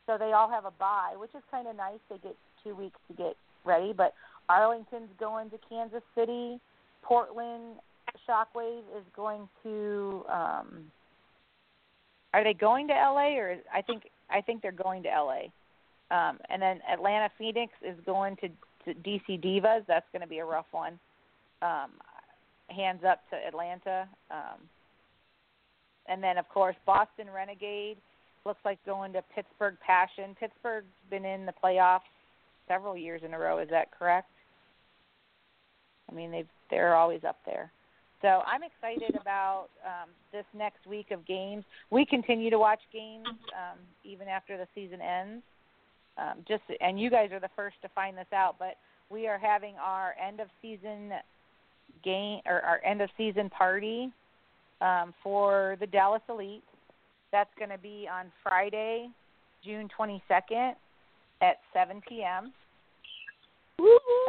So 0.07 0.18
they 0.18 0.32
all 0.32 0.48
have 0.48 0.64
a 0.64 0.72
bye, 0.78 1.14
which 1.16 1.30
is 1.34 1.42
kind 1.50 1.66
of 1.68 1.76
nice. 1.76 2.00
They 2.09 2.18
get 2.18 2.36
two 2.62 2.74
weeks 2.74 2.98
to 3.09 3.14
get 3.14 3.36
ready. 3.65 3.93
But 3.93 4.15
Arlington's 4.49 5.11
going 5.19 5.51
to 5.51 5.59
Kansas 5.69 6.03
City. 6.15 6.59
Portland 7.03 7.77
Shockwave 8.29 8.85
is 8.97 9.05
going 9.15 9.49
to. 9.63 10.25
Um, 10.29 10.85
are 12.35 12.43
they 12.43 12.55
going 12.55 12.89
to 12.89 12.95
LA 12.95 13.37
or 13.37 13.57
I 13.75 13.83
think 13.83 14.05
I 14.31 14.41
think 14.41 14.63
they're 14.63 14.73
going 14.73 15.03
to 15.03 15.09
LA. 15.09 15.43
Um, 16.11 16.39
and 16.51 16.61
then 16.61 16.81
Atlanta 16.91 17.31
Phoenix 17.39 17.73
is 17.83 17.97
going 18.05 18.37
to, 18.37 18.49
to 18.85 18.99
DC 19.01 19.43
Divas. 19.43 19.87
That's 19.87 20.07
going 20.13 20.23
to 20.23 20.29
be 20.29 20.39
a 20.39 20.45
rough 20.45 20.67
one. 20.71 20.99
Um, 21.63 21.91
hands 22.69 23.01
up 23.07 23.21
to 23.31 23.37
Atlanta. 23.37 24.09
Um, 24.31 24.61
and 26.07 26.23
then 26.23 26.39
of 26.39 26.49
course 26.49 26.77
Boston 26.85 27.27
Renegade 27.35 27.99
looks 28.45 28.61
like 28.65 28.85
going 28.85 29.13
to 29.13 29.23
Pittsburgh 29.35 29.77
Passion. 29.85 30.37
Pittsburgh's 30.39 30.87
been 31.11 31.25
in 31.25 31.47
the 31.47 31.55
playoffs 31.63 32.01
several 32.69 32.97
years 32.97 33.23
in 33.25 33.35
a 33.35 33.39
row. 33.39 33.59
Is 33.59 33.69
that 33.71 33.91
correct? 33.97 34.29
I 36.11 36.15
mean, 36.15 36.31
they've 36.31 36.49
they're 36.71 36.95
always 36.97 37.23
up 37.25 37.39
there. 37.45 37.71
So 38.23 38.43
I'm 38.47 38.63
excited 38.63 39.21
about 39.21 39.67
um, 39.85 40.09
this 40.33 40.45
next 40.57 40.87
week 40.87 41.11
of 41.11 41.27
games. 41.27 41.65
We 41.91 42.07
continue 42.07 42.51
to 42.51 42.59
watch 42.59 42.81
games 42.93 43.27
um, 43.27 43.79
even 44.05 44.29
after 44.29 44.57
the 44.57 44.67
season 44.75 45.01
ends. 45.01 45.43
Um, 46.17 46.45
just 46.47 46.63
and 46.81 47.01
you 47.01 47.11
guys 47.11 47.33
are 47.33 47.41
the 47.41 47.51
first 47.57 47.77
to 47.83 47.89
find 47.95 48.17
this 48.17 48.27
out, 48.33 48.57
but 48.59 48.77
we 49.11 49.27
are 49.27 49.39
having 49.39 49.75
our 49.83 50.15
end 50.25 50.41
of 50.41 50.49
season 50.61 51.13
game 52.05 52.41
or 52.47 52.61
our 52.61 52.81
end 52.85 53.01
of 53.01 53.11
season 53.17 53.51
party 53.51 54.11
um, 54.81 55.13
for 55.23 55.77
the 55.81 55.87
Dallas 55.87 56.23
Elite. 56.29 56.63
That's 57.33 57.51
going 57.59 57.71
to 57.71 57.79
be 57.79 58.09
on 58.13 58.27
Friday, 58.43 59.09
June 59.65 59.89
22nd 59.99 60.75
at 61.43 61.59
7 61.74 62.01
p.m. 62.09 62.53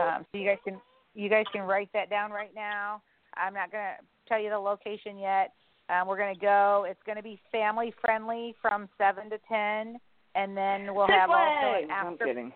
Um, 0.01 0.25
so 0.31 0.37
you 0.37 0.45
guys 0.45 0.57
can 0.63 0.81
you 1.13 1.29
guys 1.29 1.45
can 1.51 1.61
write 1.61 1.89
that 1.93 2.09
down 2.09 2.31
right 2.31 2.53
now. 2.55 3.01
I'm 3.35 3.53
not 3.53 3.71
going 3.71 3.83
to 3.83 4.05
tell 4.27 4.41
you 4.41 4.49
the 4.49 4.57
location 4.57 5.17
yet. 5.17 5.53
Um, 5.89 6.07
we're 6.07 6.17
going 6.17 6.33
to 6.33 6.39
go. 6.39 6.85
It's 6.89 6.99
going 7.05 7.17
to 7.17 7.23
be 7.23 7.39
family 7.51 7.93
friendly 8.01 8.55
from 8.61 8.89
7 8.97 9.29
to 9.29 9.37
10, 9.47 9.99
and 10.35 10.57
then 10.57 10.95
we'll 10.95 11.07
have 11.07 11.29
also 11.29 11.83
an 11.83 11.91
after. 11.91 12.23
I'm 12.23 12.27
kidding. 12.29 12.51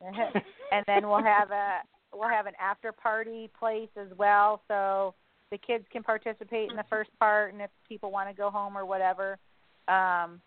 and 0.72 0.84
then 0.86 1.08
we'll 1.08 1.22
have 1.22 1.50
a 1.50 1.78
we'll 2.14 2.28
have 2.28 2.46
an 2.46 2.54
after 2.60 2.92
party 2.92 3.50
place 3.58 3.88
as 3.96 4.08
well 4.16 4.62
so 4.68 5.14
the 5.50 5.58
kids 5.58 5.84
can 5.92 6.02
participate 6.02 6.70
in 6.70 6.76
the 6.76 6.84
first 6.88 7.10
part 7.18 7.52
and 7.52 7.60
if 7.60 7.70
people 7.86 8.10
want 8.10 8.28
to 8.28 8.34
go 8.34 8.48
home 8.48 8.78
or 8.78 8.86
whatever 8.86 9.38
um 9.88 10.40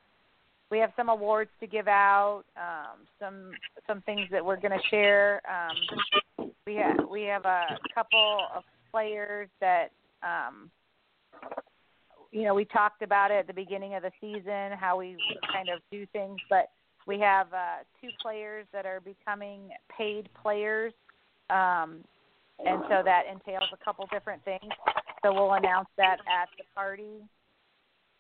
we 0.72 0.80
have 0.80 0.92
some 0.96 1.10
awards 1.10 1.52
to 1.60 1.68
give 1.68 1.88
out 1.88 2.44
um 2.58 3.06
some 3.20 3.52
some 3.86 4.02
things 4.02 4.28
that 4.32 4.44
we're 4.44 4.60
going 4.60 4.72
to 4.72 4.88
share 4.90 5.42
um 5.50 6.50
we 6.66 6.76
have 6.76 6.98
we 7.10 7.24
have 7.24 7.46
a 7.46 7.78
couple 7.94 8.40
of 8.56 8.64
players 8.92 9.50
that 9.60 9.92
um 10.24 10.72
you 12.32 12.44
know 12.44 12.56
we 12.56 12.66
talked 12.66 13.02
about 13.02 13.30
it 13.30 13.36
at 13.36 13.48
the 13.48 13.54
beginning 13.54 13.94
of 13.96 14.02
the 14.02 14.12
season 14.20 14.72
how 14.80 14.98
we 14.98 15.18
kind 15.54 15.70
of 15.70 15.80
do 15.92 16.06
things 16.14 16.38
but 16.50 16.70
we 17.08 17.20
have 17.20 17.48
uh, 17.54 17.84
two 18.00 18.10
players 18.22 18.66
that 18.74 18.86
are 18.86 19.02
becoming 19.02 19.70
paid 19.96 20.30
players, 20.42 20.94
um, 21.50 22.04
and 22.60 22.84
so 22.90 23.02
that 23.04 23.24
entails 23.32 23.70
a 23.74 23.84
couple 23.84 24.06
different 24.12 24.44
things. 24.46 24.72
So 25.24 25.34
we'll 25.34 25.54
announce 25.54 25.88
that 25.98 26.18
at 26.28 26.50
the 26.58 26.64
party. 26.76 27.24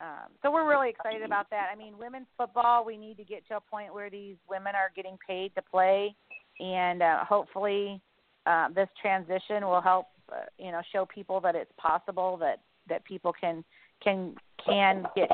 Um, 0.02 0.32
so 0.42 0.52
we're 0.52 0.68
really 0.68 0.90
excited 0.90 1.22
about 1.22 1.50
that. 1.52 1.68
I 1.72 1.78
mean, 1.78 1.94
women's 1.98 2.28
football, 2.36 2.84
we 2.84 2.98
need 2.98 3.18
to 3.18 3.24
get 3.24 3.48
to 3.50 3.58
a 3.58 3.62
point 3.62 3.94
where 3.94 4.10
these 4.10 4.36
women 4.50 4.74
are 4.74 4.92
getting 4.96 5.18
paid 5.26 5.54
to 5.56 5.62
play, 5.62 6.16
and 6.60 7.04
uh, 7.04 7.24
hopefully 7.24 8.02
uh, 8.48 8.70
this 8.70 8.90
transition 9.00 9.66
will 9.66 9.82
help, 9.82 10.08
uh, 10.32 10.46
you 10.58 10.72
know, 10.72 10.82
show 10.92 11.06
people 11.06 11.40
that 11.42 11.56
it's 11.56 11.72
possible 11.78 12.36
that 12.38 12.62
that 12.90 13.06
people 13.06 13.32
can 13.40 13.64
can 14.04 14.34
can 14.66 15.06
get 15.16 15.30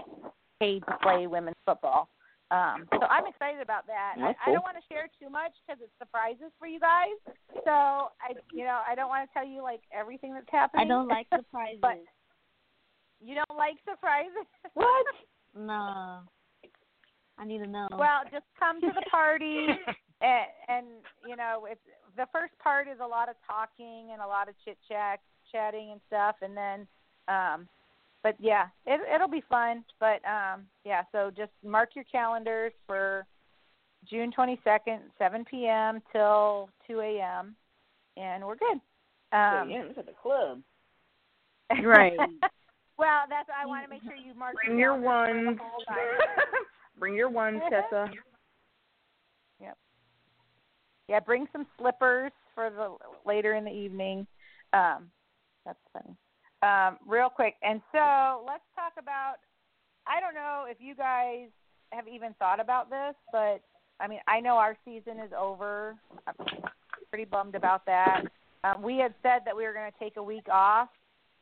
paid 0.59 0.83
to 0.85 0.97
play 1.01 1.27
women's 1.27 1.55
football. 1.65 2.09
Um, 2.49 2.87
so 2.91 3.07
I'm 3.07 3.27
excited 3.27 3.61
about 3.61 3.87
that. 3.87 4.15
I, 4.17 4.21
That's 4.21 4.39
I 4.47 4.51
don't 4.51 4.63
want 4.63 4.77
to 4.77 4.93
share 4.93 5.07
too 5.19 5.29
much 5.29 5.51
because 5.65 5.81
it's 5.83 5.91
surprises 5.99 6.51
for 6.59 6.67
you 6.67 6.79
guys. 6.79 7.15
So 7.65 7.71
I, 7.71 8.35
you 8.53 8.63
know, 8.63 8.79
I 8.87 8.95
don't 8.95 9.09
want 9.09 9.27
to 9.27 9.33
tell 9.33 9.45
you 9.45 9.61
like 9.61 9.81
everything 9.91 10.33
that's 10.33 10.47
happening. 10.49 10.85
I 10.85 10.87
don't 10.87 11.07
like 11.07 11.27
surprises. 11.35 11.79
but 11.81 11.99
you 13.21 13.35
don't 13.35 13.57
like 13.57 13.75
surprises. 13.89 14.47
What? 14.73 15.05
no. 15.55 16.19
I 17.39 17.45
need 17.45 17.59
to 17.59 17.67
know. 17.67 17.87
Well, 17.91 18.21
just 18.31 18.45
come 18.57 18.81
to 18.81 18.87
the 18.87 19.03
party, 19.11 19.67
and, 20.21 20.45
and 20.67 20.87
you 21.27 21.35
know, 21.35 21.67
it's 21.69 21.81
the 22.15 22.25
first 22.31 22.57
part 22.59 22.87
is 22.87 22.97
a 23.01 23.07
lot 23.07 23.29
of 23.29 23.35
talking 23.45 24.09
and 24.11 24.21
a 24.21 24.27
lot 24.27 24.49
of 24.49 24.55
chit 24.65 24.77
chat, 24.87 25.19
chatting 25.51 25.89
and 25.91 26.01
stuff, 26.07 26.35
and 26.41 26.57
then, 26.57 26.87
um, 27.27 27.67
but 28.23 28.35
yeah, 28.39 28.67
it, 28.85 28.99
it'll 29.13 29.29
be 29.29 29.43
fun. 29.47 29.85
But 29.99 30.25
um, 30.25 30.65
yeah, 30.83 31.03
so 31.11 31.31
just 31.35 31.51
mark 31.63 31.89
your 31.95 32.05
calendars 32.05 32.73
for 32.87 33.25
June 34.09 34.31
twenty 34.31 34.59
second, 34.63 35.01
seven 35.19 35.45
p.m. 35.49 36.01
till 36.11 36.69
two 36.87 37.01
a.m. 37.01 37.55
and 38.15 38.43
we're 38.43 38.55
good. 38.55 38.79
Um, 39.33 39.69
yeah, 39.69 39.83
this 39.87 39.97
is 39.97 40.05
the 40.07 40.13
club. 40.21 40.61
Right. 41.83 42.17
Well, 42.97 43.23
that's 43.29 43.49
I 43.49 43.65
want 43.65 43.85
to 43.85 43.89
make 43.89 44.03
sure 44.03 44.15
you 44.15 44.33
mark 44.33 44.55
Bring 44.65 44.77
your 44.77 44.95
ones. 44.95 45.57
the 45.57 45.63
whole 45.63 45.83
time. 45.87 45.97
Bring 46.99 47.15
your 47.15 47.29
ones, 47.29 47.61
Tessa. 47.69 48.09
Yep. 49.61 49.77
Yeah, 51.07 51.19
bring 51.19 51.47
some 51.53 51.65
slippers 51.77 52.31
for 52.55 52.69
the 52.69 52.95
later 53.25 53.53
in 53.53 53.63
the 53.63 53.71
evening. 53.71 54.25
Um, 54.73 55.09
that's 55.65 55.79
funny. 55.93 56.15
Um, 56.63 56.97
real 57.07 57.29
quick, 57.29 57.55
and 57.61 57.81
so 57.91 58.43
let's 58.47 58.63
talk 58.75 58.93
about. 58.99 59.35
I 60.07 60.19
don't 60.19 60.33
know 60.33 60.65
if 60.67 60.77
you 60.79 60.95
guys 60.95 61.49
have 61.91 62.07
even 62.07 62.33
thought 62.39 62.59
about 62.59 62.89
this, 62.89 63.13
but 63.31 63.61
I 63.99 64.07
mean, 64.07 64.19
I 64.27 64.39
know 64.39 64.55
our 64.55 64.75
season 64.85 65.19
is 65.19 65.31
over. 65.37 65.95
I'm 66.27 66.35
pretty 67.09 67.25
bummed 67.25 67.55
about 67.55 67.85
that. 67.85 68.23
Um, 68.63 68.81
we 68.81 68.97
had 68.97 69.13
said 69.21 69.41
that 69.45 69.55
we 69.55 69.65
were 69.65 69.73
going 69.73 69.91
to 69.91 69.99
take 69.99 70.17
a 70.17 70.23
week 70.23 70.47
off 70.51 70.89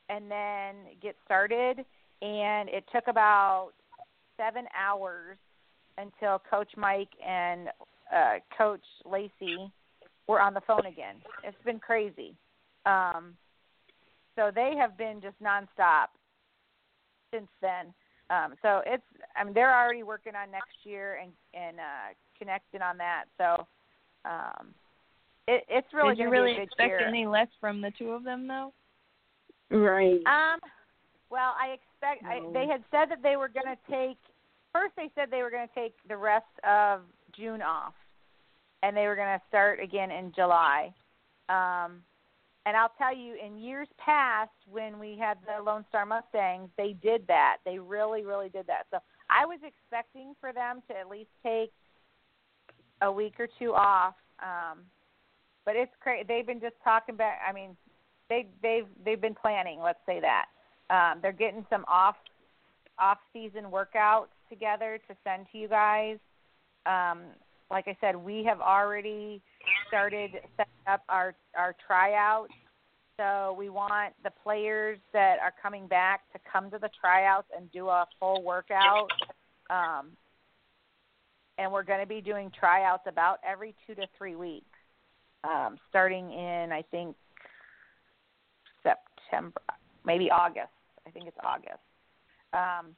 and 0.10 0.30
then 0.30 0.76
get 1.02 1.16
started. 1.26 1.80
And 2.22 2.70
it 2.70 2.86
took 2.94 3.08
about 3.08 3.72
seven 4.38 4.66
hours 4.78 5.38
until 5.98 6.42
Coach 6.50 6.72
Mike 6.78 7.10
and 7.26 7.70
uh, 8.14 8.36
Coach 8.58 8.84
Lacey 9.06 9.72
were 10.28 10.42
on 10.42 10.54
the 10.54 10.62
phone 10.62 10.86
again. 10.86 11.16
It's 11.44 11.58
been 11.66 11.80
crazy. 11.80 12.36
Um, 12.86 13.34
so 14.36 14.52
they 14.54 14.74
have 14.80 14.98
been 14.98 15.22
just 15.22 15.36
nonstop 15.42 16.08
since 17.34 17.48
then. 17.62 17.94
Um, 18.30 18.56
so 18.62 18.82
it's 18.86 19.04
I 19.36 19.44
mean 19.44 19.54
they're 19.54 19.74
already 19.74 20.04
working 20.04 20.34
on 20.36 20.52
next 20.52 20.78
year 20.84 21.20
and 21.22 21.32
and 21.54 21.80
uh, 21.80 22.14
connecting 22.38 22.82
on 22.82 22.98
that. 22.98 23.26
So 23.38 23.68
um, 24.26 24.74
it, 25.48 25.64
it's 25.70 25.88
really 25.94 26.16
Did 26.16 26.24
you 26.24 26.30
really 26.30 26.52
be 26.52 26.54
a 26.54 26.56
good 26.56 26.64
expect 26.64 26.90
year. 26.90 27.08
any 27.08 27.28
less 27.28 27.48
from 27.62 27.82
the 27.82 27.92
two 27.98 28.10
of 28.10 28.24
them 28.24 28.48
though? 28.48 28.74
Right. 29.70 30.22
Um, 30.26 30.60
well, 31.30 31.54
I 31.60 31.76
expect 31.76 32.24
I, 32.26 32.40
they 32.54 32.68
had 32.68 32.84
said 32.92 33.10
that 33.10 33.24
they 33.24 33.36
were 33.36 33.50
going 33.50 33.66
to 33.66 33.92
take. 33.92 34.18
First, 34.74 34.94
they 34.96 35.10
said 35.16 35.30
they 35.32 35.42
were 35.42 35.50
going 35.50 35.68
to 35.68 35.74
take 35.74 35.96
the 36.08 36.18
rest 36.18 36.46
of 36.68 37.02
June 37.36 37.62
off, 37.62 37.94
and 38.84 38.96
they 38.96 39.08
were 39.08 39.16
going 39.16 39.38
to 39.38 39.42
start 39.48 39.80
again 39.80 40.12
in 40.12 40.32
July. 40.36 40.94
Um, 41.50 42.02
and 42.66 42.76
I'll 42.76 42.94
tell 42.98 43.16
you, 43.16 43.36
in 43.36 43.58
years 43.58 43.88
past, 44.04 44.52
when 44.70 45.00
we 45.00 45.18
had 45.20 45.38
the 45.46 45.64
Lone 45.64 45.86
Star 45.90 46.06
Mustangs, 46.06 46.70
they 46.78 46.96
did 47.02 47.26
that. 47.28 47.58
They 47.64 47.78
really, 47.78 48.24
really 48.24 48.50
did 48.50 48.66
that. 48.68 48.88
So 48.92 48.98
I 49.30 49.46
was 49.46 49.60
expecting 49.64 50.34
for 50.42 50.52
them 50.52 50.82
to 50.90 50.98
at 50.98 51.08
least 51.10 51.30
take 51.44 51.72
a 53.02 53.12
week 53.12 53.36
or 53.40 53.48
two 53.60 53.74
off. 53.74 54.16
Um, 54.40 54.80
but 55.64 55.76
it's 55.76 55.92
crazy. 56.00 56.26
They've 56.28 56.46
been 56.46 56.60
just 56.60 56.76
talking 56.84 57.16
back. 57.16 57.40
I 57.48 57.52
mean, 57.52 57.78
they 58.30 58.48
they've 58.62 58.88
they've 59.04 59.22
been 59.22 59.36
planning. 59.36 59.80
Let's 59.82 60.00
say 60.06 60.20
that 60.22 60.46
um, 60.90 61.20
they're 61.22 61.32
getting 61.32 61.66
some 61.70 61.86
off 61.88 62.16
off 63.00 63.18
season 63.34 63.66
workouts 63.66 64.28
together 64.50 65.00
to 65.08 65.16
send 65.24 65.48
to 65.52 65.58
you 65.58 65.68
guys. 65.68 66.18
Um, 66.86 67.24
like 67.72 67.88
I 67.88 67.98
said, 68.00 68.16
we 68.16 68.44
have 68.44 68.62
already 68.62 69.42
started 69.88 70.32
setting 70.58 70.74
up 70.88 71.04
our 71.10 71.36
our 71.58 71.76
tryouts. 71.86 72.54
So 73.18 73.56
we 73.58 73.70
want 73.70 74.14
the 74.24 74.32
players 74.44 75.00
that 75.14 75.40
are 75.40 75.54
coming 75.62 75.88
back 75.88 76.22
to 76.34 76.40
come 76.52 76.70
to 76.72 76.78
the 76.78 76.90
tryouts 77.00 77.48
and 77.56 77.72
do 77.72 77.88
a 77.88 78.06
full 78.20 78.44
workout. 78.44 79.10
Um, 79.70 80.12
and 81.58 81.72
we're 81.72 81.84
going 81.84 82.02
to 82.02 82.06
be 82.06 82.20
doing 82.20 82.52
tryouts 82.58 83.04
about 83.08 83.40
every 83.48 83.74
two 83.88 83.96
to 83.96 84.06
three 84.18 84.36
weeks, 84.36 84.66
um, 85.46 85.78
starting 85.90 86.32
in 86.32 86.74
I 86.74 86.84
think 86.92 87.16
September, 89.36 89.62
maybe 90.06 90.30
August. 90.32 90.72
I 91.08 91.12
think 91.12 91.28
it's 91.28 91.38
August. 91.44 91.84
Um, 92.54 92.96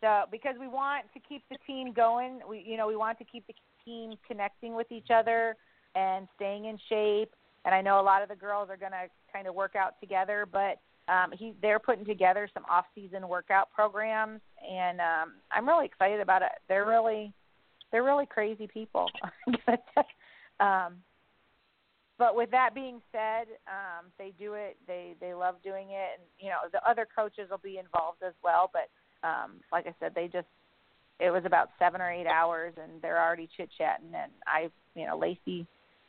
so 0.00 0.24
because 0.30 0.54
we 0.58 0.68
want 0.68 1.04
to 1.12 1.20
keep 1.20 1.42
the 1.50 1.56
team 1.66 1.92
going, 1.92 2.40
we 2.48 2.64
you 2.66 2.76
know 2.76 2.86
we 2.86 2.96
want 2.96 3.18
to 3.18 3.24
keep 3.24 3.46
the 3.46 3.54
team 3.84 4.14
connecting 4.26 4.74
with 4.74 4.90
each 4.90 5.08
other 5.14 5.56
and 5.94 6.28
staying 6.36 6.66
in 6.66 6.78
shape. 6.88 7.32
And 7.64 7.74
I 7.74 7.82
know 7.82 8.00
a 8.00 8.02
lot 8.02 8.22
of 8.22 8.28
the 8.28 8.36
girls 8.36 8.70
are 8.70 8.76
going 8.76 8.92
to 8.92 9.08
kind 9.32 9.46
of 9.46 9.54
work 9.54 9.76
out 9.76 10.00
together, 10.00 10.46
but 10.50 10.80
um, 11.12 11.32
he 11.32 11.52
they're 11.60 11.78
putting 11.78 12.04
together 12.04 12.48
some 12.54 12.64
off-season 12.70 13.28
workout 13.28 13.70
programs, 13.70 14.40
and 14.68 15.00
um, 15.00 15.32
I'm 15.52 15.68
really 15.68 15.86
excited 15.86 16.20
about 16.20 16.42
it. 16.42 16.52
They're 16.68 16.86
really 16.86 17.32
they're 17.92 18.04
really 18.04 18.26
crazy 18.26 18.68
people. 18.68 19.10
um, 20.60 20.96
but 22.20 22.36
with 22.36 22.50
that 22.50 22.74
being 22.74 23.00
said, 23.12 23.46
um, 23.66 24.12
they 24.18 24.34
do 24.38 24.52
it. 24.52 24.76
They 24.86 25.14
they 25.22 25.32
love 25.32 25.54
doing 25.64 25.86
it, 25.92 26.20
and 26.20 26.22
you 26.38 26.50
know 26.50 26.58
the 26.70 26.86
other 26.86 27.08
coaches 27.16 27.48
will 27.50 27.64
be 27.64 27.78
involved 27.78 28.18
as 28.22 28.34
well. 28.44 28.70
But 28.70 28.90
um, 29.26 29.52
like 29.72 29.86
I 29.86 29.94
said, 29.98 30.12
they 30.14 30.28
just 30.28 30.46
it 31.18 31.30
was 31.30 31.44
about 31.46 31.70
seven 31.78 32.02
or 32.02 32.12
eight 32.12 32.26
hours, 32.26 32.74
and 32.76 33.00
they're 33.00 33.18
already 33.18 33.48
chit 33.56 33.70
chatting. 33.78 34.12
And 34.14 34.30
I, 34.46 34.68
you 34.94 35.06
know, 35.06 35.16
Lacey 35.16 35.66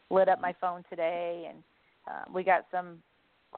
lit 0.09 0.27
up 0.27 0.41
my 0.41 0.53
phone 0.59 0.83
today, 0.89 1.47
and 1.49 1.63
uh, 2.05 2.25
we 2.33 2.43
got 2.43 2.65
some 2.71 3.01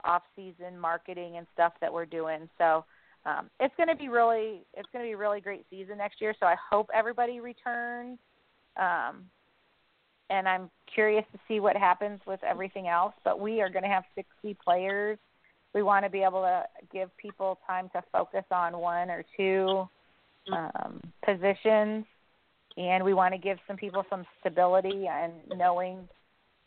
off-season 0.03 0.77
marketing 0.79 1.37
and 1.37 1.47
stuff 1.55 1.73
that 1.81 1.91
we're 1.91 2.05
doing. 2.05 2.47
So 2.59 2.85
um, 3.25 3.49
it's 3.59 3.73
going 3.77 3.89
to 3.89 3.95
be 3.95 4.09
really 4.09 4.61
it's 4.75 4.89
going 4.93 5.03
to 5.03 5.09
be 5.09 5.13
a 5.13 5.17
really 5.17 5.41
great 5.41 5.65
season 5.71 5.97
next 5.97 6.21
year. 6.21 6.35
So 6.39 6.45
I 6.45 6.55
hope 6.69 6.87
everybody 6.93 7.39
returns. 7.39 8.19
Um, 8.77 9.25
and 10.33 10.49
I'm 10.49 10.69
curious 10.91 11.23
to 11.31 11.39
see 11.47 11.59
what 11.59 11.77
happens 11.77 12.19
with 12.25 12.43
everything 12.43 12.87
else. 12.87 13.13
But 13.23 13.39
we 13.39 13.61
are 13.61 13.69
going 13.69 13.83
to 13.83 13.89
have 13.89 14.03
60 14.15 14.57
players. 14.63 15.19
We 15.73 15.83
want 15.83 16.05
to 16.05 16.09
be 16.09 16.23
able 16.23 16.41
to 16.41 16.63
give 16.91 17.15
people 17.17 17.59
time 17.67 17.89
to 17.93 18.01
focus 18.11 18.43
on 18.51 18.77
one 18.77 19.09
or 19.09 19.23
two 19.37 19.87
um, 20.51 21.01
positions, 21.23 22.05
and 22.77 23.03
we 23.03 23.13
want 23.13 23.33
to 23.33 23.37
give 23.37 23.59
some 23.67 23.77
people 23.77 24.03
some 24.09 24.25
stability 24.39 25.07
and 25.07 25.33
knowing, 25.55 26.07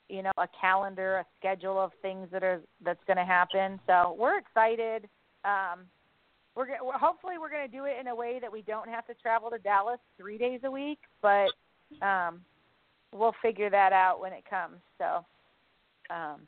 you 0.09 0.23
know, 0.23 0.33
a 0.39 0.49
calendar, 0.61 1.17
a 1.17 1.27
schedule 1.39 1.79
of 1.79 1.91
things 2.03 2.29
that 2.33 2.45
are 2.45 2.61
that's 2.85 3.03
going 3.07 3.17
to 3.17 3.25
happen. 3.25 3.81
So 3.87 4.17
we're 4.19 4.39
excited. 4.39 5.09
Um, 5.45 5.81
we're, 6.55 6.67
hopefully 6.95 7.35
we're 7.39 7.51
going 7.51 7.69
to 7.69 7.77
do 7.77 7.85
it 7.85 7.97
in 8.01 8.07
a 8.07 8.15
way 8.15 8.39
that 8.41 8.51
we 8.51 8.63
don't 8.63 8.89
have 8.89 9.07
to 9.09 9.15
travel 9.15 9.51
to 9.51 9.59
Dallas 9.59 10.01
three 10.17 10.39
days 10.39 10.61
a 10.65 10.71
week, 10.71 10.99
but 11.21 11.49
um, 12.01 12.41
we'll 13.13 13.35
figure 13.43 13.71
that 13.71 13.93
out 13.93 14.21
when 14.21 14.33
it 14.33 14.45
comes. 14.49 14.77
So 14.99 15.25
um, 16.15 16.43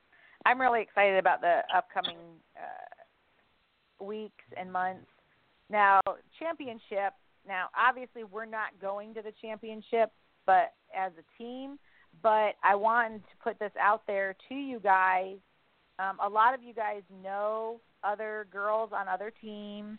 I'm 0.44 0.60
really 0.60 0.82
excited 0.82 1.18
about 1.18 1.40
the 1.40 1.60
upcoming 1.74 2.18
uh, 2.56 4.04
weeks 4.04 4.44
and 4.56 4.72
months. 4.72 5.06
Now, 5.70 6.00
championship. 6.38 7.14
Now, 7.46 7.68
obviously, 7.76 8.24
we're 8.24 8.46
not 8.46 8.70
going 8.80 9.14
to 9.14 9.22
the 9.22 9.32
championship, 9.42 10.10
but 10.46 10.74
as 10.96 11.12
a 11.18 11.42
team. 11.42 11.78
But 12.22 12.54
I 12.64 12.74
wanted 12.74 13.18
to 13.18 13.36
put 13.42 13.58
this 13.58 13.72
out 13.80 14.02
there 14.06 14.34
to 14.48 14.54
you 14.54 14.80
guys. 14.80 15.36
Um, 15.98 16.16
a 16.24 16.28
lot 16.28 16.54
of 16.54 16.62
you 16.62 16.72
guys 16.72 17.02
know 17.22 17.80
other 18.02 18.46
girls 18.52 18.90
on 18.92 19.08
other 19.08 19.32
teams. 19.40 19.98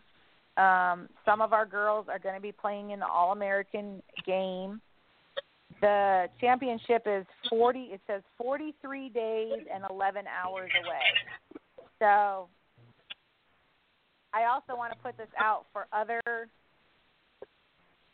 Um, 0.57 1.07
some 1.23 1.41
of 1.41 1.53
our 1.53 1.65
girls 1.65 2.07
are 2.09 2.19
going 2.19 2.35
to 2.35 2.41
be 2.41 2.51
playing 2.51 2.91
in 2.91 2.99
the 2.99 3.07
All 3.07 3.31
American 3.31 4.01
game 4.25 4.81
the 5.81 6.27
championship 6.39 7.03
is 7.05 7.25
40 7.49 7.79
it 7.79 8.01
says 8.07 8.21
43 8.37 9.09
days 9.09 9.51
and 9.73 9.83
11 9.89 10.25
hours 10.27 10.69
away. 10.83 11.59
So 11.99 12.47
i 14.31 14.45
also 14.45 14.77
want 14.77 14.93
to 14.93 14.99
put 14.99 15.17
this 15.17 15.27
out 15.39 15.65
for 15.73 15.87
other 15.91 16.21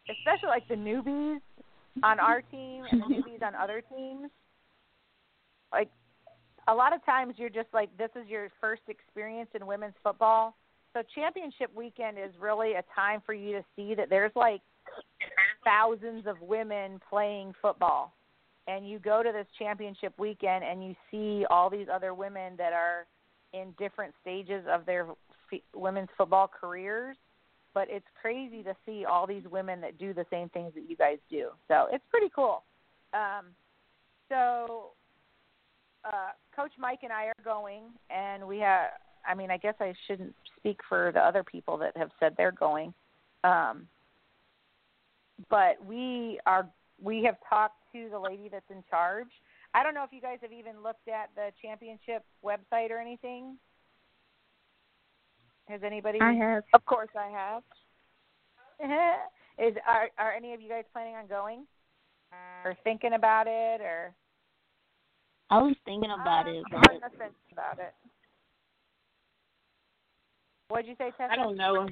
especially 0.10 0.48
like 0.48 0.68
the 0.68 0.76
newbies 0.76 1.42
on 2.04 2.20
our 2.20 2.42
team 2.42 2.84
and 2.92 3.02
the 3.02 3.06
newbies 3.06 3.42
on 3.42 3.56
other 3.56 3.82
teams. 3.96 4.30
Like 5.72 5.90
a 6.68 6.74
lot 6.74 6.94
of 6.94 7.04
times 7.06 7.36
you're 7.38 7.50
just 7.50 7.70
like 7.74 7.96
this 7.98 8.10
is 8.16 8.28
your 8.28 8.50
first 8.62 8.84
experience 8.88 9.50
in 9.54 9.66
women's 9.66 9.96
football. 10.04 10.56
So 10.94 11.02
championship 11.14 11.72
weekend 11.76 12.18
is 12.18 12.32
really 12.40 12.74
a 12.74 12.84
time 12.96 13.22
for 13.26 13.34
you 13.34 13.52
to 13.54 13.64
see 13.76 13.96
that 13.96 14.10
there's 14.10 14.32
like 14.36 14.62
thousands 15.66 16.26
of 16.28 16.40
women 16.42 17.02
playing 17.10 17.54
football. 17.62 18.14
And 18.68 18.88
you 18.88 18.98
go 18.98 19.22
to 19.22 19.32
this 19.32 19.46
championship 19.60 20.14
weekend 20.18 20.64
and 20.64 20.84
you 20.84 20.96
see 21.12 21.46
all 21.50 21.70
these 21.70 21.88
other 21.94 22.14
women 22.14 22.54
that 22.58 22.72
are 22.72 23.06
in 23.54 23.74
different 23.78 24.14
stages 24.22 24.64
of 24.72 24.86
their 24.86 25.08
f- 25.52 25.60
women's 25.76 26.10
football 26.18 26.50
careers. 26.50 27.18
But 27.74 27.90
it's 27.90 28.06
crazy 28.20 28.64
to 28.64 28.74
see 28.86 29.04
all 29.04 29.28
these 29.28 29.44
women 29.52 29.82
that 29.82 29.98
do 29.98 30.14
the 30.14 30.26
same 30.32 30.48
things 30.50 30.74
that 30.76 30.90
you 30.90 30.96
guys 30.96 31.18
do. 31.30 31.50
So 31.68 31.88
it's 31.92 32.06
pretty 32.10 32.32
cool. 32.34 32.64
Um, 33.14 33.48
so 34.30 34.92
uh, 36.06 36.32
coach 36.56 36.72
mike 36.80 37.00
and 37.04 37.12
i 37.12 37.26
are 37.26 37.34
going 37.44 37.84
and 38.10 38.48
we 38.48 38.60
have 38.60 38.90
i 39.28 39.34
mean 39.34 39.50
i 39.52 39.58
guess 39.58 39.74
i 39.80 39.94
shouldn't 40.08 40.34
speak 40.66 40.80
for 40.88 41.12
the 41.14 41.20
other 41.20 41.44
people 41.44 41.78
that 41.78 41.96
have 41.96 42.10
said 42.20 42.34
they're 42.38 42.52
going. 42.52 42.94
Um, 43.44 43.88
but 45.50 45.84
we 45.86 46.40
are 46.46 46.68
we 47.02 47.24
have 47.24 47.36
talked 47.50 47.82
to 47.94 48.08
the 48.10 48.20
lady 48.20 48.50
that's 48.52 48.70
in 48.70 48.84
charge. 48.90 49.28
I 49.74 49.84
don't 49.84 49.94
know 49.94 50.04
if 50.04 50.14
you 50.14 50.22
guys 50.22 50.38
have 50.42 50.54
even 50.54 50.82
looked 50.82 51.08
at 51.08 51.30
the 51.36 51.50
championship 51.62 52.24
website 52.44 52.92
or 52.92 53.00
anything. 53.00 53.58
Has 55.68 55.82
anybody? 55.84 56.20
I 56.22 56.34
have. 56.34 56.64
Of 56.74 56.86
course, 56.86 57.10
I 57.18 57.30
have. 57.30 57.64
Is 59.58 59.76
are 59.88 60.10
are 60.18 60.34
any 60.34 60.54
of 60.54 60.62
you 60.62 60.70
guys 60.70 60.84
planning 60.94 61.16
on 61.16 61.28
going, 61.28 61.66
or 62.64 62.76
thinking 62.84 63.14
about 63.14 63.48
it, 63.48 63.82
or? 63.82 64.14
I 65.50 65.62
was 65.62 65.76
thinking 65.86 66.12
about 66.12 66.48
it, 66.48 66.64
but 66.72 66.92
on 66.92 66.96
the 66.96 67.18
fence 67.18 67.34
about 67.52 67.80
it. 67.80 67.94
What'd 70.70 70.88
you 70.88 70.96
say, 70.98 71.12
Tessa? 71.18 71.32
I 71.32 71.36
don't 71.36 71.56
know. 71.56 71.88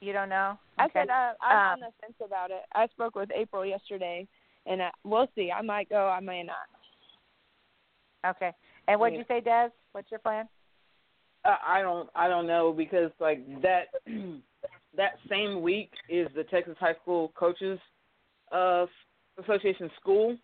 You 0.00 0.12
don't 0.12 0.28
know. 0.28 0.58
I 0.78 0.86
Okay. 0.86 1.00
said 1.00 1.10
uh, 1.10 1.34
I'm 1.40 1.56
Um, 1.56 1.72
on 1.72 1.80
the 1.80 1.92
fence 2.00 2.16
about 2.24 2.50
it. 2.50 2.62
I 2.74 2.86
spoke 2.88 3.14
with 3.14 3.30
April 3.32 3.64
yesterday, 3.64 4.26
and 4.66 4.80
uh, 4.80 4.90
we'll 5.04 5.28
see. 5.34 5.50
I 5.50 5.62
might 5.62 5.88
go. 5.88 6.08
I 6.08 6.20
may 6.20 6.42
not. 6.42 6.68
Okay. 8.26 8.52
And 8.88 8.98
what'd 9.00 9.14
Yeah. 9.14 9.20
you 9.20 9.24
say, 9.28 9.40
Des? 9.40 9.70
What's 9.92 10.10
your 10.10 10.20
plan? 10.20 10.48
Uh, 11.44 11.56
I 11.64 11.82
don't 11.82 12.08
I 12.14 12.26
don't 12.28 12.46
know 12.46 12.72
because 12.72 13.10
like 13.20 13.44
that 13.60 13.88
that 14.96 15.18
same 15.28 15.60
week 15.60 15.92
is 16.08 16.28
the 16.34 16.44
Texas 16.44 16.76
High 16.80 16.94
School 17.02 17.32
Coaches 17.36 17.78
uh 18.50 18.86
Association 19.42 19.90
school. 20.00 20.36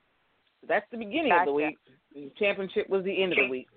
That's 0.68 0.86
the 0.90 0.98
beginning 0.98 1.32
of 1.32 1.46
the 1.46 1.52
week. 1.52 1.78
The 2.14 2.30
championship 2.38 2.88
was 2.90 3.02
the 3.04 3.22
end 3.22 3.32
of 3.32 3.38
the 3.38 3.46
week. 3.48 3.68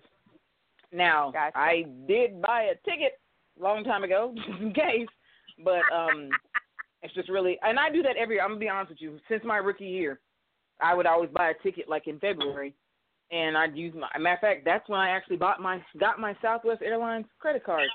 Now 0.91 1.31
Gotcha. 1.31 1.57
I 1.57 1.85
did 2.07 2.41
buy 2.41 2.63
a 2.63 2.75
ticket 2.89 3.19
a 3.59 3.63
long 3.63 3.83
time 3.83 4.03
ago 4.03 4.33
just 4.47 4.59
in 4.59 4.73
case, 4.73 5.07
but 5.63 5.81
um 5.93 6.29
it's 7.01 7.13
just 7.13 7.29
really 7.29 7.57
and 7.61 7.79
I 7.79 7.89
do 7.89 8.01
that 8.03 8.17
every 8.17 8.35
year. 8.35 8.43
I'm 8.43 8.51
gonna 8.51 8.59
be 8.59 8.69
honest 8.69 8.91
with 8.91 9.01
you. 9.01 9.19
Since 9.29 9.43
my 9.43 9.57
rookie 9.57 9.85
year, 9.85 10.19
I 10.81 10.93
would 10.93 11.05
always 11.05 11.29
buy 11.31 11.49
a 11.49 11.63
ticket 11.63 11.89
like 11.89 12.07
in 12.07 12.19
February 12.19 12.73
and 13.31 13.57
I'd 13.57 13.75
use 13.75 13.93
my 13.95 14.07
matter 14.19 14.35
of 14.35 14.41
fact, 14.41 14.65
that's 14.65 14.87
when 14.87 14.99
I 14.99 15.09
actually 15.09 15.37
bought 15.37 15.59
my 15.59 15.81
got 15.99 16.19
my 16.19 16.35
Southwest 16.41 16.81
Airlines 16.83 17.25
credit 17.39 17.63
card 17.63 17.87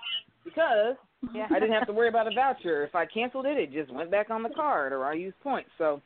because 0.45 0.97
Yeah. 1.33 1.47
I 1.51 1.55
didn't 1.55 1.73
have 1.73 1.87
to 1.87 1.93
worry 1.93 2.09
about 2.09 2.27
a 2.27 2.35
voucher. 2.35 2.85
If 2.85 2.95
I 2.95 3.07
canceled 3.07 3.47
it, 3.47 3.59
it 3.59 3.73
just 3.73 3.93
went 3.93 4.11
back 4.11 4.31
on 4.31 4.43
the 4.43 4.51
card, 4.51 4.93
or 4.93 5.05
I 5.05 5.15
used 5.15 5.39
points. 5.41 5.71
So, 5.77 6.01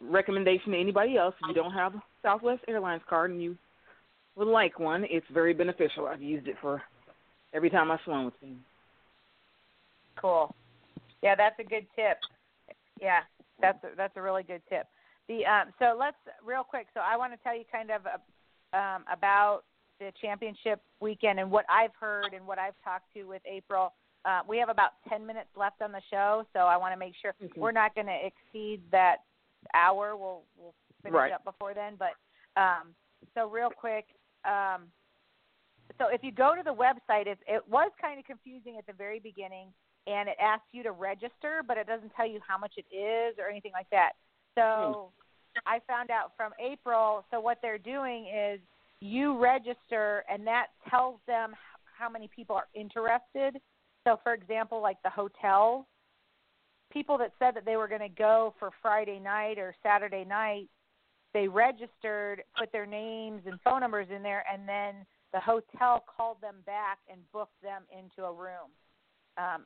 recommendation 0.00 0.72
to 0.72 0.78
anybody 0.78 1.16
else: 1.16 1.34
if 1.42 1.48
you 1.48 1.54
don't 1.54 1.72
have 1.72 1.94
a 1.94 2.02
Southwest 2.22 2.62
Airlines 2.68 3.02
card 3.08 3.30
and 3.30 3.42
you 3.42 3.56
would 4.36 4.48
like 4.48 4.78
one, 4.78 5.04
it's 5.10 5.26
very 5.32 5.54
beneficial. 5.54 6.06
I've 6.06 6.22
used 6.22 6.48
it 6.48 6.56
for 6.60 6.82
every 7.52 7.70
time 7.70 7.90
I've 7.90 8.00
flown 8.02 8.26
with 8.26 8.40
them. 8.40 8.64
Cool. 10.16 10.54
Yeah, 11.22 11.34
that's 11.34 11.58
a 11.58 11.64
good 11.64 11.86
tip. 11.96 12.18
Yeah, 13.00 13.20
that's 13.60 13.82
a, 13.84 13.88
that's 13.96 14.16
a 14.16 14.22
really 14.22 14.42
good 14.42 14.62
tip. 14.68 14.86
The 15.28 15.44
um, 15.46 15.72
so 15.78 15.96
let's 15.98 16.16
real 16.44 16.64
quick. 16.64 16.86
So 16.94 17.00
I 17.00 17.16
want 17.16 17.32
to 17.32 17.38
tell 17.42 17.56
you 17.56 17.64
kind 17.70 17.90
of 17.90 18.02
uh, 18.06 18.76
um, 18.76 19.04
about 19.12 19.62
the 20.00 20.12
championship 20.20 20.80
weekend 21.00 21.38
and 21.40 21.50
what 21.50 21.64
I've 21.70 21.94
heard 21.98 22.34
and 22.34 22.46
what 22.46 22.58
I've 22.58 22.74
talked 22.84 23.12
to 23.14 23.24
with 23.24 23.42
April. 23.46 23.92
Uh, 24.24 24.40
we 24.48 24.58
have 24.58 24.68
about 24.68 24.92
ten 25.08 25.26
minutes 25.26 25.48
left 25.56 25.82
on 25.82 25.92
the 25.92 26.02
show, 26.10 26.44
so 26.52 26.60
I 26.60 26.76
want 26.76 26.92
to 26.92 26.98
make 26.98 27.14
sure 27.20 27.34
Mhm. 27.42 27.56
we're 27.56 27.72
not 27.72 27.94
going 27.94 28.06
to 28.06 28.26
exceed 28.26 28.82
that 28.90 29.18
hour. 29.72 30.16
We'll 30.16 30.42
we'll 30.56 30.74
finish 31.02 31.14
Right. 31.14 31.32
up 31.32 31.44
before 31.44 31.74
then. 31.74 31.96
But 31.96 32.14
um, 32.60 32.94
so 33.34 33.48
real 33.48 33.70
quick. 33.70 34.06
Um, 34.44 34.90
so 35.98 36.08
if 36.08 36.22
you 36.24 36.32
go 36.32 36.54
to 36.54 36.62
the 36.62 36.74
website, 36.74 37.26
it, 37.26 37.38
it 37.46 37.66
was 37.68 37.90
kind 38.00 38.18
of 38.18 38.24
confusing 38.24 38.76
at 38.78 38.86
the 38.86 38.92
very 38.92 39.20
beginning, 39.20 39.68
and 40.06 40.28
it 40.28 40.36
asks 40.40 40.66
you 40.72 40.82
to 40.82 40.92
register, 40.92 41.62
but 41.66 41.76
it 41.76 41.86
doesn't 41.86 42.12
tell 42.16 42.26
you 42.26 42.40
how 42.46 42.58
much 42.58 42.74
it 42.76 42.94
is 42.94 43.36
or 43.38 43.48
anything 43.48 43.72
like 43.72 43.88
that. 43.90 44.12
So 44.54 45.10
I 45.66 45.80
found 45.86 46.10
out 46.10 46.32
from 46.36 46.52
April. 46.60 47.24
So 47.30 47.40
what 47.40 47.58
they're 47.62 47.78
doing 47.78 48.26
is 48.26 48.60
you 49.00 49.38
register, 49.38 50.24
and 50.30 50.46
that 50.46 50.66
tells 50.90 51.16
them 51.26 51.54
how 51.98 52.08
many 52.08 52.28
people 52.34 52.56
are 52.56 52.68
interested. 52.74 53.60
So, 54.04 54.18
for 54.22 54.34
example, 54.34 54.80
like 54.80 54.98
the 55.02 55.10
hotels, 55.10 55.86
people 56.92 57.18
that 57.18 57.32
said 57.38 57.54
that 57.56 57.64
they 57.64 57.76
were 57.76 57.88
going 57.88 58.00
to 58.00 58.08
go 58.08 58.54
for 58.58 58.70
Friday 58.82 59.18
night 59.18 59.58
or 59.58 59.74
Saturday 59.82 60.24
night, 60.24 60.68
they 61.32 61.48
registered, 61.48 62.42
put 62.56 62.70
their 62.72 62.86
names 62.86 63.42
and 63.46 63.58
phone 63.62 63.80
numbers 63.80 64.06
in 64.14 64.22
there, 64.22 64.44
and 64.52 64.68
then 64.68 65.06
the 65.32 65.40
hotel 65.40 66.04
called 66.16 66.40
them 66.40 66.56
back 66.64 66.98
and 67.10 67.20
booked 67.32 67.60
them 67.60 67.82
into 67.90 68.28
a 68.28 68.32
room. 68.32 68.70
Um, 69.36 69.64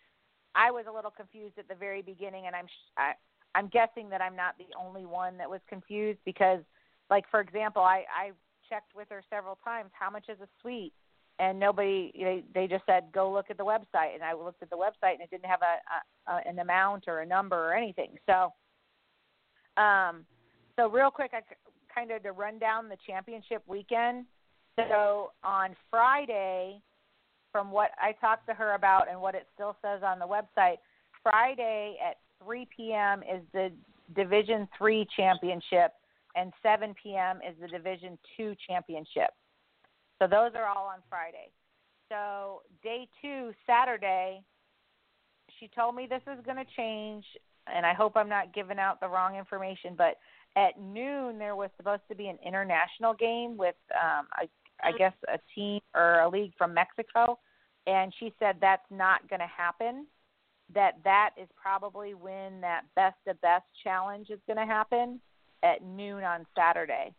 I 0.59 0.73
was 0.73 0.87
a 0.91 0.93
little 0.93 1.13
confused 1.13 1.57
at 1.57 1.69
the 1.69 1.75
very 1.77 2.03
beginning, 2.03 2.47
and 2.49 2.57
I'm 2.57 2.67
I, 2.97 3.13
I'm 3.55 3.69
guessing 3.69 4.11
that 4.11 4.21
I'm 4.21 4.35
not 4.35 4.57
the 4.59 4.67
only 4.77 5.07
one 5.07 5.39
that 5.39 5.49
was 5.49 5.61
confused 5.69 6.19
because, 6.25 6.61
like 7.09 7.25
for 7.31 7.41
example, 7.41 7.83
I 7.83 8.05
I 8.13 8.33
checked 8.69 8.95
with 8.95 9.09
her 9.11 9.23
several 9.31 9.57
times 9.65 9.91
how 9.93 10.11
much 10.11 10.25
is 10.29 10.39
a 10.43 10.49
suite, 10.61 10.93
and 11.39 11.61
nobody 11.61 12.13
they 12.15 12.43
they 12.53 12.67
just 12.67 12.85
said 12.87 13.05
go 13.13 13.33
look 13.33 13.47
at 13.51 13.57
the 13.57 13.65
website, 13.65 14.15
and 14.15 14.25
I 14.25 14.35
looked 14.35 14.63
at 14.63 14.69
the 14.69 14.77
website 14.77 15.15
and 15.15 15.23
it 15.23 15.31
didn't 15.31 15.47
have 15.47 15.63
a, 15.63 16.31
a, 16.31 16.35
a 16.35 16.49
an 16.49 16.59
amount 16.59 17.05
or 17.07 17.21
a 17.21 17.27
number 17.27 17.57
or 17.57 17.75
anything. 17.75 18.19
So, 18.27 18.53
um, 19.81 20.27
so 20.75 20.89
real 20.89 21.11
quick, 21.11 21.31
I 21.35 21.41
kind 21.95 22.11
of 22.11 22.25
to 22.25 22.33
run 22.33 22.59
down 22.59 22.89
the 22.89 22.99
championship 23.07 23.63
weekend. 23.69 24.27
So 24.77 25.33
on 25.43 25.75
Friday, 25.91 26.81
from 27.53 27.71
what 27.71 27.91
I 28.01 28.13
talked 28.13 28.47
to 28.49 28.55
her 28.55 28.75
about 28.75 29.11
and 29.11 29.21
what 29.21 29.35
it 29.35 29.47
still 29.55 29.77
says 29.83 30.03
on 30.05 30.19
the 30.19 30.27
website, 30.27 30.77
Friday 31.23 31.97
at 32.07 32.17
3 32.45 32.67
p.m. 32.75 33.23
is 33.23 33.43
the 33.53 33.71
Division 34.15 34.69
Three 34.77 35.07
championship, 35.17 35.93
and 36.35 36.53
7 36.63 36.95
p.m. 37.03 37.41
is 37.47 37.55
the 37.61 37.69
Division 37.69 38.19
Two 38.37 38.55
championship. 38.67 39.31
So 40.19 40.27
those 40.27 40.53
are 40.55 40.67
all 40.67 40.87
on 40.87 40.99
Friday. 41.09 41.51
So 42.09 42.63
day 42.83 43.07
two, 43.21 43.53
Saturday, 43.67 44.43
she 45.61 45.69
told 45.69 45.95
me 45.95 46.07
this 46.09 46.23
is 46.27 46.43
going 46.45 46.57
to 46.57 46.65
change, 46.77 47.25
and 47.73 47.85
I 47.85 47.93
hope 47.93 48.17
I'm 48.17 48.29
not 48.29 48.55
giving 48.55 48.79
out 48.79 49.01
the 49.01 49.09
wrong 49.09 49.37
information, 49.37 49.95
but 49.97 50.17
at 50.57 50.81
noon 50.81 51.39
there 51.39 51.55
was 51.55 51.71
supposed 51.77 52.03
to 52.09 52.15
be 52.15 52.29
an 52.29 52.39
international 52.45 53.15
game 53.15 53.57
with 53.57 53.75
um 53.93 54.27
I, 54.33 54.49
I 54.83 54.93
guess 54.93 55.13
a 55.33 55.39
team 55.55 55.81
or 55.95 56.21
a 56.21 56.29
league 56.29 56.53
from 56.57 56.73
Mexico 56.75 57.39
and 57.87 58.13
she 58.19 58.33
said 58.39 58.57
that's 58.61 58.83
not 58.91 59.27
going 59.29 59.41
to 59.41 59.47
happen 59.47 60.07
that 60.75 60.99
that 61.05 61.31
is 61.41 61.49
probably 61.61 62.15
when 62.15 62.61
that 62.61 62.83
best 62.95 63.17
of 63.27 63.41
best 63.41 63.65
challenge 63.83 64.29
is 64.31 64.39
going 64.47 64.59
to 64.59 64.67
happen 64.67 65.21
at 65.63 65.83
noon 65.83 66.23
on 66.25 66.47
Saturday 66.57 67.13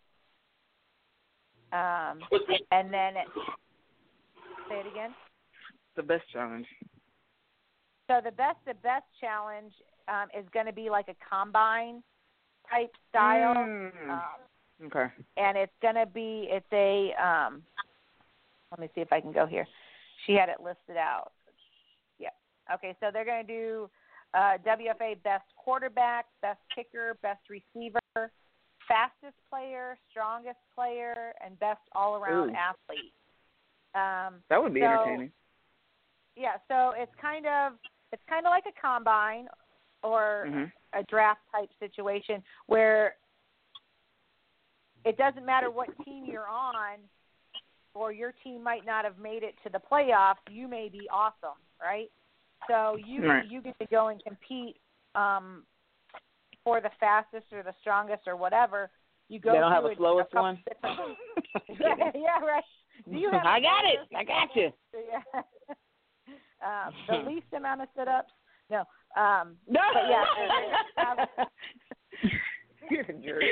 um 1.74 2.20
and 2.72 2.92
then 2.94 3.18
it, 3.18 3.28
say 4.70 4.76
it 4.80 4.88
again 4.88 5.12
The 5.96 6.04
best 6.04 6.24
challenge. 6.32 6.66
so 8.10 8.20
the 8.24 8.32
best 8.32 8.58
of 8.68 8.82
best 8.82 9.06
challenge 9.20 9.74
um 10.08 10.28
is 10.38 10.46
going 10.54 10.66
to 10.66 10.74
be 10.74 10.90
like 10.90 11.08
a 11.10 11.16
combine 11.30 12.02
type 12.70 12.92
style 13.10 13.56
Mm. 13.56 14.10
um, 14.10 14.22
Okay. 14.86 15.08
and 15.38 15.58
it's 15.58 15.74
gonna 15.82 16.06
be 16.06 16.48
it's 16.50 16.66
a 16.72 17.14
um 17.22 17.64
let 18.72 18.80
me 18.80 18.90
see 18.96 19.02
if 19.02 19.12
I 19.12 19.20
can 19.20 19.32
go 19.32 19.46
here. 19.46 19.68
She 20.26 20.34
had 20.34 20.48
it 20.50 20.62
listed 20.64 20.96
out. 20.96 21.32
Yeah. 22.20 22.30
Okay, 22.74 22.96
so 23.00 23.08
they're 23.12 23.26
gonna 23.26 23.44
do 23.44 23.90
uh 24.34 24.58
WFA 24.66 25.22
best 25.24 25.46
quarterback, 25.58 26.26
best 26.42 26.60
kicker, 26.74 27.18
best 27.22 27.42
receiver, 27.50 28.00
fastest 28.88 29.36
player, 29.50 29.98
strongest 30.12 30.60
player, 30.76 31.34
and 31.44 31.60
best 31.60 31.82
all 31.94 32.16
around 32.16 32.56
athlete. 32.56 33.12
Um 33.96 34.42
That 34.50 34.62
would 34.62 34.74
be 34.74 34.82
so- 34.82 34.86
entertaining. 34.86 35.32
yeah, 36.36 36.58
so 36.68 36.94
it's 36.96 37.14
kind 37.22 37.46
of 37.48 37.74
it's 38.12 38.24
kind 38.30 38.46
of 38.46 38.52
like 38.52 38.66
a 38.66 38.82
combine 38.82 39.48
or 40.04 40.46
Mhm. 40.48 40.72
a 40.94 41.04
draft 41.04 41.42
type 41.52 41.70
situation 41.80 42.44
where 42.68 43.18
it 45.06 45.18
doesn't 45.18 45.46
matter 45.46 45.70
what 45.72 45.88
team 46.06 46.26
you're 46.26 46.48
on 46.48 46.98
or 47.94 48.12
your 48.12 48.34
team 48.44 48.64
might 48.64 48.86
not 48.86 49.04
have 49.06 49.18
made 49.18 49.44
it 49.44 49.56
to 49.64 49.70
the 49.70 49.80
playoffs, 49.92 50.36
you 50.50 50.68
may 50.68 50.90
be 50.90 51.08
awesome, 51.12 51.58
right? 51.82 52.10
So 52.68 52.98
you 53.06 53.28
Right. 53.28 53.50
you 53.50 53.62
get 53.62 53.78
to 53.80 53.86
go 53.88 54.08
and 54.10 54.22
compete 54.24 54.78
um 55.16 55.64
for 56.64 56.82
the 56.82 56.90
fastest 57.00 57.46
or 57.54 57.64
the 57.64 57.74
strongest 57.82 58.28
or 58.28 58.36
whatever. 58.36 58.92
You 59.30 59.40
go 59.40 59.54
They 59.54 59.60
don't 59.60 59.72
have 59.72 59.84
through 59.84 59.92
a 59.94 59.96
slowest 59.96 60.32
couple 60.32 60.42
one. 60.44 60.64
different- 60.68 61.18
yeah, 61.80 62.12
yeah, 62.16 62.40
right. 62.46 62.64
Do 63.10 63.18
you 63.18 63.32
have 63.32 63.46
I 63.46 63.58
a 63.58 63.62
got 63.62 63.86
it. 63.86 64.00
I 64.16 64.24
got 64.24 64.56
you. 64.56 64.72
Yeah. 65.10 65.42
um, 66.88 66.94
the 67.08 67.30
least 67.30 67.46
amount 67.56 67.82
of 67.82 67.88
sit-ups. 67.98 68.32
No. 68.70 68.80
Um, 69.16 69.56
No. 69.68 69.80
but 69.94 70.04
yeah, 70.10 70.24
they're 70.36 70.48
gonna 70.48 71.28
have- 71.38 71.48
You're 72.90 73.02
a 73.02 73.14
jerk. 73.24 73.44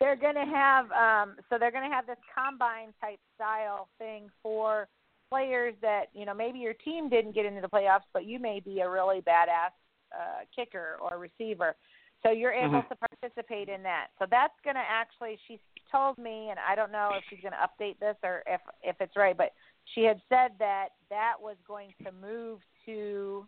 they're 0.00 0.16
gonna 0.16 0.46
have 0.46 0.90
um, 0.92 1.36
so 1.48 1.58
they're 1.58 1.70
gonna 1.72 1.92
have 1.92 2.06
this 2.06 2.18
combine 2.34 2.92
type 3.00 3.20
style 3.34 3.88
thing 3.98 4.28
for 4.42 4.88
players 5.30 5.74
that 5.82 6.04
you 6.12 6.24
know 6.24 6.34
maybe 6.34 6.58
your 6.58 6.74
team 6.74 7.08
didn't 7.08 7.34
get 7.34 7.46
into 7.46 7.60
the 7.60 7.68
playoffs, 7.68 8.06
but 8.12 8.24
you 8.24 8.38
may 8.38 8.60
be 8.60 8.80
a 8.80 8.88
really 8.88 9.20
badass 9.20 9.72
uh, 10.12 10.44
kicker 10.54 10.96
or 11.00 11.18
receiver. 11.18 11.74
So 12.22 12.30
you're 12.30 12.52
able 12.52 12.80
Mhm. 12.82 12.88
to 12.88 12.96
participate 12.96 13.68
in 13.68 13.82
that. 13.82 14.08
So 14.18 14.24
that's 14.30 14.58
going 14.64 14.76
to 14.76 14.82
actually, 14.88 15.38
she 15.46 15.60
told 15.92 16.16
me, 16.16 16.48
and 16.48 16.58
I 16.58 16.74
don't 16.74 16.90
know 16.90 17.10
if 17.18 17.24
she's 17.28 17.40
going 17.42 17.52
to 17.52 17.58
update 17.58 17.98
this 17.98 18.16
or 18.22 18.42
if 18.46 18.62
if 18.82 18.98
it's 19.00 19.14
right, 19.14 19.36
but 19.36 19.52
she 19.92 20.04
had 20.04 20.22
said 20.30 20.52
that 20.58 20.90
that 21.10 21.34
was 21.38 21.56
going 21.66 21.92
to 22.02 22.12
move 22.12 22.60
to 22.86 23.46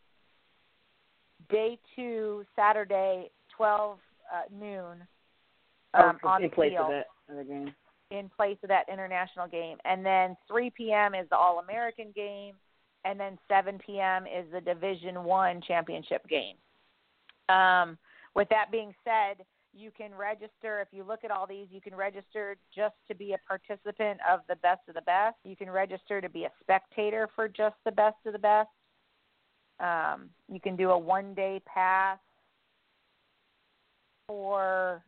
day 1.49 1.79
two, 1.95 2.45
Saturday, 2.55 3.31
12 3.57 3.99
uh, 4.33 4.43
noon 4.53 5.07
um, 5.95 6.19
on 6.25 6.43
in 6.43 6.51
the 6.51 6.55
place 6.55 6.73
field 6.73 6.87
of 6.87 6.91
that 6.91 7.07
other 7.31 7.45
game. 7.45 7.75
in 8.11 8.31
place 8.37 8.59
of 8.63 8.69
that 8.69 8.87
international 8.93 9.49
game. 9.49 9.79
And 9.85 10.05
then 10.05 10.37
3 10.49 10.71
p.m. 10.71 11.15
is 11.15 11.29
the 11.31 11.37
All 11.37 11.59
American 11.59 12.13
game, 12.15 12.55
and 13.05 13.19
then 13.19 13.39
7 13.49 13.79
p.m. 13.85 14.25
is 14.25 14.45
the 14.53 14.61
Division 14.61 15.25
One 15.25 15.61
championship 15.67 16.27
game. 16.29 16.57
Um, 17.49 17.99
with 18.35 18.49
that 18.51 18.71
being 18.71 18.95
said, 19.05 19.45
you 19.73 19.91
can 19.91 20.15
register. 20.15 20.81
If 20.81 20.89
you 20.91 21.05
look 21.05 21.21
at 21.25 21.31
all 21.31 21.47
these, 21.47 21.67
you 21.71 21.81
can 21.81 21.95
register 21.95 22.57
just 22.75 22.95
to 23.09 23.15
be 23.15 23.35
a 23.35 23.39
participant 23.47 24.21
of 24.31 24.41
the 24.49 24.57
best 24.57 24.81
of 24.89 24.95
the 24.95 25.03
best. 25.03 25.37
You 25.45 25.57
can 25.57 25.71
register 25.71 26.21
to 26.21 26.29
be 26.29 26.45
a 26.45 26.51
spectator 26.61 27.29
for 27.35 27.47
just 27.47 27.77
the 27.85 27.93
best 27.93 28.17
of 28.25 28.33
the 28.33 28.39
best. 28.39 28.69
Um, 29.79 30.31
you 30.51 30.61
can 30.61 30.77
do 30.77 30.91
a 30.91 30.99
one 30.99 31.35
day 31.35 31.61
pass 31.67 32.19
for 34.27 35.03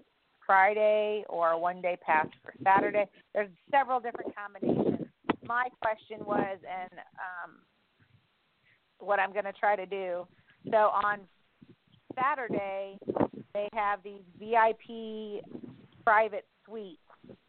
Friday 0.46 1.24
or 1.28 1.60
one 1.60 1.82
day 1.82 1.96
pass 2.04 2.26
for 2.42 2.52
Saturday. 2.64 3.04
There's 3.34 3.50
several 3.70 4.00
different 4.00 4.32
combinations. 4.34 5.06
My 5.46 5.68
question 5.82 6.24
was, 6.24 6.58
and 6.62 7.00
um, 7.18 7.56
what 8.98 9.18
I'm 9.18 9.32
going 9.32 9.44
to 9.44 9.52
try 9.52 9.76
to 9.76 9.86
do. 9.86 10.26
So 10.70 10.76
on 10.76 11.20
Saturday, 12.14 12.98
they 13.54 13.68
have 13.72 14.00
these 14.02 14.22
VIP 14.38 15.44
private 16.04 16.46
suites, 16.64 17.00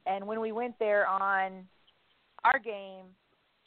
and 0.05 0.25
when 0.25 0.39
we 0.39 0.51
went 0.51 0.77
there 0.79 1.07
on 1.07 1.65
our 2.43 2.59
game, 2.59 3.05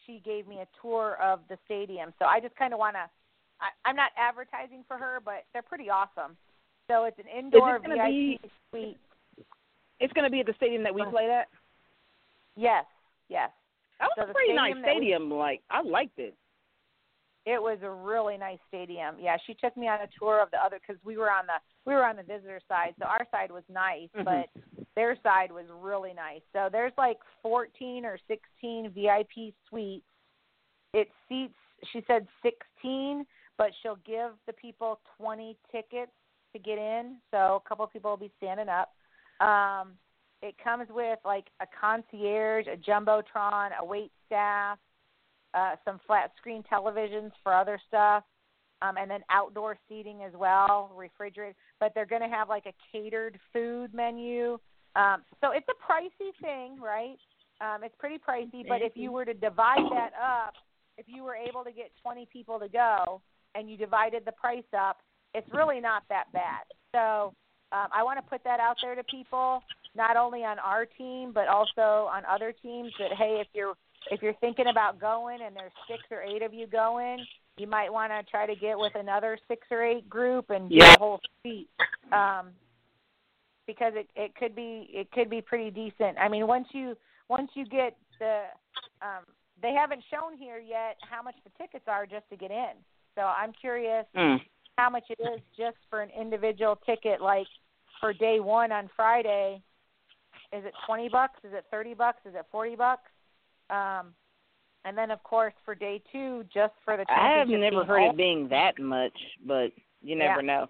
she 0.07 0.21
gave 0.25 0.47
me 0.47 0.61
a 0.61 0.67
tour 0.81 1.17
of 1.23 1.41
the 1.49 1.57
stadium. 1.65 2.13
So 2.19 2.25
I 2.25 2.41
just 2.41 2.57
kind 2.57 2.73
of 2.73 2.79
want 2.79 2.97
to. 2.97 3.09
I'm 3.85 3.95
not 3.95 4.11
advertising 4.17 4.85
for 4.89 4.99
her, 4.99 5.21
but 5.25 5.45
they're 5.53 5.63
pretty 5.63 5.89
awesome. 5.89 6.37
So 6.91 7.05
it's 7.05 7.19
an 7.19 7.27
indoor 7.27 7.79
gonna 7.79 7.95
VIP 7.97 8.07
be- 8.11 8.41
suite. 8.71 8.99
It's 10.01 10.13
going 10.15 10.25
to 10.25 10.31
be 10.31 10.41
at 10.41 10.47
the 10.47 10.55
stadium 10.57 10.83
that 10.83 10.95
we 10.95 11.05
played 11.05 11.31
at. 11.31 11.47
Yes, 12.57 12.85
yes. 13.29 13.51
That 14.01 14.09
was 14.17 14.27
So 14.27 14.31
a 14.31 14.35
pretty 14.35 14.53
nice 14.53 14.75
stadium 14.83 15.31
we- 15.31 15.37
Like 15.37 15.63
I 15.71 15.81
liked 15.83 16.19
it. 16.19 16.35
It 17.45 17.61
was 17.61 17.79
a 17.83 17.91
really 17.91 18.37
nice 18.37 18.59
stadium. 18.69 19.17
Yeah, 19.19 19.37
she 19.47 19.55
took 19.55 19.77
me 19.77 19.89
on 19.89 20.01
a 20.01 20.09
tour 20.19 20.41
of 20.41 20.51
the 20.53 20.59
other 20.65 20.79
because 20.79 21.03
we 21.05 21.17
were 21.17 21.31
on 21.31 21.47
the 21.47 21.55
we 21.85 21.95
were 21.95 22.05
on 22.05 22.15
the 22.17 22.23
visitor 22.23 22.61
side, 22.69 22.95
so 23.01 23.07
our 23.07 23.27
side 23.33 23.51
was 23.51 23.65
nice, 23.69 24.09
Mhm. 24.15 24.25
but 24.25 24.51
their 24.95 25.17
side 25.23 25.51
was 25.51 25.67
really 25.71 26.13
nice. 26.15 26.43
So 26.53 26.69
there's 26.71 26.93
like 26.97 27.19
14 27.43 28.05
or 28.05 28.17
16 28.29 28.91
VIP 28.91 29.53
suites. 29.69 30.07
It 30.93 31.11
seats. 31.29 31.59
She 31.91 32.03
said 32.03 32.29
16, 32.43 33.27
but 33.57 33.75
she'll 33.83 33.97
give 33.97 34.39
the 34.47 34.53
people 34.53 35.01
20 35.17 35.57
tickets 35.73 36.13
to 36.53 36.59
get 36.59 36.79
in. 36.79 37.17
So 37.31 37.61
a 37.65 37.69
couple 37.69 37.85
of 37.85 37.93
people 37.93 38.11
will 38.11 38.17
be 38.17 38.33
standing 38.39 38.69
up. 38.69 38.93
Um, 39.45 39.93
it 40.43 40.55
comes 40.63 40.89
with 40.91 41.19
like 41.25 41.47
a 41.61 41.67
concierge, 41.81 42.67
a 42.67 42.77
jumbotron, 42.77 43.71
a 43.81 43.85
wait 43.85 44.11
staff, 44.27 44.79
uh, 45.55 45.77
some 45.85 46.01
flat 46.07 46.33
screen 46.37 46.65
televisions 46.71 47.31
for 47.43 47.55
other 47.55 47.81
stuff, 47.87 48.25
um, 48.81 48.97
and 48.97 49.11
then 49.11 49.21
outdoor 49.31 49.77
seating 49.89 50.23
as 50.25 50.33
well, 50.35 50.91
refrigerated. 50.97 51.55
But 51.79 51.93
they're 51.95 52.07
going 52.07 52.23
to 52.23 52.29
have 52.29 52.49
like 52.49 52.67
a 52.67 52.73
catered 52.91 53.39
food 53.53 53.95
menu. 53.95 54.59
Um, 54.97 55.23
so 55.41 55.53
it's 55.53 55.67
a 55.69 55.93
pricey 55.93 56.31
thing, 56.41 56.81
right? 56.81 57.17
Um, 57.61 57.85
it's 57.85 57.95
pretty 57.99 58.17
pricey, 58.17 58.67
but 58.67 58.83
if 58.83 58.93
you 58.97 59.13
were 59.13 59.25
to 59.25 59.35
divide 59.35 59.87
that 59.93 60.11
up, 60.21 60.55
if 60.99 61.07
you 61.09 61.23
were 61.23 61.37
able 61.37 61.63
to 61.65 61.71
get 61.71 61.93
20 62.03 62.27
people 62.33 62.59
to 62.59 62.69
go 62.69 63.23
and 63.55 63.71
you 63.71 63.77
divided 63.77 64.25
the 64.25 64.33
price 64.33 64.65
up, 64.77 64.99
it's 65.35 65.49
really 65.53 65.81
not 65.81 66.03
that 66.09 66.25
bad. 66.33 66.63
So 66.95 67.35
um, 67.73 67.89
I 67.95 68.03
want 68.03 68.19
to 68.19 68.23
put 68.31 68.45
that 68.45 68.61
out 68.61 68.77
there 68.83 68.95
to 68.95 69.05
people, 69.05 69.63
not 69.95 70.17
only 70.17 70.45
on 70.45 70.59
our 70.59 70.87
team 70.87 71.33
but 71.33 71.49
also 71.49 72.09
on 72.13 72.25
other 72.31 72.53
teams. 72.63 72.93
That 72.99 73.13
hey, 73.17 73.39
if 73.41 73.49
you're 73.55 73.75
if 74.11 74.23
you're 74.23 74.35
thinking 74.41 74.67
about 74.69 75.01
going 75.01 75.41
and 75.43 75.55
there's 75.57 75.73
six 75.89 76.03
or 76.11 76.23
eight 76.23 76.43
of 76.43 76.53
you 76.53 76.67
going, 76.67 77.25
you 77.57 77.67
might 77.67 77.93
want 77.93 78.13
to 78.13 78.29
try 78.31 78.47
to 78.47 78.55
get 78.57 78.79
with 78.79 78.95
another 78.95 79.39
six 79.49 79.67
or 79.71 79.83
eight 79.83 80.09
group 80.09 80.51
and 80.51 80.69
get 80.71 80.79
Yeah. 80.79 80.95
a 80.95 80.99
whole 80.99 81.21
seat. 81.43 81.69
Um, 82.13 82.51
because 83.67 83.93
it 83.95 84.09
it 84.17 84.35
could 84.35 84.55
be 84.55 84.91
it 84.93 85.11
could 85.13 85.31
be 85.31 85.41
pretty 85.41 85.71
decent. 85.71 86.19
I 86.19 86.29
mean, 86.29 86.47
once 86.47 86.67
you 86.73 86.97
once 87.29 87.51
you 87.55 87.65
get 87.65 87.97
the 88.19 88.43
um, 89.01 89.25
they 89.63 89.73
haven't 89.73 90.03
shown 90.11 90.37
here 90.37 90.59
yet 90.59 90.97
how 91.09 91.23
much 91.23 91.37
the 91.45 91.51
tickets 91.63 91.85
are 91.87 92.05
just 92.05 92.29
to 92.31 92.37
get 92.37 92.51
in. 92.51 92.73
So 93.15 93.23
I'm 93.23 93.53
curious 93.53 94.05
Mm. 94.17 94.41
How 94.79 94.91
much 94.91 95.05
it 95.11 95.19
is 95.21 95.41
just 95.57 95.77
for 95.91 96.01
an 96.01 96.11
individual 96.19 96.77
ticket 96.87 97.21
like 97.21 97.47
for 98.01 98.13
day 98.13 98.41
1 98.41 98.73
on 98.73 98.91
Friday. 98.97 99.63
Is 100.53 100.65
it 100.65 100.73
20 100.87 101.09
bucks? 101.09 101.39
Is 101.45 101.53
it 101.55 101.65
30 101.71 101.95
bucks? 101.95 102.19
Is 102.27 102.35
it 102.35 102.47
40 102.51 102.77
bucks? 102.77 103.11
Um 103.71 104.15
and 104.85 104.99
then 104.99 105.11
of 105.11 105.23
course 105.23 105.55
for 105.65 105.75
day 105.75 106.03
2 106.13 106.45
just 106.53 106.75
for 106.85 106.97
the 106.97 107.05
I 107.11 107.39
have 107.39 107.49
never 107.49 107.85
heard 107.85 108.03
it 108.11 108.17
being 108.17 108.49
that 108.49 108.79
much, 108.81 109.17
but 109.47 109.73
you 110.03 110.17
never 110.17 110.41
Yeah. 110.43 110.47
know. 110.47 110.69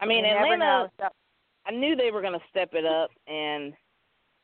I 0.00 0.06
mean, 0.06 0.24
You 0.24 0.30
Atlanta. 0.32 0.56
know. 0.58 0.88
So- 1.00 1.08
I 1.64 1.70
knew 1.72 1.96
they 1.96 2.10
were 2.12 2.20
going 2.20 2.38
to 2.38 2.46
step 2.48 2.74
it 2.74 2.84
up, 2.86 3.10
and 3.26 3.74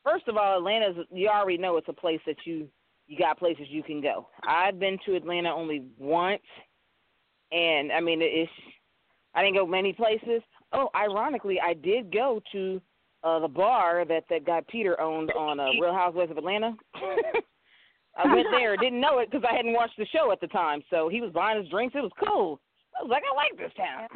first 0.03 0.27
of 0.27 0.35
all, 0.35 0.57
Atlanta's. 0.57 1.05
You 1.09 1.29
already 1.29 1.57
know 1.57 1.77
it's 1.77 1.87
a 1.87 1.93
place 1.93 2.19
that 2.25 2.45
you 2.45 2.69
you 3.07 3.17
got 3.17 3.37
places 3.39 3.67
you 3.69 3.81
can 3.83 4.01
go. 4.01 4.27
I've 4.45 4.77
been 4.79 4.97
to 5.05 5.15
Atlanta 5.15 5.53
only 5.53 5.85
once, 5.97 6.41
and 7.53 7.91
I 7.91 7.99
mean 7.99 8.19
it's. 8.21 8.51
I 9.35 9.41
didn't 9.41 9.55
go 9.55 9.65
many 9.65 9.93
places. 9.93 10.41
Oh, 10.73 10.89
ironically, 10.95 11.59
I 11.59 11.73
did 11.73 12.11
go 12.11 12.41
to 12.51 12.81
uh 13.23 13.39
the 13.39 13.47
bar 13.47 14.05
that 14.05 14.25
that 14.29 14.45
guy 14.45 14.61
Peter 14.69 14.99
owned 14.99 15.31
on 15.31 15.59
uh, 15.59 15.67
Real 15.81 15.93
Housewives 15.93 16.31
of 16.31 16.37
Atlanta. 16.37 16.75
I 18.15 18.33
went 18.33 18.47
there, 18.51 18.77
didn't 18.77 19.01
know 19.01 19.19
it 19.19 19.31
because 19.31 19.43
I 19.49 19.55
hadn't 19.55 19.73
watched 19.73 19.97
the 19.97 20.05
show 20.07 20.31
at 20.31 20.39
the 20.39 20.47
time. 20.47 20.83
So 20.91 21.09
he 21.09 21.19
was 21.19 21.31
buying 21.31 21.59
his 21.59 21.69
drinks. 21.69 21.95
It 21.95 22.03
was 22.03 22.11
cool. 22.23 22.59
I 22.95 23.01
was 23.03 23.09
like, 23.09 23.23
I 23.25 23.35
like 23.35 23.57
this 23.57 23.73
town. 23.75 24.07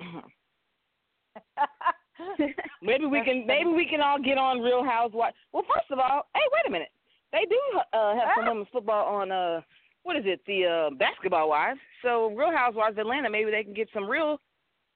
maybe 2.82 3.06
we 3.06 3.24
can 3.24 3.46
maybe 3.48 3.70
we 3.70 3.88
can 3.90 4.02
all 4.02 4.22
get 4.22 4.38
on 4.38 4.60
Real 4.60 4.84
Housewives. 4.84 5.36
Well, 5.52 5.64
first 5.74 5.90
of 5.92 6.00
all, 6.00 6.28
hey, 6.36 6.42
wait 6.54 6.68
a 6.68 6.72
minute. 6.72 6.90
They 7.32 7.46
do 7.50 7.60
uh, 7.94 8.14
have 8.16 8.30
some 8.36 8.48
women's 8.48 8.68
football 8.72 9.06
on 9.06 9.32
uh 9.32 9.62
what 10.08 10.16
is 10.16 10.24
it 10.26 10.40
the 10.48 10.66
uh 10.66 10.96
basketball 10.96 11.50
wives. 11.50 11.80
So 12.02 12.28
Real 12.28 12.52
Housewives 12.52 12.94
of 12.94 13.00
Atlanta, 13.00 13.30
maybe 13.30 13.52
they 13.52 13.64
can 13.64 13.74
get 13.74 13.90
some 13.94 14.10
real 14.10 14.40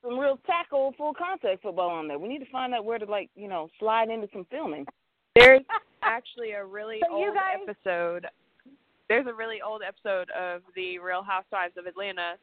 some 0.03 0.17
real 0.17 0.39
tackle 0.47 0.93
full 0.97 1.13
contact 1.13 1.61
football 1.61 1.89
on 1.89 2.07
there. 2.07 2.17
We 2.17 2.27
need 2.29 2.39
to 2.39 2.49
find 2.51 2.73
out 2.73 2.85
where 2.85 2.97
to 2.97 3.05
like 3.05 3.29
you 3.35 3.47
know 3.47 3.69
slide 3.79 4.09
into 4.09 4.27
some 4.33 4.45
filming. 4.49 4.85
There's 5.35 5.61
actually 6.01 6.51
a 6.51 6.63
really 6.65 7.01
So 7.07 7.13
old 7.15 7.33
guys- 7.35 7.59
episode. 7.67 8.25
There's 9.09 9.27
a 9.27 9.33
really 9.33 9.61
old 9.61 9.81
episode 9.85 10.29
of 10.31 10.61
the 10.73 10.97
Real 10.99 11.21
Housewives 11.21 11.73
of 11.77 11.85
Atlanta 11.85 12.35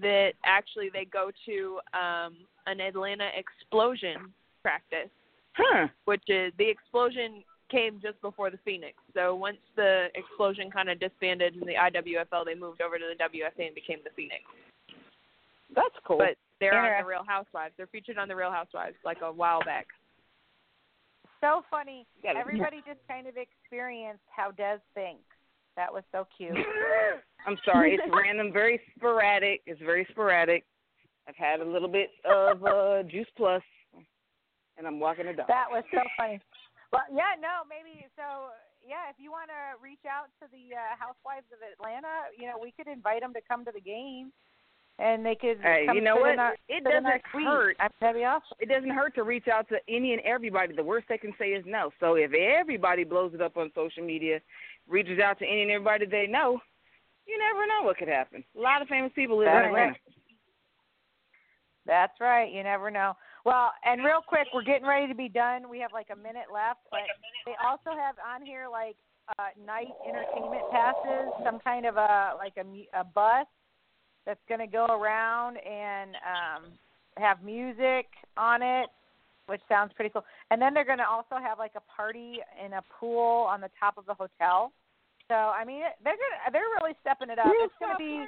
that 0.00 0.32
actually 0.44 0.88
they 0.90 1.04
go 1.04 1.30
to 1.46 1.78
um 1.92 2.36
an 2.66 2.80
Atlanta 2.80 3.28
explosion 3.36 4.32
practice, 4.62 5.10
Huh. 5.54 5.88
which 6.06 6.22
is 6.28 6.52
the 6.58 6.68
explosion 6.68 7.44
came 7.70 8.00
just 8.02 8.20
before 8.20 8.50
the 8.50 8.58
Phoenix. 8.64 8.94
So 9.14 9.34
once 9.34 9.58
the 9.76 10.06
explosion 10.14 10.70
kind 10.70 10.88
of 10.88 10.98
disbanded 11.00 11.54
in 11.54 11.60
the 11.60 11.74
IWFL, 11.74 12.44
they 12.44 12.54
moved 12.54 12.80
over 12.80 12.98
to 12.98 13.04
the 13.04 13.22
WFA 13.22 13.66
and 13.66 13.74
became 13.74 13.98
the 14.04 14.10
Phoenix. 14.16 14.42
That's 15.74 15.94
cool. 16.06 16.18
But 16.18 16.36
they're 16.60 16.78
on 16.78 17.02
the 17.02 17.08
Real 17.08 17.24
Housewives. 17.26 17.74
They're 17.76 17.86
featured 17.88 18.18
on 18.18 18.28
the 18.28 18.36
Real 18.36 18.50
Housewives 18.50 18.96
like 19.04 19.18
a 19.22 19.30
while 19.30 19.60
back. 19.64 19.86
so 21.40 21.62
funny. 21.70 22.06
Gotta- 22.22 22.38
Everybody 22.38 22.82
just 22.86 23.00
kind 23.06 23.26
of 23.26 23.34
experienced 23.36 24.24
how 24.34 24.50
Des 24.50 24.78
thinks. 24.94 25.22
That 25.76 25.92
was 25.92 26.02
so 26.10 26.26
cute. 26.36 26.56
I'm 27.46 27.56
sorry, 27.64 27.94
it's 27.94 28.02
random, 28.12 28.52
very 28.52 28.80
sporadic. 28.96 29.62
It's 29.66 29.80
very 29.80 30.06
sporadic. 30.10 30.64
I've 31.28 31.36
had 31.36 31.60
a 31.60 31.64
little 31.64 31.88
bit 31.88 32.10
of 32.24 32.64
uh 32.64 33.02
juice 33.04 33.28
plus 33.36 33.62
and 34.78 34.86
I'm 34.86 34.98
walking 35.00 35.26
the 35.26 35.32
dog. 35.34 35.46
That 35.48 35.66
was 35.70 35.84
so 35.92 36.00
funny. 36.16 36.40
Well, 36.92 37.04
yeah, 37.12 37.36
no, 37.40 37.68
maybe 37.68 38.06
so. 38.16 38.52
Yeah, 38.80 39.10
if 39.10 39.16
you 39.18 39.30
want 39.30 39.50
to 39.52 39.76
reach 39.82 40.08
out 40.08 40.32
to 40.40 40.48
the 40.48 40.72
uh, 40.72 40.96
Housewives 40.96 41.44
of 41.52 41.60
Atlanta, 41.60 42.32
you 42.38 42.46
know, 42.46 42.56
we 42.56 42.72
could 42.72 42.88
invite 42.88 43.20
them 43.20 43.34
to 43.34 43.40
come 43.44 43.64
to 43.66 43.72
the 43.74 43.82
game, 43.82 44.32
and 44.98 45.24
they 45.26 45.34
could. 45.34 45.58
Hey, 45.60 45.84
come 45.86 45.96
you 45.96 46.02
know 46.02 46.16
what? 46.16 46.38
Our, 46.38 46.56
It 46.68 46.82
sit 46.84 46.94
in 46.94 47.04
our 47.04 47.18
doesn't 47.20 47.44
hurt. 47.44 47.76
I 47.80 47.88
that'd 48.00 48.16
be 48.16 48.24
awesome. 48.24 48.56
It 48.60 48.68
doesn't 48.68 48.90
hurt 48.90 49.14
to 49.16 49.22
reach 49.24 49.46
out 49.48 49.68
to 49.68 49.76
any 49.88 50.12
and 50.14 50.22
everybody. 50.22 50.74
The 50.74 50.82
worst 50.84 51.06
they 51.08 51.18
can 51.18 51.34
say 51.38 51.48
is 51.50 51.64
no. 51.66 51.90
So 52.00 52.14
if 52.14 52.32
everybody 52.32 53.04
blows 53.04 53.34
it 53.34 53.42
up 53.42 53.56
on 53.56 53.70
social 53.74 54.02
media, 54.04 54.40
reaches 54.88 55.20
out 55.20 55.38
to 55.40 55.44
any 55.46 55.62
and 55.62 55.70
everybody 55.70 56.06
they 56.06 56.26
know, 56.26 56.58
you 57.26 57.38
never 57.38 57.66
know 57.66 57.84
what 57.84 57.98
could 57.98 58.08
happen. 58.08 58.42
A 58.56 58.60
lot 58.60 58.80
of 58.80 58.88
famous 58.88 59.12
people 59.14 59.36
live 59.38 59.48
in 59.48 59.54
Atlanta. 59.54 59.90
right. 59.90 59.96
That's 61.86 62.20
right. 62.20 62.52
You 62.52 62.62
never 62.62 62.90
know. 62.90 63.14
Well, 63.44 63.72
and 63.84 64.04
real 64.04 64.20
quick, 64.26 64.48
we're 64.52 64.64
getting 64.64 64.86
ready 64.86 65.06
to 65.08 65.14
be 65.14 65.28
done. 65.28 65.68
We 65.68 65.78
have 65.80 65.92
like 65.92 66.08
a 66.12 66.16
minute 66.16 66.50
left, 66.52 66.80
but 66.90 67.00
they 67.46 67.54
also 67.64 67.96
have 67.96 68.16
on 68.18 68.44
here 68.44 68.66
like 68.70 68.96
uh, 69.38 69.48
night 69.64 69.92
entertainment 70.08 70.64
passes, 70.70 71.28
some 71.44 71.58
kind 71.60 71.86
of 71.86 71.96
a 71.96 72.34
like 72.36 72.54
a, 72.56 72.64
a 72.98 73.04
bus 73.04 73.46
that's 74.26 74.40
going 74.48 74.60
to 74.60 74.66
go 74.66 74.86
around 74.86 75.56
and 75.58 76.16
um, 76.16 76.72
have 77.16 77.42
music 77.42 78.06
on 78.36 78.62
it, 78.62 78.88
which 79.46 79.60
sounds 79.68 79.92
pretty 79.94 80.10
cool. 80.10 80.24
And 80.50 80.60
then 80.60 80.74
they're 80.74 80.84
going 80.84 80.98
to 80.98 81.08
also 81.08 81.36
have 81.40 81.58
like 81.58 81.72
a 81.76 81.84
party 81.96 82.40
in 82.64 82.74
a 82.74 82.82
pool 82.98 83.46
on 83.48 83.60
the 83.60 83.70
top 83.78 83.96
of 83.96 84.06
the 84.06 84.14
hotel. 84.14 84.72
So 85.28 85.34
I 85.34 85.64
mean, 85.64 85.82
they're 86.02 86.16
gonna 86.16 86.52
they're 86.52 86.72
really 86.80 86.96
stepping 87.00 87.28
it 87.28 87.38
up. 87.38 87.46
It's 87.48 87.74
going 87.78 87.92
to 87.92 87.98
be 87.98 88.24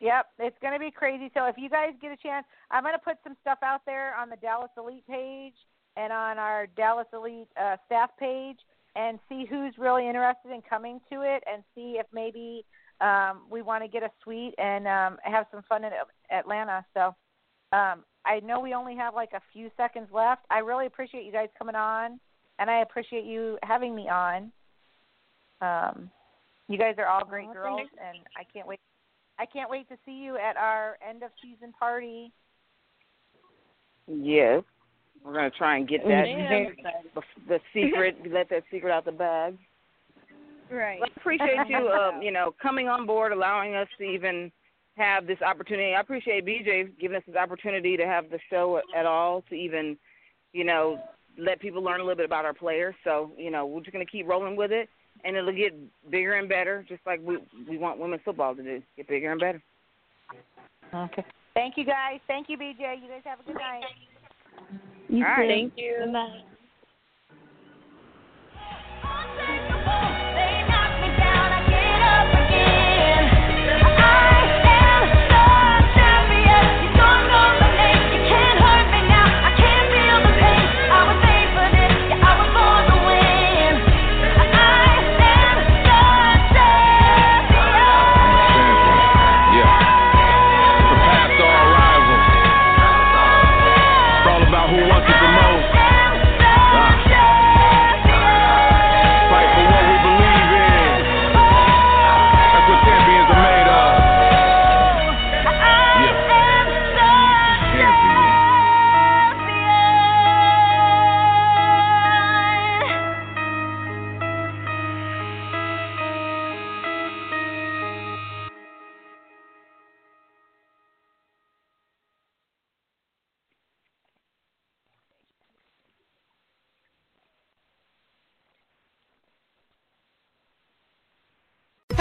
Yep, 0.00 0.26
it's 0.38 0.56
going 0.60 0.74
to 0.74 0.80
be 0.80 0.90
crazy. 0.90 1.30
So 1.34 1.46
if 1.46 1.56
you 1.56 1.70
guys 1.70 1.90
get 2.00 2.12
a 2.12 2.16
chance, 2.16 2.46
I'm 2.70 2.82
going 2.82 2.94
to 2.94 2.98
put 2.98 3.16
some 3.24 3.36
stuff 3.40 3.58
out 3.62 3.82
there 3.86 4.14
on 4.16 4.28
the 4.28 4.36
Dallas 4.36 4.70
Elite 4.76 5.06
page 5.06 5.54
and 5.96 6.12
on 6.12 6.38
our 6.38 6.66
Dallas 6.66 7.06
Elite 7.12 7.48
uh, 7.60 7.76
staff 7.86 8.10
page, 8.18 8.58
and 8.96 9.18
see 9.28 9.44
who's 9.48 9.74
really 9.78 10.06
interested 10.06 10.52
in 10.52 10.62
coming 10.62 11.00
to 11.10 11.22
it, 11.22 11.42
and 11.50 11.62
see 11.74 11.96
if 11.98 12.06
maybe 12.12 12.64
um, 13.00 13.42
we 13.50 13.62
want 13.62 13.82
to 13.82 13.88
get 13.88 14.02
a 14.02 14.10
suite 14.22 14.54
and 14.58 14.86
um, 14.86 15.18
have 15.22 15.46
some 15.50 15.62
fun 15.68 15.84
in 15.84 15.92
Atlanta. 16.30 16.84
So 16.94 17.14
um, 17.72 18.04
I 18.24 18.40
know 18.40 18.60
we 18.60 18.74
only 18.74 18.96
have 18.96 19.14
like 19.14 19.30
a 19.34 19.40
few 19.52 19.70
seconds 19.76 20.08
left. 20.12 20.42
I 20.50 20.58
really 20.58 20.86
appreciate 20.86 21.24
you 21.24 21.32
guys 21.32 21.48
coming 21.58 21.74
on, 21.74 22.20
and 22.58 22.70
I 22.70 22.82
appreciate 22.82 23.24
you 23.24 23.58
having 23.62 23.94
me 23.94 24.08
on. 24.08 24.52
Um, 25.60 26.10
you 26.68 26.78
guys 26.78 26.94
are 26.98 27.06
all 27.06 27.24
great 27.24 27.52
girls, 27.52 27.88
and 28.00 28.18
I 28.36 28.44
can't 28.52 28.66
wait. 28.66 28.80
I 29.38 29.46
can't 29.46 29.70
wait 29.70 29.88
to 29.88 29.96
see 30.04 30.12
you 30.12 30.36
at 30.36 30.56
our 30.56 30.96
end 31.06 31.22
of 31.22 31.30
season 31.42 31.72
party. 31.78 32.32
Yes. 34.06 34.62
We're 35.24 35.32
going 35.32 35.50
to 35.50 35.56
try 35.56 35.76
and 35.78 35.88
get 35.88 36.02
that 36.08 36.28
Yeah. 36.28 36.66
the, 37.14 37.22
the 37.48 37.60
secret, 37.72 38.16
let 38.30 38.50
that 38.50 38.64
secret 38.70 38.90
out 38.90 39.04
the 39.04 39.12
bag. 39.12 39.56
Right. 40.70 41.00
Well, 41.00 41.10
I 41.16 41.20
appreciate 41.20 41.68
you, 41.68 41.88
um, 41.88 42.22
you 42.22 42.30
know, 42.30 42.54
coming 42.60 42.88
on 42.88 43.06
board, 43.06 43.32
allowing 43.32 43.74
us 43.74 43.88
to 43.98 44.04
even 44.04 44.50
have 44.96 45.26
this 45.26 45.40
opportunity. 45.42 45.94
I 45.94 46.00
appreciate 46.00 46.46
BJ 46.46 46.98
giving 47.00 47.16
us 47.16 47.22
this 47.26 47.36
opportunity 47.36 47.96
to 47.96 48.06
have 48.06 48.30
the 48.30 48.38
show 48.50 48.80
at 48.96 49.06
all, 49.06 49.42
to 49.48 49.54
even, 49.54 49.96
you 50.52 50.64
know, 50.64 51.00
let 51.36 51.60
people 51.60 51.82
learn 51.82 52.00
a 52.00 52.04
little 52.04 52.16
bit 52.16 52.26
about 52.26 52.44
our 52.44 52.54
players. 52.54 52.94
So, 53.02 53.32
you 53.36 53.50
know, 53.50 53.66
we're 53.66 53.80
just 53.80 53.92
going 53.92 54.06
to 54.06 54.10
keep 54.10 54.28
rolling 54.28 54.56
with 54.56 54.70
it, 54.70 54.88
and 55.24 55.36
it'll 55.36 55.52
get 55.52 55.74
bigger 56.10 56.34
and 56.34 56.48
better, 56.48 56.84
just 56.88 57.00
like 57.06 57.20
we 57.24 57.38
we 57.68 57.78
want 57.78 57.98
women's 57.98 58.22
football 58.24 58.54
to 58.54 58.62
do, 58.62 58.82
get 58.96 59.08
bigger 59.08 59.32
and 59.32 59.40
better. 59.40 59.62
Okay. 60.94 61.24
Thank 61.54 61.76
you 61.76 61.84
guys. 61.84 62.20
Thank 62.26 62.48
you, 62.48 62.58
BJ. 62.58 63.02
You 63.02 63.08
guys 63.08 63.22
have 63.24 63.40
a 63.40 63.44
good 63.44 63.54
night. 63.54 63.84
You 65.08 65.24
All 65.24 65.30
right. 65.30 65.42
too. 65.42 65.48
Thank 65.48 65.72
you. 65.76 65.96
Good 66.04 66.12
night. 66.12 66.42